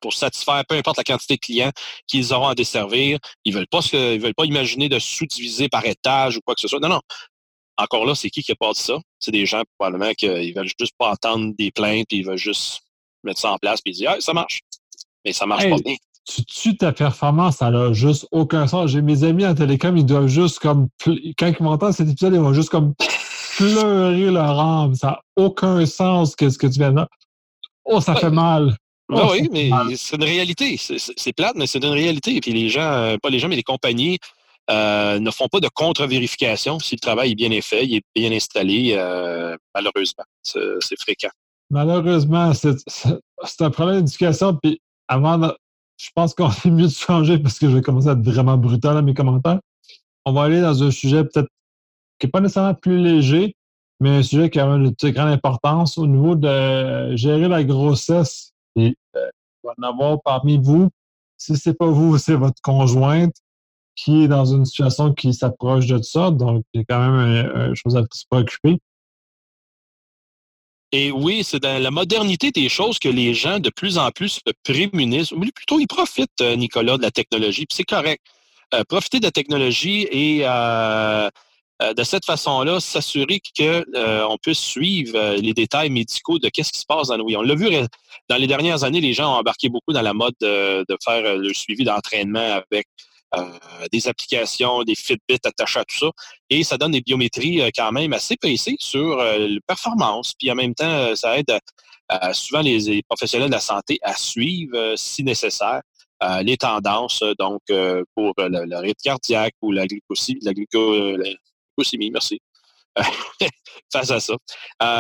pour 0.01 0.13
satisfaire 0.13 0.65
peu 0.69 0.75
importe 0.75 0.97
la 0.97 1.05
quantité 1.05 1.37
de 1.37 1.41
clients 1.41 1.71
qu'ils 2.07 2.33
auront 2.33 2.49
à 2.49 2.55
desservir. 2.55 3.19
Ils 3.45 3.55
veulent 3.55 3.69
pas 3.69 3.81
ils 3.93 4.21
veulent 4.21 4.35
pas 4.35 4.45
imaginer 4.45 4.89
de 4.89 4.99
sous-diviser 4.99 5.69
par 5.69 5.85
étage 5.87 6.37
ou 6.37 6.41
quoi 6.45 6.55
que 6.55 6.61
ce 6.61 6.69
soit. 6.69 6.81
Non, 6.81 6.89
non. 6.89 7.01
Encore 7.79 8.05
là, 8.05 8.15
c'est 8.15 8.31
qui 8.31 8.43
qui 8.43 8.53
a 8.53 8.57
pas 8.57 8.73
dit 8.73 8.81
ça? 8.81 8.99
C'est 9.19 9.31
des 9.31 9.47
gens 9.47 9.63
probablement 9.79 10.13
qui 10.13 10.53
veulent 10.53 10.71
juste 10.79 10.95
pas 10.99 11.11
entendre 11.11 11.55
des 11.57 11.71
plaintes, 11.71 12.07
ils 12.11 12.25
veulent 12.25 12.37
juste 12.37 12.83
mettre 13.25 13.41
ça 13.41 13.53
en 13.53 13.59
place 13.59 13.81
et 13.87 13.91
dire 13.93 14.17
ça 14.21 14.33
marche. 14.33 14.61
Mais 15.25 15.33
ça 15.33 15.47
marche 15.47 15.69
pas 15.69 15.77
bien 15.79 15.97
tu 16.25 16.45
tues 16.45 16.77
ta 16.77 16.93
performance, 16.93 17.57
ça 17.57 17.71
n'a 17.71 17.93
juste 17.93 18.27
aucun 18.31 18.67
sens. 18.67 18.91
J'ai 18.91 19.03
mes 19.03 19.25
amis 19.25 19.45
en 19.47 19.55
télécom, 19.55 19.97
ils 19.97 20.07
doivent 20.07 20.29
juste 20.29 20.59
comme. 20.59 20.89
Quand 21.05 21.47
ils 21.47 21.63
m'entendent 21.63 21.93
cet 21.93 22.09
épisode, 22.09 22.35
ils 22.35 22.41
vont 22.41 22.53
juste 22.53 22.71
comme 22.71 22.95
pleurer 23.57 24.31
leur 24.31 24.59
âme. 24.59 24.95
Ça 24.95 25.07
n'a 25.09 25.21
aucun 25.37 25.85
sens 25.87 26.37
que 26.37 26.49
ce 26.49 26.59
que 26.59 26.67
tu 26.67 26.79
viens 26.79 26.91
de 26.91 26.97
dire. 26.97 27.09
Oh, 27.85 28.01
ça 28.01 28.15
fait 28.15 28.31
mal. 28.31 28.77
Oh, 29.11 29.29
oui, 29.33 29.49
mais 29.53 29.71
c'est 29.97 30.17
une 30.17 30.25
réalité. 30.25 30.77
C'est 30.79 31.33
plate, 31.33 31.55
mais 31.57 31.67
c'est 31.67 31.83
une 31.83 31.93
réalité. 31.93 32.41
Puis 32.41 32.53
les 32.53 32.69
gens, 32.69 32.81
euh, 32.81 33.17
pas 33.21 33.29
les 33.29 33.39
gens, 33.39 33.49
mais 33.49 33.57
les 33.57 33.63
compagnies 33.63 34.19
euh, 34.71 35.19
ne 35.19 35.31
font 35.31 35.49
pas 35.49 35.61
de 35.61 35.69
contre-vérification 35.69 36.79
si 36.79 36.95
le 36.95 37.01
travail 37.01 37.33
est 37.33 37.35
bien 37.35 37.51
fait, 37.61 37.85
il 37.85 37.97
est 37.97 38.03
bien 38.15 38.33
installé, 38.33 38.95
euh, 38.97 39.57
malheureusement. 39.75 40.25
C'est 40.43 41.01
fréquent. 41.01 41.31
Malheureusement, 41.71 42.53
c'est 42.55 43.61
un 43.61 43.71
problème 43.71 44.03
d'éducation. 44.03 44.57
Puis 44.63 44.81
avant 45.09 45.53
je 46.03 46.11
pense 46.15 46.35
qu'on 46.35 46.49
est 46.49 46.71
mieux 46.71 46.89
de 46.89 46.93
changer 46.93 47.39
parce 47.39 47.59
que 47.59 47.71
je 47.71 47.77
vais 47.77 47.83
commencer 47.83 48.09
à 48.09 48.13
être 48.13 48.23
vraiment 48.23 48.57
brutal 48.57 48.95
dans 48.95 49.03
mes 49.03 49.15
commentaires. 49.15 49.61
On 50.25 50.33
va 50.33 50.43
aller 50.43 50.61
dans 50.61 50.83
un 50.83 50.91
sujet 50.91 51.23
peut-être 51.25 51.49
qui 52.19 52.27
n'est 52.27 52.31
pas 52.31 52.41
nécessairement 52.41 52.75
plus 52.75 52.99
léger, 52.99 53.55
mais 54.01 54.11
un 54.11 54.23
sujet 54.23 54.51
qui 54.51 54.59
a 54.59 54.67
une 54.67 54.91
grande 54.91 55.29
importance 55.29 55.99
au 55.99 56.07
niveau 56.07 56.35
de 56.35 57.15
gérer 57.15 57.47
la 57.47 57.63
grossesse. 57.63 58.53
Et 58.75 58.97
euh, 59.17 59.31
il 59.63 59.67
va 59.67 59.75
en 59.79 59.93
avoir 59.93 60.23
parmi 60.23 60.59
vous, 60.59 60.89
si 61.37 61.57
ce 61.57 61.71
n'est 61.71 61.75
pas 61.75 61.87
vous, 61.87 62.19
c'est 62.19 62.35
votre 62.35 62.61
conjointe 62.63 63.35
qui 63.95 64.25
est 64.25 64.29
dans 64.29 64.45
une 64.45 64.65
situation 64.65 65.13
qui 65.13 65.33
s'approche 65.35 65.87
de 65.87 66.03
ça. 66.03 66.33
Donc, 66.33 66.65
il 66.73 66.81
y 66.81 66.81
a 66.81 66.85
quand 66.89 66.99
même 66.99 67.69
une 67.69 67.75
chose 67.77 67.97
à 67.97 68.03
se 68.11 68.25
préoccuper. 68.29 68.79
Et 70.95 71.11
oui, 71.11 71.43
c'est 71.43 71.61
dans 71.61 71.83
la 71.83 71.91
modernité 71.91 72.51
des 72.51 72.69
choses 72.69 72.99
que 72.99 73.09
les 73.09 73.33
gens 73.33 73.59
de 73.59 73.71
plus 73.71 73.97
en 73.97 74.11
plus 74.11 74.41
se 74.47 74.53
prémunissent, 74.63 75.33
ou 75.33 75.41
plutôt 75.41 75.81
ils 75.81 75.87
profitent, 75.87 76.41
euh, 76.43 76.55
Nicolas, 76.55 76.99
de 76.99 77.03
la 77.03 77.11
technologie, 77.11 77.65
puis 77.65 77.77
c'est 77.77 77.85
correct. 77.85 78.23
Euh, 78.75 78.85
profiter 78.85 79.19
de 79.19 79.25
la 79.25 79.31
technologie 79.31 80.07
et 80.11 80.43
euh, 80.45 81.31
de 81.81 82.03
cette 82.05 82.27
façon-là, 82.27 82.79
s'assurer 82.79 83.41
qu'on 83.57 84.37
puisse 84.41 84.61
suivre 84.61 85.35
les 85.37 85.53
détails 85.53 85.91
médicaux 85.91 86.39
de 86.39 86.49
qu'est-ce 86.49 86.73
qui 86.73 86.81
se 86.81 86.87
passe 86.87 87.09
dans 87.09 87.19
nos 87.19 87.27
vies. 87.27 87.37
On 87.37 87.43
l'a 87.43 87.55
vu 87.55 87.69
dans 88.29 88.37
les 88.37 88.47
dernières 88.47 88.85
années, 88.85 89.01
les 89.01 89.15
gens 89.15 89.35
ont 89.35 89.39
embarqué 89.39 89.69
beaucoup 89.69 89.93
dans 89.93 90.03
la 90.03 90.15
mode 90.15 90.35
de, 90.41 90.85
de 90.89 90.97
faire 91.05 91.37
le 91.37 91.53
suivi 91.53 91.85
d'entraînement 91.85 92.63
avec 92.63 92.87
des 93.91 94.09
applications, 94.09 94.83
des 94.83 94.95
Fitbit 94.95 95.39
attachés 95.45 95.81
à 95.81 95.85
tout 95.85 95.97
ça. 95.97 96.11
Et 96.51 96.65
ça 96.65 96.77
donne 96.77 96.93
des 96.93 97.01
biométries 97.01 97.63
euh, 97.63 97.71
quand 97.75 97.93
même 97.93 98.13
assez 98.13 98.37
précises 98.37 98.77
sur 98.81 99.19
euh, 99.19 99.49
la 99.49 99.61
performance. 99.67 100.35
Puis 100.39 100.51
en 100.51 100.55
même 100.55 100.75
temps, 100.75 101.15
ça 101.17 101.39
aide 101.39 101.59
souvent 102.33 102.61
les, 102.61 103.03
professionnels 103.09 103.49
de 103.49 103.55
la 103.55 103.61
santé 103.61 103.99
à 104.03 104.15
suivre, 104.15 104.95
si 104.97 105.25
nécessaire, 105.25 105.81
les 106.43 106.59
tendances, 106.59 107.25
donc 107.39 107.63
pour 108.15 108.35
le, 108.37 108.77
rythme 108.81 109.01
cardiaque 109.03 109.55
ou 109.63 109.73
la 109.73 109.87
glucosie, 109.87 110.39
la, 110.43 110.53
glucosémie, 110.53 112.11
merci. 112.11 112.39
face 113.91 114.11
à 114.11 114.21
ça. 114.21 114.35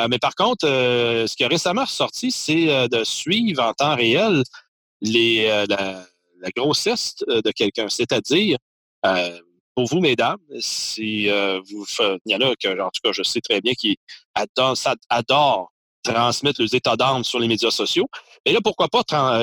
mais 0.08 0.18
par 0.18 0.34
contre, 0.34 0.66
ce 0.66 1.36
qui 1.36 1.44
a 1.44 1.48
récemment 1.48 1.84
ressorti, 1.84 2.30
c'est 2.30 2.88
de 2.88 3.04
suivre 3.04 3.62
en 3.62 3.74
temps 3.74 3.94
réel 3.94 4.42
les, 5.02 5.66
la, 5.68 6.06
la 6.42 6.50
grossesse 6.50 7.14
euh, 7.28 7.40
de 7.40 7.50
quelqu'un. 7.50 7.88
C'est-à-dire, 7.88 8.58
euh, 9.06 9.40
pour 9.74 9.86
vous, 9.86 10.00
mesdames, 10.00 10.38
si 10.60 11.30
euh, 11.30 11.60
vous 11.70 11.86
il 12.26 12.32
y 12.32 12.36
en 12.36 12.40
a 12.40 12.54
que, 12.56 12.80
en 12.80 12.90
tout 12.90 13.00
cas, 13.02 13.12
je 13.12 13.22
sais 13.22 13.40
très 13.40 13.60
bien 13.60 13.72
qui 13.72 13.96
adorent, 14.34 15.70
transmettre 16.02 16.60
les 16.60 16.74
états 16.74 16.96
d'âme 16.96 17.22
sur 17.22 17.38
les 17.38 17.46
médias 17.46 17.70
sociaux. 17.70 18.08
Et 18.44 18.52
là, 18.52 18.58
pourquoi 18.62 18.88
pas 18.88 19.02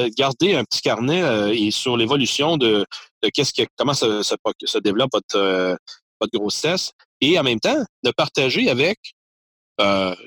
garder 0.09 0.55
un 0.55 0.65
petit 0.65 0.81
carnet 0.81 1.57
et 1.57 1.71
sur 1.71 1.95
l'évolution 1.95 2.57
de, 2.57 2.85
comment 3.77 3.93
se, 3.93 4.21
se, 4.21 4.77
développe 4.79 5.09
votre, 5.13 5.77
votre 6.19 6.37
grossesse 6.37 6.91
et 7.21 7.39
en 7.39 7.43
même 7.43 7.61
temps 7.61 7.81
de 8.03 8.11
partager 8.11 8.69
avec 8.69 8.99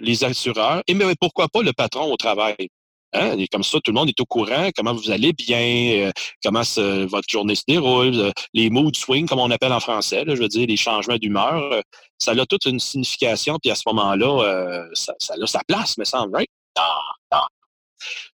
les 0.01 0.25
assureurs 0.25 0.83
et 0.87 0.95
mais 0.95 1.05
pourquoi 1.21 1.49
pas 1.49 1.61
le 1.61 1.75
patron 1.75 2.11
au 2.11 2.17
travail? 2.17 2.71
Hein? 3.15 3.37
Et 3.39 3.47
comme 3.49 3.63
ça, 3.63 3.79
tout 3.81 3.91
le 3.91 3.95
monde 3.95 4.09
est 4.09 4.21
au 4.21 4.25
courant, 4.25 4.71
comment 4.77 4.95
vous 4.95 5.11
allez 5.11 5.33
bien, 5.33 6.07
euh, 6.07 6.13
comment 6.43 6.63
votre 7.07 7.29
journée 7.29 7.55
se 7.55 7.65
déroule, 7.67 8.15
euh, 8.15 8.31
les 8.55 8.71
mood 8.71 8.97
swings, 8.97 9.29
comme 9.29 9.39
on 9.39 9.51
appelle 9.51 9.73
en 9.73 9.81
français, 9.81 10.25
je 10.27 10.41
veux 10.41 10.49
dire, 10.49 10.67
les 10.67 10.77
changements 10.77 11.17
d'humeur. 11.17 11.73
Euh, 11.73 11.81
ça 12.19 12.33
a 12.33 12.47
toute 12.47 12.67
une 12.67 12.81
signification, 12.81 13.59
puis 13.61 13.71
à 13.71 13.75
ce 13.75 13.83
moment-là, 13.87 14.87
ça, 14.95 15.13
a 15.13 15.47
sa 15.47 15.61
place, 15.67 15.99
me 15.99 16.05
semble, 16.05 16.35
right? 16.35 16.49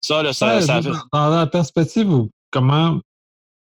Ça, 0.01 0.23
là, 0.23 0.33
ça, 0.33 0.61
Dans 1.13 1.31
la 1.31 1.47
perspective 1.47 2.11
où 2.13 2.31
comment, 2.51 3.01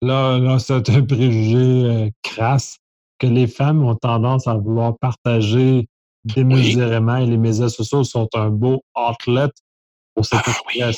là, 0.02 0.38
là 0.38 0.58
c'est 0.58 0.90
un 0.90 1.02
préjugé 1.02 2.12
crasse, 2.22 2.78
que 3.18 3.28
les 3.28 3.46
femmes 3.46 3.84
ont 3.84 3.94
tendance 3.94 4.46
à 4.48 4.54
vouloir 4.54 4.98
partager 4.98 5.88
démesurément 6.24 7.16
et 7.16 7.26
les 7.26 7.36
médias 7.36 7.68
sociaux 7.68 8.04
sont 8.04 8.28
un 8.34 8.50
beau 8.50 8.82
outlet 8.96 9.48
cette 10.22 10.40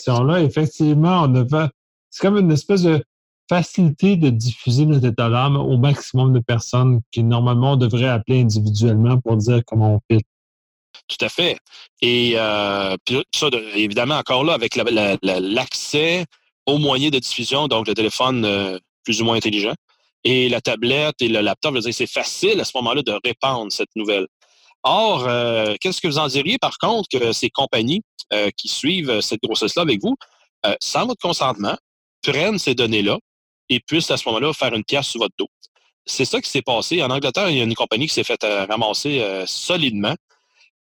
ah, 0.08 0.22
là 0.22 0.40
Effectivement, 0.40 1.22
on 1.24 1.34
a 1.34 1.68
c'est 2.10 2.22
comme 2.22 2.38
une 2.38 2.52
espèce 2.52 2.82
de 2.82 3.02
facilité 3.48 4.16
de 4.16 4.30
diffuser 4.30 4.86
notre 4.86 5.06
état 5.06 5.28
d'âme 5.28 5.56
au 5.56 5.76
maximum 5.78 6.32
de 6.32 6.40
personnes 6.40 7.00
qui 7.10 7.22
normalement 7.22 7.76
devraient 7.76 8.08
appeler 8.08 8.40
individuellement 8.40 9.18
pour 9.20 9.36
dire 9.36 9.62
comment 9.66 9.94
on 9.94 10.00
fait. 10.10 10.22
Tout 11.06 11.24
à 11.24 11.28
fait. 11.28 11.58
Et 12.02 12.32
euh, 12.36 12.96
puis 13.04 13.22
ça, 13.34 13.48
évidemment, 13.74 14.16
encore 14.16 14.44
là, 14.44 14.52
avec 14.52 14.76
l'accès 15.22 16.26
aux 16.66 16.78
moyens 16.78 17.12
de 17.12 17.18
diffusion, 17.18 17.66
donc 17.66 17.88
le 17.88 17.94
téléphone 17.94 18.44
euh, 18.44 18.78
plus 19.04 19.22
ou 19.22 19.24
moins 19.24 19.36
intelligent, 19.36 19.74
et 20.24 20.48
la 20.50 20.60
tablette 20.60 21.14
et 21.20 21.28
le 21.28 21.40
laptop, 21.40 21.78
c'est 21.90 22.06
facile 22.06 22.60
à 22.60 22.64
ce 22.64 22.72
moment-là 22.76 23.02
de 23.02 23.18
répandre 23.24 23.72
cette 23.72 23.94
nouvelle. 23.96 24.26
Or, 24.82 25.26
euh, 25.26 25.74
qu'est-ce 25.80 26.00
que 26.00 26.08
vous 26.08 26.18
en 26.18 26.28
diriez, 26.28 26.58
par 26.58 26.78
contre, 26.78 27.08
que 27.10 27.32
ces 27.32 27.50
compagnies 27.50 28.02
euh, 28.32 28.50
qui 28.56 28.68
suivent 28.68 29.20
cette 29.20 29.42
grossesse-là 29.42 29.82
avec 29.82 30.00
vous, 30.02 30.16
euh, 30.66 30.74
sans 30.80 31.06
votre 31.06 31.20
consentement, 31.20 31.76
prennent 32.22 32.58
ces 32.58 32.74
données-là 32.74 33.18
et 33.68 33.80
puissent 33.80 34.10
à 34.10 34.16
ce 34.16 34.28
moment-là 34.28 34.52
faire 34.52 34.74
une 34.74 34.84
pièce 34.84 35.08
sur 35.08 35.20
votre 35.20 35.34
dos? 35.38 35.48
C'est 36.06 36.24
ça 36.24 36.40
qui 36.40 36.48
s'est 36.48 36.62
passé. 36.62 37.02
En 37.02 37.10
Angleterre, 37.10 37.50
il 37.50 37.58
y 37.58 37.60
a 37.60 37.64
une 37.64 37.74
compagnie 37.74 38.06
qui 38.06 38.14
s'est 38.14 38.24
faite 38.24 38.42
ramasser 38.42 39.22
solidement 39.46 40.14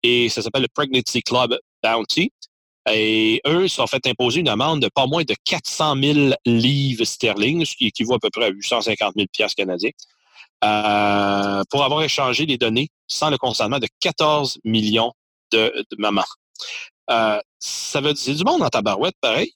et 0.02 0.30
ça 0.30 0.42
s'appelle 0.42 0.62
le 0.62 0.68
Pregnancy 0.74 1.22
Club 1.22 1.58
Bounty. 1.84 2.32
Et 2.90 3.42
eux, 3.46 3.66
ils 3.66 3.70
sont 3.70 3.88
fait 3.88 4.06
imposer 4.08 4.40
une 4.40 4.48
amende 4.48 4.82
de 4.82 4.88
pas 4.88 5.06
moins 5.06 5.24
de 5.24 5.36
400 5.44 5.96
000 6.02 6.36
livres 6.46 7.04
sterling, 7.04 7.66
ce 7.66 7.76
qui 7.76 7.88
équivaut 7.88 8.14
à 8.14 8.20
peu 8.20 8.30
près 8.30 8.46
à 8.46 8.50
850 8.50 9.16
000 9.16 9.28
piastres 9.34 9.58
canadiens, 9.58 9.92
euh, 10.64 11.64
pour 11.70 11.84
avoir 11.84 12.04
échangé 12.04 12.46
les 12.46 12.58
données 12.58 12.90
sans 13.08 13.30
le 13.30 13.38
consentement 13.38 13.80
de 13.80 13.88
14 14.00 14.60
millions 14.64 15.14
de, 15.52 15.72
mamans. 15.98 16.24
Euh, 17.10 17.40
ça 17.60 18.02
veut 18.02 18.14
dire 18.14 18.36
du 18.36 18.44
monde 18.44 18.60
dans 18.60 18.70
ta 18.70 18.82
barouette, 18.82 19.16
pareil. 19.22 19.52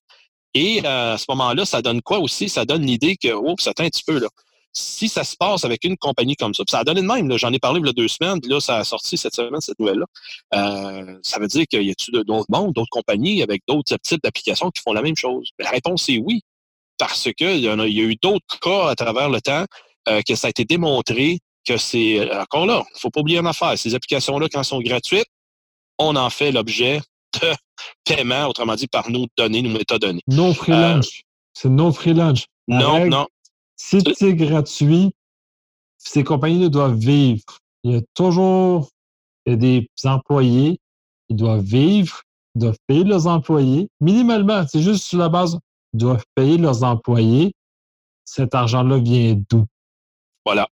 Et 0.54 0.82
euh, 0.86 1.14
à 1.14 1.18
ce 1.18 1.26
moment-là, 1.30 1.66
ça 1.66 1.82
donne 1.82 2.02
quoi 2.02 2.20
aussi? 2.20 2.50
Ça 2.50 2.66
donne 2.66 2.86
l'idée 2.86 3.16
que, 3.16 3.34
oh, 3.34 3.56
ça 3.60 3.72
un 3.72 3.90
petit 3.90 4.04
peu, 4.06 4.20
là 4.20 4.28
si 4.74 5.10
ça 5.10 5.24
se 5.24 5.36
passe 5.36 5.66
avec 5.66 5.84
une 5.84 5.98
compagnie 5.98 6.36
comme 6.36 6.54
ça, 6.54 6.64
ça 6.70 6.80
a 6.80 6.84
donné 6.84 7.02
de 7.02 7.08
même, 7.08 7.38
j'en 7.38 7.52
ai 7.52 7.60
parlé 7.60 7.80
il 7.80 7.86
y 7.86 7.90
a 7.90 7.94
deux 7.94 8.08
semaines, 8.08 8.40
puis 8.40 8.50
là, 8.50 8.60
ça 8.60 8.78
a 8.78 8.84
sorti 8.84 9.18
cette 9.18 9.36
semaine, 9.36 9.60
cette 9.60 9.80
nouvelle-là. 9.80 10.06
Euh, 10.56 11.20
ça 11.24 11.40
veut 11.40 11.48
dire 11.48 11.66
qu'il 11.68 11.84
y 11.84 11.92
a 11.92 12.24
d'autres 12.24 12.46
mondes, 12.50 12.74
d'autres 12.74 12.90
compagnies 12.90 13.44
avec 13.44 13.64
d'autres 13.68 13.98
types 13.98 14.22
d'applications 14.24 14.72
qui 14.72 14.82
font 14.82 14.94
la 14.94 15.02
même 15.02 15.16
chose? 15.16 15.50
la 15.60 15.70
réponse 15.70 16.08
est 16.10 16.18
oui, 16.18 16.42
parce 16.98 17.30
qu'il 17.34 17.60
y, 17.60 17.68
a, 17.68 17.74
il 17.74 17.94
y 17.94 18.02
a 18.02 18.04
eu 18.04 18.16
d'autres 18.22 18.60
cas 18.62 18.90
à 18.90 18.96
travers 18.96 19.30
le 19.30 19.42
temps 19.42 19.66
euh, 20.10 20.22
que 20.28 20.36
ça 20.36 20.48
a 20.48 20.50
été 20.50 20.66
démontré 20.66 21.40
que 21.66 21.78
c'est 21.78 22.20
euh, 22.20 22.42
encore 22.42 22.66
là, 22.66 22.84
il 22.90 22.94
ne 22.96 23.00
faut 23.00 23.10
pas 23.10 23.22
oublier 23.22 23.40
une 23.40 23.48
affaire. 23.48 23.78
Ces 23.78 23.94
applications-là, 23.94 24.48
quand 24.52 24.60
elles 24.60 24.66
sont 24.66 24.82
gratuites, 24.82 25.28
on 25.98 26.16
en 26.16 26.30
fait 26.30 26.52
l'objet 26.52 27.02
de 27.42 27.48
paiement, 28.06 28.48
autrement 28.48 28.76
dit, 28.76 28.88
par 28.88 29.10
nos 29.10 29.28
données, 29.38 29.62
nos 29.62 29.78
métadonnées. 29.78 30.22
Non 30.28 30.54
free 30.54 30.72
lunch. 30.72 31.22
c'est 31.54 31.70
non 31.70 31.92
free 31.94 32.14
lunch. 32.14 32.46
Non, 32.68 33.06
non. 33.06 33.28
Si 33.76 34.00
c'est 34.16 34.34
gratuit, 34.36 35.12
ces 35.98 36.24
compagnies 36.24 36.70
doivent 36.70 36.98
vivre. 36.98 37.44
Il 37.84 37.92
y 37.92 37.96
a 37.96 38.02
toujours 38.14 38.90
des 39.46 39.88
employés, 40.04 40.80
ils 41.30 41.36
doivent 41.36 41.64
vivre, 41.64 42.22
ils 42.56 42.62
doivent 42.62 42.78
payer 42.88 43.04
leurs 43.04 43.28
employés. 43.28 43.90
Minimalement, 44.00 44.66
c'est 44.68 44.82
juste 44.82 45.04
sur 45.04 45.18
la 45.18 45.30
base, 45.30 45.58
ils 45.94 46.00
doivent 46.00 46.24
payer 46.36 46.58
leurs 46.58 46.84
employés. 46.84 47.54
Cet 48.26 48.56
argent-là 48.56 49.00
vient 49.00 49.36
d'où? 49.50 49.66
Voilà. 50.46 50.68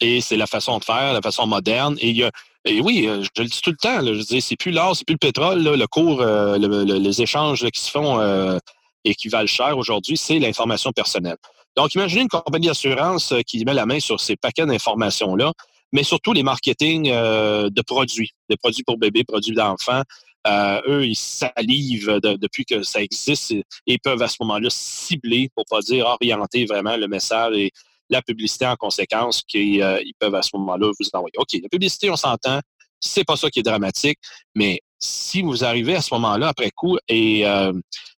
Et 0.00 0.20
c'est 0.20 0.36
la 0.36 0.46
façon 0.46 0.78
de 0.78 0.84
faire, 0.84 1.12
la 1.12 1.20
façon 1.20 1.46
moderne. 1.46 1.96
Et, 2.00 2.18
et 2.64 2.80
oui, 2.80 3.06
euh, 3.06 3.22
je 3.22 3.42
le 3.42 3.48
dis 3.48 3.60
tout 3.62 3.70
le 3.70 3.76
temps, 3.76 4.00
je 4.04 4.26
dis, 4.26 4.40
c'est 4.40 4.56
plus 4.56 4.70
l'or, 4.70 4.96
c'est 4.96 5.04
plus 5.04 5.14
le 5.14 5.18
pétrole, 5.18 5.62
le 5.62 5.86
cours, 5.86 6.20
euh, 6.20 6.56
les 6.58 7.22
échanges 7.22 7.68
qui 7.70 7.80
se 7.80 7.90
font 7.90 8.20
euh, 8.20 8.58
et 9.04 9.14
qui 9.14 9.28
valent 9.28 9.46
cher 9.46 9.76
aujourd'hui, 9.76 10.16
c'est 10.16 10.38
l'information 10.38 10.92
personnelle. 10.92 11.36
Donc, 11.76 11.94
imaginez 11.94 12.22
une 12.22 12.28
compagnie 12.28 12.66
d'assurance 12.66 13.32
euh, 13.32 13.40
qui 13.40 13.64
met 13.64 13.74
la 13.74 13.86
main 13.86 14.00
sur 14.00 14.20
ces 14.20 14.36
paquets 14.36 14.66
d'informations-là, 14.66 15.52
mais 15.92 16.02
surtout 16.02 16.32
les 16.32 16.42
marketing 16.42 17.10
euh, 17.10 17.70
de 17.70 17.82
produits, 17.82 18.32
des 18.48 18.56
produits 18.56 18.82
pour 18.82 18.98
bébés, 18.98 19.24
produits 19.24 19.54
d'enfants. 19.54 20.02
Euh, 20.46 20.80
eux, 20.88 21.06
ils 21.06 21.16
salivent 21.16 22.18
depuis 22.22 22.64
que 22.64 22.82
ça 22.82 23.02
existe 23.02 23.54
et, 23.86 23.98
peuvent 23.98 24.22
à 24.22 24.28
ce 24.28 24.36
moment-là 24.40 24.68
cibler, 24.70 25.50
pour 25.54 25.64
pas 25.68 25.80
dire 25.80 26.06
orienter 26.06 26.64
vraiment 26.64 26.96
le 26.96 27.08
message 27.08 27.54
et 27.56 27.72
la 28.10 28.22
publicité 28.22 28.66
en 28.66 28.76
conséquence 28.76 29.42
qu'ils 29.42 29.82
peuvent 30.18 30.34
à 30.34 30.42
ce 30.42 30.50
moment-là 30.54 30.90
vous 30.98 31.08
envoyer. 31.12 31.34
OK, 31.38 31.52
la 31.62 31.68
publicité, 31.68 32.10
on 32.10 32.16
s'entend, 32.16 32.60
c'est 33.00 33.24
pas 33.24 33.36
ça 33.36 33.50
qui 33.50 33.60
est 33.60 33.64
dramatique, 33.64 34.18
mais 34.54 34.80
si 34.98 35.42
vous 35.42 35.64
arrivez 35.64 35.96
à 35.96 36.02
ce 36.02 36.12
moment-là 36.14 36.48
après 36.48 36.70
coup 36.70 36.98
et 37.08 37.44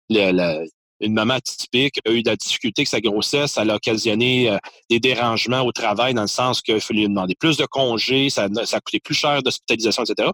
le, 0.08 0.66
une 1.00 1.14
maman 1.14 1.38
typique 1.40 1.98
a 2.06 2.10
eu 2.10 2.22
de 2.22 2.28
la 2.28 2.36
difficulté 2.36 2.80
avec 2.80 2.88
sa 2.88 3.00
grossesse, 3.00 3.52
ça 3.52 3.62
a 3.62 3.74
occasionné 3.74 4.50
euh, 4.50 4.58
des 4.90 5.00
dérangements 5.00 5.62
au 5.62 5.72
travail 5.72 6.14
dans 6.14 6.22
le 6.22 6.28
sens 6.28 6.60
qu'il 6.60 6.80
fallait 6.80 7.08
demander 7.08 7.34
plus 7.34 7.56
de 7.56 7.64
congés, 7.66 8.30
ça, 8.30 8.48
ça 8.64 8.76
a 8.76 8.80
coûté 8.80 9.00
plus 9.00 9.14
cher 9.14 9.42
d'hospitalisation, 9.42 10.04
etc. 10.04 10.30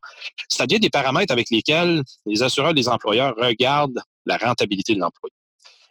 C'est-à-dire 0.48 0.80
des 0.80 0.90
paramètres 0.90 1.32
avec 1.32 1.50
lesquels 1.50 2.02
les 2.26 2.42
assureurs, 2.42 2.72
les 2.72 2.88
employeurs 2.88 3.34
regardent 3.36 4.00
la 4.26 4.36
rentabilité 4.36 4.94
de 4.94 5.00
l'employé. 5.00 5.32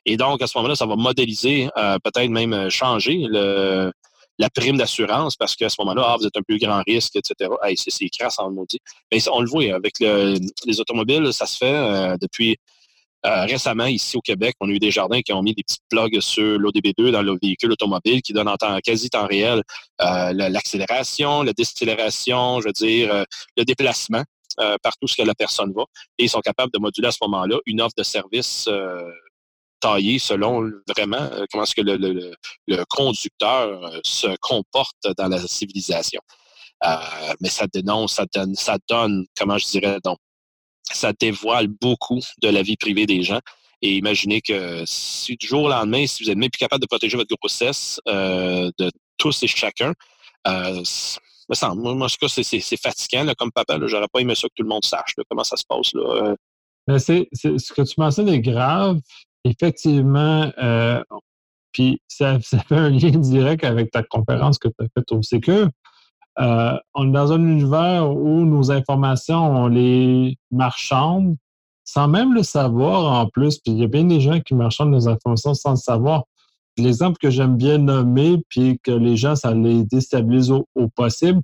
Et 0.05 0.17
donc, 0.17 0.41
à 0.41 0.47
ce 0.47 0.57
moment-là, 0.57 0.75
ça 0.75 0.85
va 0.85 0.95
modéliser, 0.95 1.69
euh, 1.77 1.97
peut-être 2.03 2.29
même 2.29 2.53
euh, 2.53 2.69
changer 2.69 3.25
le, 3.27 3.91
la 4.37 4.49
prime 4.49 4.77
d'assurance 4.77 5.35
parce 5.35 5.55
qu'à 5.55 5.69
ce 5.69 5.75
moment-là, 5.79 6.03
ah, 6.07 6.15
vous 6.19 6.27
êtes 6.27 6.37
un 6.37 6.41
plus 6.41 6.59
grand 6.59 6.81
risque, 6.85 7.15
etc. 7.15 7.51
Hey, 7.63 7.75
c'est 7.77 8.09
crasse 8.09 8.39
en 8.39 8.51
maudit. 8.51 8.79
Mais 9.11 9.19
on 9.29 9.41
le 9.41 9.47
voit 9.47 9.73
avec 9.73 9.99
les 9.99 10.79
automobiles, 10.79 11.33
ça 11.33 11.45
se 11.45 11.57
fait 11.57 12.17
depuis 12.19 12.57
euh, 13.25 13.45
récemment, 13.45 13.85
ici 13.85 14.17
au 14.17 14.21
Québec, 14.21 14.55
on 14.59 14.69
a 14.69 14.71
eu 14.71 14.77
des 14.77 14.91
jardins 14.91 15.21
qui 15.21 15.33
ont 15.33 15.41
mis 15.41 15.55
des 15.55 15.63
petites 15.63 15.81
plugs 15.89 16.19
sur 16.19 16.59
l'ODB2 16.59 17.09
dans 17.09 17.23
le 17.23 17.37
véhicule 17.41 17.71
automobile 17.71 18.21
qui 18.21 18.33
donnent 18.33 18.47
en 18.47 18.55
temps, 18.55 18.77
quasi 18.83 19.09
temps 19.09 19.25
réel 19.25 19.63
euh, 20.01 20.31
l'accélération, 20.33 21.41
la 21.41 21.53
décélération, 21.53 22.59
je 22.61 22.67
veux 22.67 22.73
dire, 22.73 23.11
euh, 23.11 23.23
le 23.57 23.65
déplacement 23.65 24.23
partout 24.81 25.05
ce 25.05 25.17
que 25.17 25.21
la 25.21 25.35
personne 25.35 25.73
va. 25.73 25.83
Et 26.17 26.23
ils 26.25 26.29
sont 26.29 26.39
capables 26.39 26.71
de 26.71 26.79
moduler 26.79 27.09
à 27.09 27.11
ce 27.11 27.17
moment-là 27.23 27.57
une 27.65 27.81
offre 27.81 27.95
de 27.97 28.03
service 28.03 28.69
selon 30.19 30.71
vraiment 30.95 31.29
comment 31.51 31.63
est-ce 31.63 31.75
que 31.75 31.81
le, 31.81 32.83
conducteur 32.89 33.99
se 34.03 34.35
comporte 34.41 35.07
dans 35.17 35.27
la 35.27 35.39
civilisation. 35.39 36.21
mais 37.41 37.49
ça 37.49 37.67
dénonce, 37.67 38.13
ça 38.15 38.25
donne, 38.33 38.55
ça 38.55 38.77
donne, 38.89 39.25
comment 39.37 39.57
je 39.57 39.67
dirais, 39.67 39.99
donc, 40.03 40.17
ça 40.91 41.13
dévoile 41.13 41.67
beaucoup 41.67 42.19
de 42.41 42.49
la 42.49 42.61
vie 42.61 42.77
privée 42.77 43.05
des 43.05 43.23
gens. 43.23 43.39
Et 43.81 43.97
imaginez 43.97 44.41
que 44.41 44.83
si 44.85 45.35
du 45.35 45.47
jour 45.47 45.63
au 45.63 45.69
lendemain, 45.69 46.07
si 46.07 46.23
vous 46.23 46.29
n'êtes 46.29 46.37
même 46.37 46.49
plus 46.49 46.59
capable 46.59 46.81
de 46.81 46.87
protéger 46.87 47.17
votre 47.17 47.35
grossesse 47.35 47.99
euh, 48.07 48.71
de 48.79 48.89
tous 49.17 49.43
et 49.43 49.47
chacun, 49.47 49.93
euh, 50.47 50.83
moi, 51.75 52.05
en 52.05 52.07
tout 52.07 52.15
cas, 52.19 52.27
c'est 52.27 52.81
fatigant 52.81 53.31
comme 53.37 53.51
papa. 53.51 53.77
J'aurais 53.85 54.07
pas 54.11 54.19
aimé 54.19 54.33
ça 54.33 54.47
que 54.47 54.53
tout 54.55 54.63
le 54.63 54.69
monde 54.69 54.83
sache 54.83 55.13
comment 55.29 55.43
ça 55.43 55.57
se 55.57 55.63
passe. 55.67 55.93
Là. 55.93 56.35
Euh. 56.89 56.97
c'est, 56.97 57.27
ce 57.33 57.73
que 57.73 57.83
tu 57.83 57.95
mentionnes 57.97 58.29
est 58.29 58.39
grave. 58.39 58.99
Effectivement, 59.45 60.51
euh, 60.57 61.01
puis 61.71 62.01
ça, 62.07 62.39
ça, 62.41 62.59
fait 62.59 62.75
un 62.75 62.89
lien 62.89 63.11
direct 63.11 63.63
avec 63.63 63.91
ta 63.91 64.03
conférence 64.03 64.57
que 64.57 64.67
tu 64.67 64.83
as 64.83 64.87
faite 64.93 65.11
au 65.11 65.21
CQ. 65.21 65.69
Euh, 66.37 66.77
on 66.93 67.07
est 67.07 67.11
dans 67.13 67.31
un 67.31 67.41
univers 67.41 68.11
où 68.11 68.43
nos 68.43 68.71
informations, 68.71 69.45
on 69.45 69.67
les 69.67 70.37
marchande 70.51 71.37
sans 71.85 72.07
même 72.07 72.33
le 72.33 72.43
savoir 72.43 73.21
en 73.21 73.29
plus. 73.29 73.59
Puis 73.59 73.71
il 73.71 73.79
y 73.79 73.83
a 73.83 73.87
bien 73.87 74.03
des 74.03 74.19
gens 74.19 74.41
qui 74.41 74.55
marchandent 74.55 74.91
nos 74.91 75.07
informations 75.07 75.53
sans 75.53 75.71
le 75.71 75.77
savoir. 75.77 76.23
L'exemple 76.77 77.17
que 77.19 77.29
j'aime 77.29 77.55
bien 77.55 77.77
nommer, 77.77 78.41
puis 78.49 78.79
que 78.83 78.91
les 78.91 79.15
gens, 79.15 79.35
ça 79.35 79.53
les 79.53 79.85
déstabilise 79.85 80.51
au, 80.51 80.65
possible, 80.93 81.39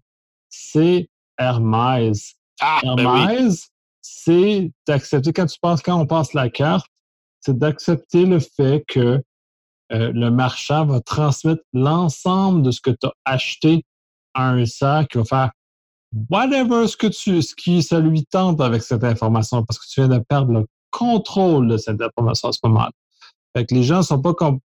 c'est 0.50 1.08
Hermès. 1.38 2.36
Ah, 2.60 2.82
ben 2.84 2.98
Hermès, 2.98 3.70
c'est 4.02 4.72
d'accepter, 4.86 5.32
quand 5.32 5.46
tu 5.46 5.58
passes, 5.62 5.82
quand 5.82 5.98
on 5.98 6.06
passe 6.06 6.34
la 6.34 6.50
carte, 6.50 6.88
c'est 7.42 7.58
d'accepter 7.58 8.26
le 8.26 8.40
fait 8.40 8.84
que 8.88 9.22
euh, 9.92 10.12
le 10.14 10.32
marchand 10.32 10.86
va 10.86 11.02
transmettre 11.02 11.64
l'ensemble 11.74 12.62
de 12.62 12.72
ce 12.72 12.80
que 12.82 12.92
tu 12.92 13.08
as 13.08 13.14
acheté 13.26 13.84
un 14.36 14.66
sac 14.66 15.10
qui 15.10 15.18
va 15.18 15.26
faire 15.26 15.52
whatever 16.30 16.88
ce 16.88 16.96
que 16.96 17.08
tu, 17.08 17.42
ce 17.42 17.56
qui 17.56 17.84
ça 17.84 18.00
lui 18.00 18.26
tente 18.26 18.62
avec 18.62 18.84
cette 18.84 19.04
information 19.04 19.64
parce 19.66 19.80
que 19.80 19.86
tu 19.90 20.02
viens 20.02 20.10
de 20.10 20.24
perdre 20.24 20.66
contrôle 20.92 21.68
de 21.68 21.78
cette 21.78 22.02
information 22.02 22.50
à 22.50 22.52
ce 22.52 22.60
moment-là. 22.64 22.92
Fait 23.56 23.66
que 23.66 23.74
les 23.74 23.84
gens 23.84 24.04
sont 24.04 24.22
pas 24.22 24.34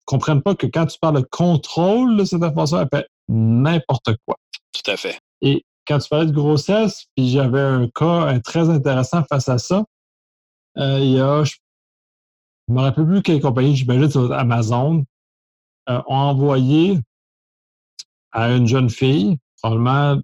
comprennent 0.04 0.42
pas 0.42 0.54
que 0.54 0.66
quand 0.66 0.86
tu 0.86 0.98
parles 0.98 1.20
de 1.22 1.28
contrôle 1.30 2.16
de 2.16 2.24
cette 2.24 2.42
information, 2.42 2.80
elle 2.80 2.88
fait 2.92 3.06
n'importe 3.28 4.16
quoi. 4.26 4.36
Tout 4.72 4.90
à 4.90 4.96
fait. 4.96 5.18
Et 5.42 5.64
quand 5.86 5.98
tu 5.98 6.08
parlais 6.08 6.26
de 6.26 6.32
grossesse, 6.32 7.06
puis 7.16 7.30
j'avais 7.30 7.60
un 7.60 7.88
cas 7.88 8.38
très 8.40 8.68
intéressant 8.70 9.22
face 9.24 9.48
à 9.48 9.58
ça. 9.58 9.84
Euh, 10.78 10.98
il 11.00 11.12
y 11.12 11.20
a, 11.20 11.44
je 11.44 11.54
ne 12.72 12.78
me 12.78 12.82
rappelle 12.82 13.06
plus 13.06 13.22
quelle 13.22 13.40
compagnie, 13.40 13.76
j'imagine 13.76 14.10
sur 14.10 14.32
Amazon, 14.32 15.04
euh, 15.88 16.00
ont 16.06 16.14
envoyé 16.14 16.98
à 18.32 18.50
une 18.52 18.66
jeune 18.66 18.90
fille, 18.90 19.38
probablement 19.62 20.20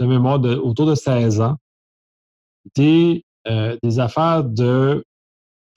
de 0.00 0.06
mémoire 0.06 0.40
autour 0.40 0.86
de 0.86 0.94
16 0.94 1.40
ans, 1.40 1.56
des, 2.74 3.24
euh, 3.46 3.76
des 3.82 3.98
affaires 4.00 4.44
de 4.44 5.04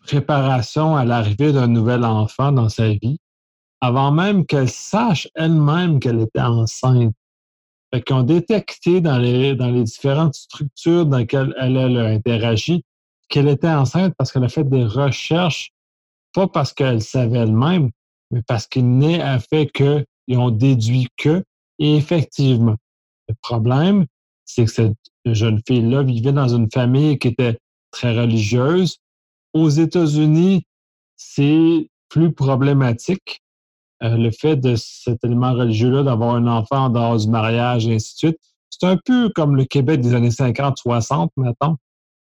préparation 0.05 0.95
à 0.95 1.05
l'arrivée 1.05 1.53
d'un 1.53 1.67
nouvel 1.67 2.03
enfant 2.03 2.51
dans 2.51 2.69
sa 2.69 2.89
vie, 2.89 3.17
avant 3.79 4.11
même 4.11 4.45
qu'elle 4.45 4.69
sache 4.69 5.27
elle-même 5.35 5.99
qu'elle 5.99 6.19
était 6.19 6.41
enceinte. 6.41 7.13
Fait 7.93 8.11
ont 8.11 8.23
détecté 8.23 9.01
dans 9.01 9.17
les, 9.17 9.55
dans 9.55 9.69
les 9.69 9.83
différentes 9.83 10.35
structures 10.35 11.05
dans 11.05 11.17
lesquelles 11.17 11.53
elle, 11.59 11.77
a 11.77 12.05
interagi 12.05 12.83
qu'elle 13.27 13.49
était 13.49 13.67
enceinte 13.67 14.13
parce 14.17 14.31
qu'elle 14.31 14.43
a 14.43 14.49
fait 14.49 14.63
des 14.63 14.85
recherches, 14.85 15.71
pas 16.33 16.47
parce 16.47 16.73
qu'elle 16.73 17.01
savait 17.01 17.39
elle-même, 17.39 17.89
mais 18.31 18.41
parce 18.47 18.67
qu'il 18.67 18.97
n'est 18.97 19.21
à 19.21 19.39
fait 19.39 19.67
qu'ils 19.67 20.37
ont 20.37 20.51
déduit 20.51 21.07
que, 21.17 21.43
et 21.79 21.95
effectivement. 21.95 22.75
Le 23.27 23.35
problème, 23.41 24.05
c'est 24.45 24.65
que 24.65 24.71
cette 24.71 24.97
jeune 25.25 25.61
fille-là 25.67 26.03
vivait 26.03 26.33
dans 26.33 26.47
une 26.47 26.69
famille 26.71 27.17
qui 27.17 27.29
était 27.29 27.57
très 27.91 28.17
religieuse. 28.17 28.97
Aux 29.53 29.69
États-Unis, 29.69 30.65
c'est 31.17 31.89
plus 32.09 32.31
problématique 32.33 33.41
euh, 34.03 34.17
le 34.17 34.31
fait 34.31 34.55
de 34.55 34.75
cet 34.75 35.23
élément 35.23 35.53
religieux-là, 35.53 36.03
d'avoir 36.03 36.35
un 36.35 36.47
enfant 36.47 36.85
en 36.85 36.89
dehors 36.89 37.17
du 37.17 37.29
mariage, 37.29 37.87
et 37.87 37.95
ainsi 37.95 38.13
de 38.15 38.17
suite. 38.17 38.39
C'est 38.69 38.87
un 38.87 38.97
peu 38.97 39.29
comme 39.29 39.55
le 39.55 39.65
Québec 39.65 40.01
des 40.01 40.15
années 40.15 40.29
50-60, 40.29 41.29
mettons, 41.37 41.75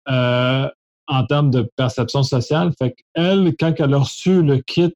euh, 0.10 0.68
en 1.12 1.26
termes 1.26 1.52
de 1.52 1.70
perception 1.76 2.24
sociale. 2.24 2.72
Fait 2.80 2.96
qu'elle, 2.96 3.54
quand 3.60 3.74
elle 3.78 3.94
a 3.94 4.00
reçu 4.00 4.42
le 4.42 4.60
kit 4.60 4.94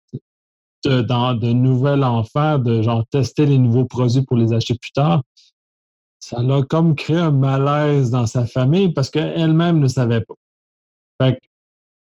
de, 0.85 1.01
dans, 1.01 1.33
de 1.33 1.51
nouvel 1.51 2.03
enfant, 2.03 2.57
de 2.57 2.81
genre 2.81 3.05
tester 3.07 3.45
les 3.45 3.57
nouveaux 3.57 3.85
produits 3.85 4.23
pour 4.23 4.37
les 4.37 4.53
acheter 4.53 4.75
plus 4.75 4.91
tard, 4.91 5.23
ça 6.19 6.41
l'a 6.41 6.63
comme 6.63 6.95
créé 6.95 7.17
un 7.17 7.31
malaise 7.31 8.11
dans 8.11 8.25
sa 8.25 8.45
famille 8.45 8.93
parce 8.93 9.09
qu'elle-même 9.09 9.79
ne 9.79 9.87
savait 9.87 10.21
pas. 10.21 10.35
Fait 11.21 11.33
que 11.35 11.39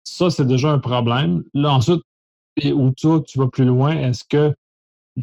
ça, 0.04 0.30
c'est 0.30 0.46
déjà 0.46 0.70
un 0.70 0.78
problème. 0.78 1.44
Là, 1.52 1.72
ensuite, 1.72 2.02
et 2.56 2.72
où 2.72 2.92
tu 2.92 3.38
vas 3.38 3.48
plus 3.48 3.66
loin, 3.66 3.94
est-ce 3.94 4.24
que 4.24 4.54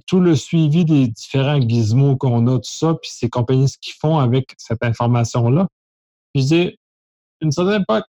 tout 0.06 0.20
le 0.20 0.36
suivi 0.36 0.86
des 0.86 1.08
différents 1.08 1.60
gizmos 1.60 2.18
qu'on 2.18 2.48
a, 2.48 2.58
tout 2.58 2.70
ça, 2.70 2.94
puis 3.02 3.10
ces 3.12 3.30
compagnies, 3.30 3.68
ce 3.68 3.78
qu'ils 3.80 3.96
font 3.96 4.20
avec 4.20 4.54
cette 4.58 4.84
information-là, 4.84 5.68
je 6.36 6.42
dis, 6.42 6.78
une 7.42 7.52
certaine 7.52 7.82
époque, 7.82 8.06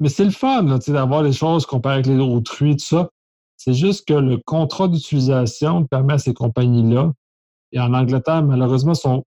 mais 0.00 0.08
c'est 0.08 0.24
le 0.24 0.30
fun 0.30 0.62
d'avoir 0.62 1.22
les 1.22 1.32
choses 1.32 1.66
comparées 1.66 1.96
avec 1.96 2.06
les 2.06 2.18
autrui, 2.18 2.76
tout 2.76 2.84
ça. 2.84 3.10
C'est 3.56 3.74
juste 3.74 4.06
que 4.06 4.14
le 4.14 4.38
contrat 4.38 4.88
d'utilisation 4.88 5.84
permet 5.86 6.14
à 6.14 6.18
ces 6.18 6.34
compagnies-là, 6.34 7.12
et 7.72 7.80
en 7.80 7.92
Angleterre, 7.92 8.42
malheureusement, 8.42 8.94
sont 8.94 9.24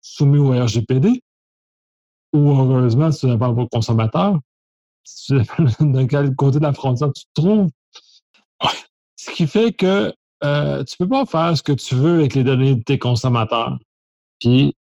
soumis 0.00 0.38
au 0.38 0.50
RGPD, 0.50 1.22
ou 2.32 2.50
heureusement, 2.50 3.10
si 3.12 3.20
tu 3.20 3.26
n'es 3.26 3.38
pas 3.38 3.48
un 3.48 3.66
consommateur, 3.66 4.38
si 5.04 5.32
de 5.80 6.04
quel 6.04 6.34
côté 6.34 6.58
de 6.58 6.64
la 6.64 6.72
frontière 6.72 7.12
tu 7.12 7.24
te 7.24 7.40
trouves, 7.40 7.70
ce 9.16 9.30
qui 9.30 9.46
fait 9.46 9.72
que 9.72 10.12
euh, 10.44 10.84
tu 10.84 10.96
peux 10.96 11.08
pas 11.08 11.26
faire 11.26 11.56
ce 11.56 11.62
que 11.62 11.72
tu 11.72 11.94
veux 11.94 12.20
avec 12.20 12.34
les 12.34 12.44
données 12.44 12.76
de 12.76 12.82
tes 12.82 12.98
consommateurs. 12.98 13.78
Puis, 14.40 14.74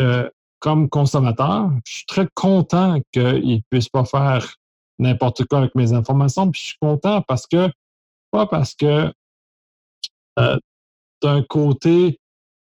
euh, 0.00 0.28
comme 0.60 0.88
consommateur, 0.88 1.70
je 1.84 1.96
suis 1.96 2.06
très 2.06 2.28
content 2.34 3.00
qu'ils 3.12 3.56
ne 3.56 3.60
puissent 3.70 3.88
pas 3.88 4.04
faire 4.04 4.54
n'importe 4.98 5.44
quoi 5.44 5.58
avec 5.58 5.74
mes 5.74 5.92
informations. 5.92 6.50
Puis, 6.50 6.60
je 6.60 6.66
suis 6.68 6.78
content 6.80 7.22
parce 7.22 7.46
que, 7.46 7.70
pas 8.30 8.46
parce 8.46 8.74
que 8.74 9.12
euh, 10.38 10.58
d'un 11.22 11.42
côté, 11.42 12.18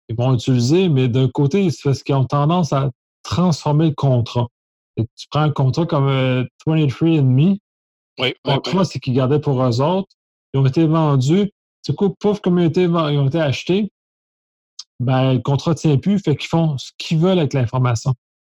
ils 0.09 0.15
vont 0.15 0.35
utiliser, 0.35 0.89
mais 0.89 1.07
d'un 1.07 1.29
côté, 1.29 1.69
c'est 1.69 1.83
parce 1.83 2.03
qu'ils 2.03 2.15
ont 2.15 2.25
tendance 2.25 2.73
à 2.73 2.91
transformer 3.23 3.89
le 3.89 3.95
contrat. 3.95 4.47
tu 4.95 5.27
prends 5.29 5.41
un 5.41 5.51
contrat 5.51 5.85
comme 5.85 6.07
23andMe. 6.67 7.57
Oui, 8.19 8.33
le 8.45 8.59
contrat, 8.59 8.85
c'est 8.85 8.99
qu'ils 8.99 9.13
gardaient 9.13 9.39
pour 9.39 9.61
eux 9.61 9.81
autres 9.81 10.17
ils 10.53 10.59
ont 10.59 10.65
été 10.65 10.85
vendus. 10.85 11.51
Du 11.85 11.93
coup, 11.93 12.09
pauvre 12.09 12.41
comme 12.41 12.59
ils 12.59 12.65
ont 12.89 13.27
été, 13.27 13.39
achetés, 13.39 13.91
ben, 14.99 15.33
le 15.33 15.39
contrat 15.39 15.71
ne 15.71 15.75
tient 15.75 15.97
plus, 15.97 16.19
fait 16.19 16.35
qu'ils 16.35 16.49
font 16.49 16.77
ce 16.77 16.91
qu'ils 16.97 17.19
veulent 17.19 17.39
avec 17.39 17.53
l'information. 17.53 18.13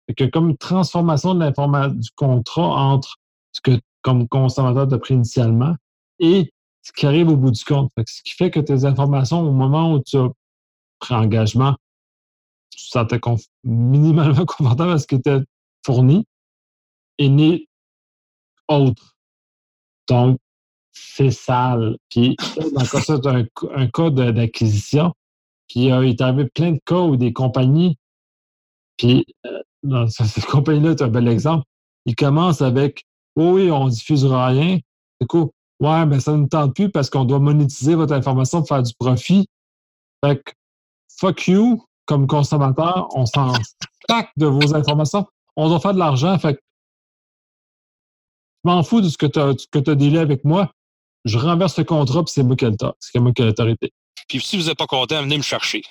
Fait 0.08 0.14
que 0.16 0.24
comme 0.26 0.58
transformation 0.58 1.36
de 1.36 1.40
l'information 1.40 1.96
du 1.96 2.10
contrat 2.16 2.64
entre 2.64 3.18
ce 3.52 3.62
que 3.62 3.80
comme 4.02 4.28
consommateur 4.28 4.88
tu 4.88 4.96
as 4.96 5.00
pris 5.00 5.14
initialement 5.14 5.76
et 6.20 6.52
ce 6.82 6.92
qui 6.94 7.06
arrive 7.06 7.30
au 7.30 7.36
bout 7.36 7.52
du 7.52 7.64
compte. 7.64 7.92
ce 7.98 8.24
qui 8.24 8.34
fait 8.34 8.52
que 8.52 8.60
tes 8.60 8.86
informations, 8.86 9.42
au 9.42 9.52
moment 9.52 9.94
où 9.94 10.02
tu 10.02 10.18
as 10.18 10.30
pris 11.00 11.14
engagement, 11.14 11.76
tu 12.70 12.86
te 12.86 12.90
sentais 12.90 13.20
minimalement 13.64 14.46
confortable 14.48 14.92
à 14.92 14.98
ce 14.98 15.08
qui 15.08 15.16
était 15.16 15.40
fourni 15.86 16.26
et 17.18 17.30
n'est 17.30 17.68
autre. 18.68 19.16
Donc, 20.08 20.40
c'est 20.92 21.32
sale. 21.32 21.98
Puis, 22.10 22.36
dans 22.74 22.86
cas, 22.86 23.02
c'est 23.02 23.26
un, 23.28 23.46
un, 23.76 23.88
cas 23.88 24.10
d'acquisition. 24.10 25.14
Puis, 25.70 25.86
il 25.86 25.90
est 25.90 26.22
arrivé 26.22 26.50
plein 26.54 26.72
de 26.72 26.80
cas 26.86 27.00
où 27.00 27.16
des 27.16 27.32
compagnies, 27.32 27.98
puis, 28.98 29.26
euh, 29.46 30.08
cette 30.10 30.46
compagnie-là 30.46 30.92
est 30.92 31.02
un 31.02 31.08
bel 31.08 31.28
exemple. 31.28 31.64
Ils 32.06 32.16
commencent 32.16 32.62
avec 32.62 33.06
oh 33.36 33.54
oui, 33.54 33.72
on 33.72 33.88
diffusera 33.88 34.48
rien. 34.48 34.80
Du 35.22 35.28
coup, 35.28 35.52
ouais, 35.80 36.06
mais 36.06 36.20
ça 36.20 36.36
ne 36.36 36.48
tente 36.48 36.76
plus 36.76 36.90
parce 36.90 37.10
qu'on 37.10 37.24
doit 37.24 37.40
monétiser 37.40 37.96
votre 37.96 38.14
information 38.14 38.60
pour 38.60 38.68
faire 38.68 38.84
du 38.84 38.94
profit. 39.00 39.48
Fait 40.26 40.42
que, 40.44 40.52
fuck 41.18 41.48
you, 41.48 41.86
comme 42.06 42.28
consommateur, 42.28 43.08
on 43.16 43.26
s'en 43.26 43.54
tac 44.08 44.32
de 44.36 44.48
vos 44.48 44.76
informations. 44.76 45.26
On 45.56 45.70
doit 45.70 45.80
faire 45.80 45.94
de 45.94 46.00
l'argent. 46.00 46.38
Fait 46.40 46.56
que, 46.56 46.60
je 48.66 48.70
m'en 48.70 48.84
fous 48.84 49.00
de 49.00 49.08
ce 49.08 49.18
que 49.18 49.26
tu 49.26 49.40
as, 49.40 49.54
as 49.92 49.96
délai 49.96 50.20
avec 50.20 50.44
moi 50.44 50.70
je 51.26 51.38
renverse 51.38 51.78
le 51.78 51.84
contrat, 51.84 52.24
puis 52.24 52.34
C'est 52.34 52.44
moi 52.44 52.56
qui 52.56 52.66
ai 52.66 53.46
l'autorité. 53.46 53.92
Puis 54.28 54.42
si 54.42 54.58
vous 54.58 54.66
n'êtes 54.66 54.78
pas 54.78 54.88
content, 54.88 55.22
venez 55.22 55.38
me 55.38 55.44
chercher. 55.44 55.84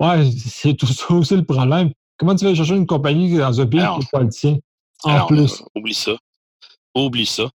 Ouais, 0.00 0.30
c'est 0.46 0.74
tout 0.74 0.86
ça 0.86 1.12
aussi 1.14 1.34
le 1.34 1.44
problème. 1.44 1.92
Comment 2.16 2.34
tu 2.34 2.44
vas 2.44 2.54
chercher 2.54 2.74
une 2.74 2.86
compagnie 2.86 3.36
dans 3.36 3.60
un 3.60 3.66
pays 3.66 3.80
qui 3.80 3.98
n'est 3.98 4.06
pas 4.10 4.20
le 4.20 4.28
tien? 4.28 4.58
En 5.04 5.26
plus. 5.26 5.62
oublie 5.74 5.94
ça. 5.94 6.16
Oublie 6.94 7.26
ça. 7.26 7.48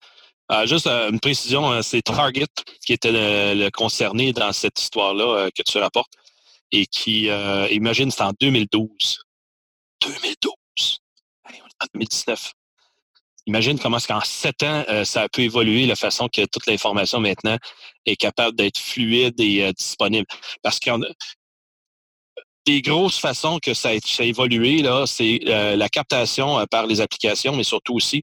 Euh, 0.53 0.67
juste 0.67 0.87
euh, 0.87 1.11
une 1.11 1.21
précision, 1.21 1.71
euh, 1.71 1.83
c'est 1.83 2.03
Target 2.03 2.47
qui 2.85 2.93
était 2.93 3.13
le, 3.13 3.71
concerné 3.71 4.33
dans 4.33 4.53
cette 4.53 4.81
histoire-là 4.81 5.49
que 5.57 5.63
tu 5.63 5.79
rapportes 5.79 6.13
et 6.73 6.87
qui, 6.87 7.29
imagine, 7.71 8.11
c'est 8.11 8.23
en 8.23 8.33
2012. 8.41 8.89
2012. 10.03 10.99
en 11.81 11.87
2019. 11.95 12.53
Imagine 13.51 13.81
comment 13.81 13.97
est-ce 13.97 14.07
qu'en 14.07 14.21
sept 14.21 14.63
ans, 14.63 14.85
euh, 14.89 15.05
ça 15.05 15.23
a 15.23 15.29
pu 15.29 15.43
évoluer 15.43 15.85
la 15.85 15.97
façon 15.97 16.29
que 16.29 16.43
toute 16.47 16.69
l'information 16.69 17.19
maintenant 17.19 17.57
est 18.07 18.15
capable 18.15 18.57
d'être 18.57 18.79
fluide 18.79 19.41
et 19.41 19.65
euh, 19.65 19.73
disponible. 19.73 20.27
Parce 20.63 20.79
qu'il 20.79 20.93
y 20.93 20.95
a 20.95 20.99
des 22.65 22.81
grosses 22.81 23.19
façons 23.19 23.59
que 23.61 23.75
ça 23.75 23.89
a, 23.89 24.23
évolué, 24.23 24.83
là, 24.83 25.05
c'est 25.05 25.41
euh, 25.49 25.75
la 25.75 25.89
captation 25.89 26.65
par 26.71 26.87
les 26.87 27.01
applications, 27.01 27.57
mais 27.57 27.65
surtout 27.65 27.95
aussi 27.95 28.23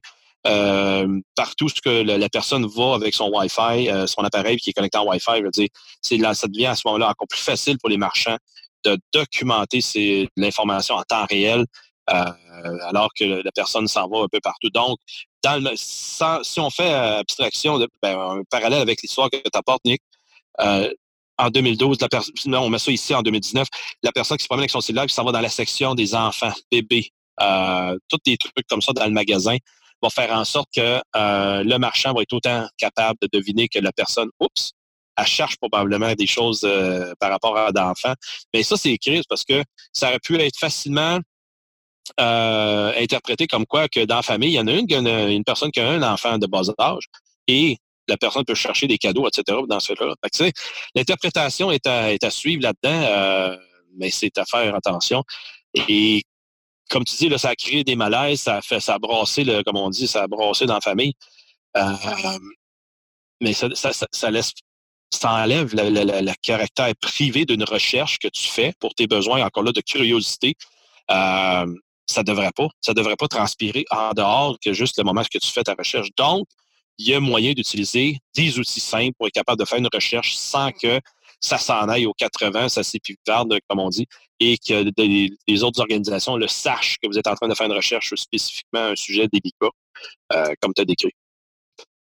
partout 1.36 1.68
ce 1.68 1.82
que 1.82 2.02
la, 2.02 2.28
personne 2.30 2.64
va 2.64 2.94
avec 2.94 3.12
son 3.12 3.28
Wi-Fi, 3.28 3.90
son 4.06 4.22
appareil 4.22 4.56
qui 4.56 4.70
est 4.70 4.72
connecté 4.72 4.96
en 4.96 5.06
Wi-Fi, 5.06 5.42
dire, 5.52 6.22
là, 6.22 6.32
ça 6.32 6.46
devient 6.46 6.66
à 6.66 6.74
ce 6.74 6.80
moment-là 6.86 7.10
encore 7.10 7.28
plus 7.28 7.42
facile 7.42 7.76
pour 7.76 7.90
les 7.90 7.98
marchands 7.98 8.38
de 8.86 8.96
documenter 9.12 9.80
l'information 10.36 10.94
en 10.94 11.02
temps 11.02 11.26
réel 11.28 11.60
euh, 11.60 11.64
alors 12.08 13.10
que 13.18 13.24
la 13.24 13.52
personne 13.52 13.86
s'en 13.86 14.08
va 14.08 14.18
un 14.20 14.28
peu 14.28 14.40
partout. 14.40 14.70
Donc, 14.70 14.98
dans 15.42 15.72
si 15.76 16.60
on 16.60 16.70
fait 16.70 16.92
euh, 16.92 17.18
abstraction, 17.20 17.78
de, 17.78 17.88
ben, 18.02 18.18
un 18.18 18.42
parallèle 18.50 18.80
avec 18.80 19.02
l'histoire 19.02 19.30
que 19.30 19.36
tu 19.36 19.50
apportes, 19.52 19.84
Nick, 19.84 20.02
euh, 20.60 20.92
en 21.36 21.50
2012, 21.50 21.98
la 22.00 22.08
non, 22.46 22.62
on 22.62 22.70
met 22.70 22.78
ça 22.78 22.90
ici 22.90 23.14
en 23.14 23.22
2019, 23.22 23.68
la 24.02 24.12
personne 24.12 24.36
qui 24.36 24.42
se 24.42 24.48
promène 24.48 24.62
avec 24.62 24.70
son 24.70 24.80
cellulaire 24.80 25.06
qui 25.06 25.14
s'en 25.14 25.24
va 25.24 25.32
dans 25.32 25.40
la 25.40 25.48
section 25.48 25.94
des 25.94 26.14
enfants, 26.14 26.52
bébés, 26.72 27.10
euh, 27.40 27.96
tous 28.08 28.18
des 28.24 28.36
trucs 28.36 28.66
comme 28.68 28.82
ça 28.82 28.92
dans 28.92 29.04
le 29.04 29.12
magasin 29.12 29.56
vont 30.02 30.10
faire 30.10 30.32
en 30.32 30.44
sorte 30.44 30.68
que 30.74 31.00
le 31.14 31.76
marchand 31.76 32.12
va 32.12 32.22
être 32.22 32.32
autant 32.32 32.68
capable 32.76 33.18
de 33.22 33.28
deviner 33.32 33.68
que 33.68 33.78
la 33.78 33.92
personne, 33.92 34.28
oups, 34.40 34.72
elle 35.16 35.26
cherche 35.26 35.56
probablement 35.56 36.12
des 36.14 36.26
choses 36.28 36.60
par 37.18 37.30
rapport 37.30 37.56
à 37.56 37.72
d'enfants. 37.72 38.14
Mais 38.54 38.62
ça, 38.62 38.76
c'est 38.76 38.92
écrit 38.92 39.22
parce 39.28 39.42
que 39.42 39.60
ça 39.92 40.08
aurait 40.08 40.20
pu 40.20 40.36
être 40.40 40.56
facilement 40.56 41.18
euh, 42.20 42.92
interprété 42.98 43.46
comme 43.46 43.66
quoi 43.66 43.88
que 43.88 44.04
dans 44.04 44.16
la 44.16 44.22
famille, 44.22 44.50
il 44.50 44.54
y 44.54 44.60
en 44.60 44.66
a 44.66 44.72
une, 44.72 45.30
une 45.30 45.44
personne 45.44 45.70
qui 45.70 45.80
a 45.80 45.88
un 45.88 46.02
enfant 46.02 46.38
de 46.38 46.46
bas 46.46 46.62
âge 46.78 47.04
et 47.46 47.78
la 48.08 48.16
personne 48.16 48.44
peut 48.44 48.54
chercher 48.54 48.86
des 48.86 48.98
cadeaux, 48.98 49.28
etc. 49.28 49.58
dans 49.68 49.80
ce 49.80 49.92
cas-là. 49.92 50.14
L'interprétation 50.94 51.70
est 51.70 51.86
à, 51.86 52.12
est 52.12 52.24
à 52.24 52.30
suivre 52.30 52.62
là-dedans, 52.62 53.02
euh, 53.06 53.56
mais 53.96 54.10
c'est 54.10 54.36
à 54.38 54.44
faire 54.44 54.74
attention. 54.74 55.22
Et 55.88 56.22
comme 56.88 57.04
tu 57.04 57.16
dis, 57.16 57.28
là, 57.28 57.38
ça 57.38 57.50
a 57.50 57.54
créé 57.54 57.84
des 57.84 57.96
malaises, 57.96 58.40
ça 58.40 58.62
fait, 58.62 58.80
ça 58.80 58.94
a 58.94 58.98
brassé, 58.98 59.44
comme 59.64 59.76
on 59.76 59.90
dit, 59.90 60.08
ça 60.08 60.22
a 60.22 60.26
brassé 60.26 60.66
dans 60.66 60.74
la 60.74 60.80
famille. 60.80 61.12
Euh, 61.76 61.92
mais 63.40 63.52
ça, 63.52 63.68
ça, 63.74 63.92
ça, 64.10 64.30
laisse 64.30 64.52
ça 65.10 65.32
enlève 65.32 65.74
le, 65.74 66.32
caractère 66.42 66.92
privé 67.00 67.44
d'une 67.44 67.64
recherche 67.64 68.18
que 68.18 68.28
tu 68.28 68.48
fais 68.48 68.72
pour 68.80 68.94
tes 68.94 69.06
besoins, 69.06 69.44
encore 69.44 69.62
là, 69.62 69.72
de 69.72 69.80
curiosité. 69.80 70.54
Euh, 71.10 71.66
ça 72.08 72.22
devrait 72.22 72.52
pas. 72.54 72.68
Ça 72.80 72.94
devrait 72.94 73.16
pas 73.16 73.28
transpirer 73.28 73.84
en 73.90 74.12
dehors 74.12 74.56
que 74.64 74.72
juste 74.72 74.98
le 74.98 75.04
moment 75.04 75.22
que 75.22 75.38
tu 75.38 75.50
fais 75.50 75.62
ta 75.62 75.74
recherche. 75.78 76.08
Donc, 76.16 76.46
il 76.98 77.08
y 77.08 77.14
a 77.14 77.20
moyen 77.20 77.52
d'utiliser 77.52 78.18
des 78.34 78.58
outils 78.58 78.80
simples 78.80 79.14
pour 79.16 79.28
être 79.28 79.34
capable 79.34 79.60
de 79.60 79.64
faire 79.64 79.78
une 79.78 79.88
recherche 79.92 80.36
sans 80.36 80.72
que 80.72 81.00
ça 81.40 81.58
s'en 81.58 81.88
aille 81.88 82.06
aux 82.06 82.14
80, 82.14 82.68
ça 82.68 82.82
s'épuvarde, 82.82 83.54
comme 83.68 83.78
on 83.78 83.90
dit, 83.90 84.06
et 84.40 84.58
que 84.58 84.90
les 85.46 85.62
autres 85.62 85.80
organisations 85.80 86.36
le 86.36 86.48
sachent 86.48 86.96
que 87.00 87.06
vous 87.06 87.18
êtes 87.18 87.28
en 87.28 87.34
train 87.34 87.46
de 87.46 87.54
faire 87.54 87.66
une 87.66 87.76
recherche 87.76 88.12
spécifiquement 88.16 88.86
un 88.86 88.96
sujet 88.96 89.28
délicat, 89.32 89.70
euh, 90.32 90.54
comme 90.60 90.72
tu 90.74 90.82
as 90.82 90.84
décrit. 90.84 91.12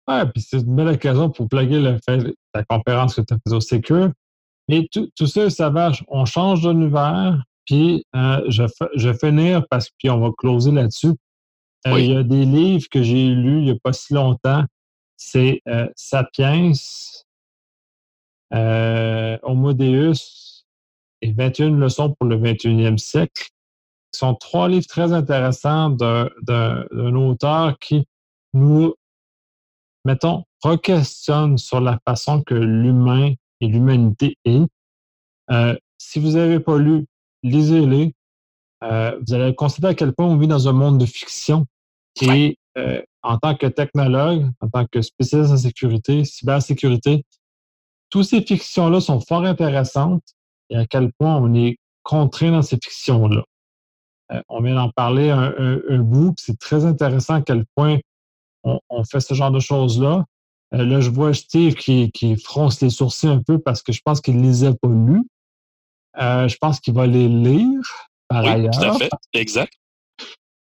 Ouais, 0.07 0.25
puis 0.25 0.43
c'est 0.43 0.57
une 0.57 0.75
belle 0.75 0.89
occasion 0.89 1.29
pour 1.29 1.47
plugger 1.47 1.79
le 1.79 1.97
fait, 2.05 2.33
la 2.53 2.63
conférence 2.65 3.15
que 3.15 3.21
tu 3.21 3.33
as 3.33 3.37
faite 3.37 3.53
au 3.53 3.61
Secure. 3.61 4.11
Mais 4.67 4.87
tout, 4.91 5.09
tout 5.15 5.27
ça, 5.27 5.49
ça 5.49 5.69
va, 5.69 5.91
on 6.07 6.25
change 6.25 6.61
d'univers, 6.61 7.41
puis 7.71 8.05
euh, 8.17 8.43
je, 8.49 8.63
je 8.95 9.09
vais 9.09 9.17
finir 9.17 9.65
parce 9.69 9.89
que 9.89 10.09
on 10.09 10.19
va 10.19 10.29
closer 10.37 10.71
là-dessus. 10.71 11.13
Euh, 11.87 11.99
il 11.99 12.11
y 12.11 12.15
a 12.15 12.21
des 12.21 12.43
livres 12.43 12.85
que 12.91 13.01
j'ai 13.01 13.29
lus 13.29 13.59
il 13.59 13.63
n'y 13.63 13.71
a 13.71 13.75
pas 13.81 13.93
si 13.93 14.13
longtemps. 14.13 14.65
C'est 15.15 15.61
euh, 15.69 15.87
Sapiens, 15.95 16.73
Homo 18.51 19.73
Deus 19.73 20.65
et 21.21 21.31
21 21.31 21.77
leçons 21.77 22.13
pour 22.13 22.27
le 22.27 22.37
21e 22.37 22.97
siècle. 22.97 23.47
Ce 24.11 24.19
sont 24.19 24.35
trois 24.35 24.67
livres 24.67 24.87
très 24.87 25.13
intéressants 25.13 25.91
d'un 25.91 27.15
auteur 27.15 27.79
qui 27.79 28.05
nous 28.53 28.93
mettons, 30.03 30.43
re-questionne 30.61 31.57
sur 31.57 31.79
la 31.79 31.97
façon 32.05 32.41
que 32.41 32.55
l'humain 32.55 33.33
et 33.61 33.67
l'humanité 33.67 34.35
est. 34.43 34.67
Si 35.97 36.19
vous 36.19 36.31
n'avez 36.31 36.59
pas 36.59 36.77
lu, 36.77 37.05
lisez-les. 37.43 38.13
Euh, 38.83 39.19
vous 39.25 39.33
allez 39.33 39.53
constater 39.53 39.87
à 39.87 39.93
quel 39.93 40.13
point 40.13 40.25
on 40.25 40.37
vit 40.37 40.47
dans 40.47 40.67
un 40.67 40.73
monde 40.73 40.97
de 40.97 41.05
fiction. 41.05 41.65
Et 42.21 42.57
euh, 42.77 43.01
en 43.21 43.37
tant 43.37 43.55
que 43.55 43.67
technologue, 43.67 44.49
en 44.59 44.69
tant 44.69 44.85
que 44.85 45.01
spécialiste 45.01 45.51
en 45.51 45.57
sécurité, 45.57 46.25
cybersécurité, 46.25 47.23
toutes 48.09 48.25
ces 48.25 48.41
fictions-là 48.41 48.99
sont 48.99 49.21
fort 49.21 49.45
intéressantes 49.45 50.23
et 50.69 50.77
à 50.77 50.85
quel 50.85 51.11
point 51.13 51.35
on 51.37 51.53
est 51.53 51.77
contraint 52.03 52.51
dans 52.51 52.61
ces 52.61 52.77
fictions-là. 52.81 53.43
on 54.49 54.61
vient 54.61 54.75
d'en 54.75 54.89
parler 54.89 55.29
un, 55.29 55.53
un 55.87 55.99
bout, 55.99 56.33
c'est 56.37 56.57
très 56.57 56.85
intéressant 56.85 57.35
à 57.35 57.41
quel 57.41 57.65
point 57.75 57.99
on, 58.63 59.03
fait 59.03 59.19
ce 59.19 59.33
genre 59.33 59.51
de 59.51 59.59
choses-là. 59.59 60.25
Euh, 60.73 60.85
là, 60.85 61.01
je 61.01 61.09
vois 61.09 61.33
Steve 61.33 61.75
qui, 61.75 62.35
fronce 62.37 62.81
les 62.81 62.89
sourcils 62.89 63.27
un 63.27 63.41
peu 63.41 63.59
parce 63.59 63.81
que 63.81 63.91
je 63.91 64.01
pense 64.03 64.21
qu'il 64.21 64.37
ne 64.37 64.43
les 64.43 64.63
a 64.63 64.73
pas 64.73 64.87
lus. 64.87 65.25
Euh, 66.19 66.47
je 66.47 66.57
pense 66.57 66.79
qu'il 66.79 66.93
va 66.93 67.07
les 67.07 67.27
lire 67.27 67.81
par 68.27 68.45
ailleurs. 68.45 68.71
Tout 68.71 68.83
à 68.83 68.93
fait, 68.93 69.09
exact. 69.33 69.73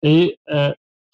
Et 0.03 0.37
euh, 0.49 0.73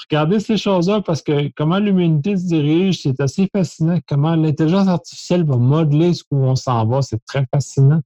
regardez 0.09 0.39
ces 0.39 0.57
choses-là 0.57 1.01
parce 1.01 1.21
que 1.21 1.49
comment 1.55 1.80
l'humanité 1.80 2.38
se 2.38 2.45
dirige, 2.45 3.01
c'est 3.01 3.19
assez 3.19 3.49
fascinant. 3.53 3.99
Comment 4.07 4.36
l'intelligence 4.36 4.88
artificielle 4.88 5.45
va 5.45 5.57
modeler 5.57 6.13
ce 6.13 6.24
où 6.32 6.38
on 6.38 6.55
s'en 6.55 6.86
va, 6.86 7.01
c'est 7.01 7.24
très 7.26 7.45
fascinant. 7.53 8.01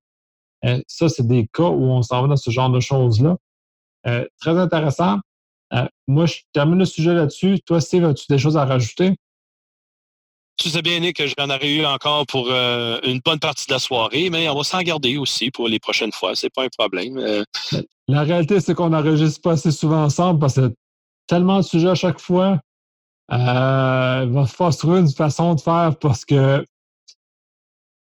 ça, 0.88 1.10
c'est 1.10 1.28
des 1.28 1.48
cas 1.48 1.70
où 1.70 1.84
on 1.84 2.02
s'en 2.02 2.22
va 2.22 2.28
dans 2.28 2.36
ce 2.36 2.52
genre 2.52 2.70
de 2.70 2.80
choses-là. 2.80 3.38
très 4.40 4.58
intéressant. 4.58 5.20
Euh, 5.74 5.88
moi, 6.08 6.26
je 6.26 6.38
termine 6.54 6.80
le 6.80 6.86
sujet 6.86 7.14
là-dessus. 7.14 7.60
Toi, 7.66 7.82
Steve, 7.82 8.06
as-tu 8.06 8.26
des 8.30 8.38
choses 8.38 8.58
à 8.58 8.66
rajouter? 8.66 9.16
Tu 10.58 10.70
sais 10.70 10.82
bien, 10.82 11.00
Nick, 11.00 11.18
que 11.18 11.28
j'en 11.28 11.50
aurais 11.50 11.72
eu 11.72 11.86
encore 11.86 12.26
pour 12.26 12.48
euh, 12.50 13.00
une 13.04 13.20
bonne 13.24 13.40
partie 13.40 13.68
de 13.68 13.74
la 13.74 13.80
soirée, 13.80 14.32
mais 14.32 14.50
on 14.50 14.56
va 14.56 14.64
s'en 14.64 14.82
garder 14.82 15.18
aussi 15.18 15.52
pour 15.52 15.68
les 15.68 15.80
prochaines 15.80 16.12
fois. 16.12 16.36
C'est 16.36 16.50
pas 16.50 16.64
un 16.64 16.70
problème. 16.76 17.18
Euh. 17.20 17.44
La 18.08 18.24
réalité, 18.24 18.60
c'est 18.60 18.74
qu'on 18.74 18.90
n'enregistre 18.90 19.42
pas 19.42 19.52
assez 19.52 19.72
souvent 19.72 20.04
ensemble 20.04 20.40
parce 20.40 20.56
que 20.56 20.74
tellement 21.28 21.58
de 21.58 21.64
sujets 21.64 21.90
à 21.90 21.96
chaque 21.96 22.20
fois. 22.20 22.60
il 23.30 23.38
va 23.38 24.46
falloir 24.48 24.76
trouver 24.76 25.00
une 25.02 25.12
façon 25.12 25.54
de 25.54 25.62
faire 25.62 25.96
parce 26.00 26.26
que 26.26 26.66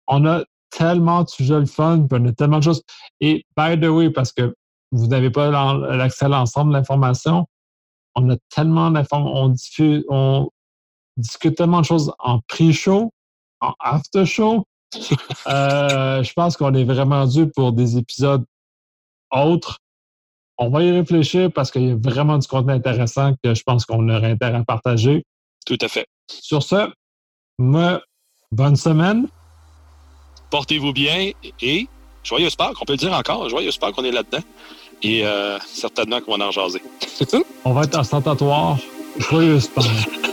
on 0.08 0.26
a 0.26 0.44
tellement 0.70 1.24
de 1.24 1.30
sujets 1.30 1.60
le 1.60 1.66
fun, 1.66 2.08
on 2.10 2.26
a 2.26 2.32
tellement 2.32 2.60
de 2.60 2.64
choses. 2.64 2.84
Et 3.20 3.46
by 3.58 3.80
the 3.80 3.86
way, 3.86 4.10
parce 4.10 4.32
que 4.32 4.56
vous 4.92 5.08
n'avez 5.08 5.30
pas 5.30 5.52
l'accès 5.96 6.26
à 6.26 6.30
l'ensemble 6.30 6.72
de 6.72 6.78
l'information. 6.78 7.46
On 8.16 8.30
a 8.30 8.38
tellement 8.50 8.92
d'informations, 8.92 10.04
on, 10.10 10.10
on 10.10 10.50
discute 11.20 11.56
tellement 11.56 11.82
de 11.82 11.86
choses 11.86 12.12
en 12.20 12.40
pre-show, 12.48 13.12
en 13.62 13.74
after-show. 13.80 14.66
Euh, 15.48 16.24
je 16.24 16.34
pense 16.34 16.58
qu'on 16.58 16.74
est 16.74 16.84
vraiment 16.84 17.26
dû 17.26 17.48
pour 17.48 17.74
des 17.74 17.98
épisodes 17.98 18.44
autres. 19.32 19.78
On 20.58 20.70
va 20.70 20.84
y 20.84 20.92
réfléchir 20.92 21.52
parce 21.54 21.72
qu'il 21.72 21.88
y 21.88 21.92
a 21.92 21.96
vraiment 21.96 22.38
du 22.38 22.48
contenu 22.48 22.74
intéressant 22.74 23.34
que 23.44 23.54
je 23.54 23.64
pense 23.64 23.86
qu'on 23.86 24.10
aurait 24.10 24.32
intérêt 24.32 24.58
à 24.58 24.64
partager. 24.64 25.24
Tout 25.66 25.78
à 25.82 25.88
fait. 25.88 26.08
Sur 26.28 26.64
ce, 26.64 26.92
bonne 27.60 28.76
semaine. 28.76 29.28
Portez-vous 30.50 30.94
bien 30.94 31.32
et 31.62 31.88
joyeux 32.24 32.50
Pâques, 32.58 32.76
on 32.82 32.86
peut 32.86 32.94
le 32.94 32.98
dire 32.98 33.14
encore, 33.14 33.48
joyeux 33.50 33.72
Pâques 33.80 33.96
qu'on 33.96 34.04
est 34.04 34.12
là-dedans. 34.12 34.44
Et 35.02 35.26
euh, 35.26 35.58
certainement 35.60 36.20
qu'on 36.20 36.38
va 36.38 36.48
en 36.48 36.52
jaser. 36.52 36.82
on 37.64 37.74
va 37.74 37.84
être 37.84 37.96
en 37.96 38.02
ostentatoire. 38.02 38.78
Joyeux 39.18 39.60
Pâques. 39.74 40.29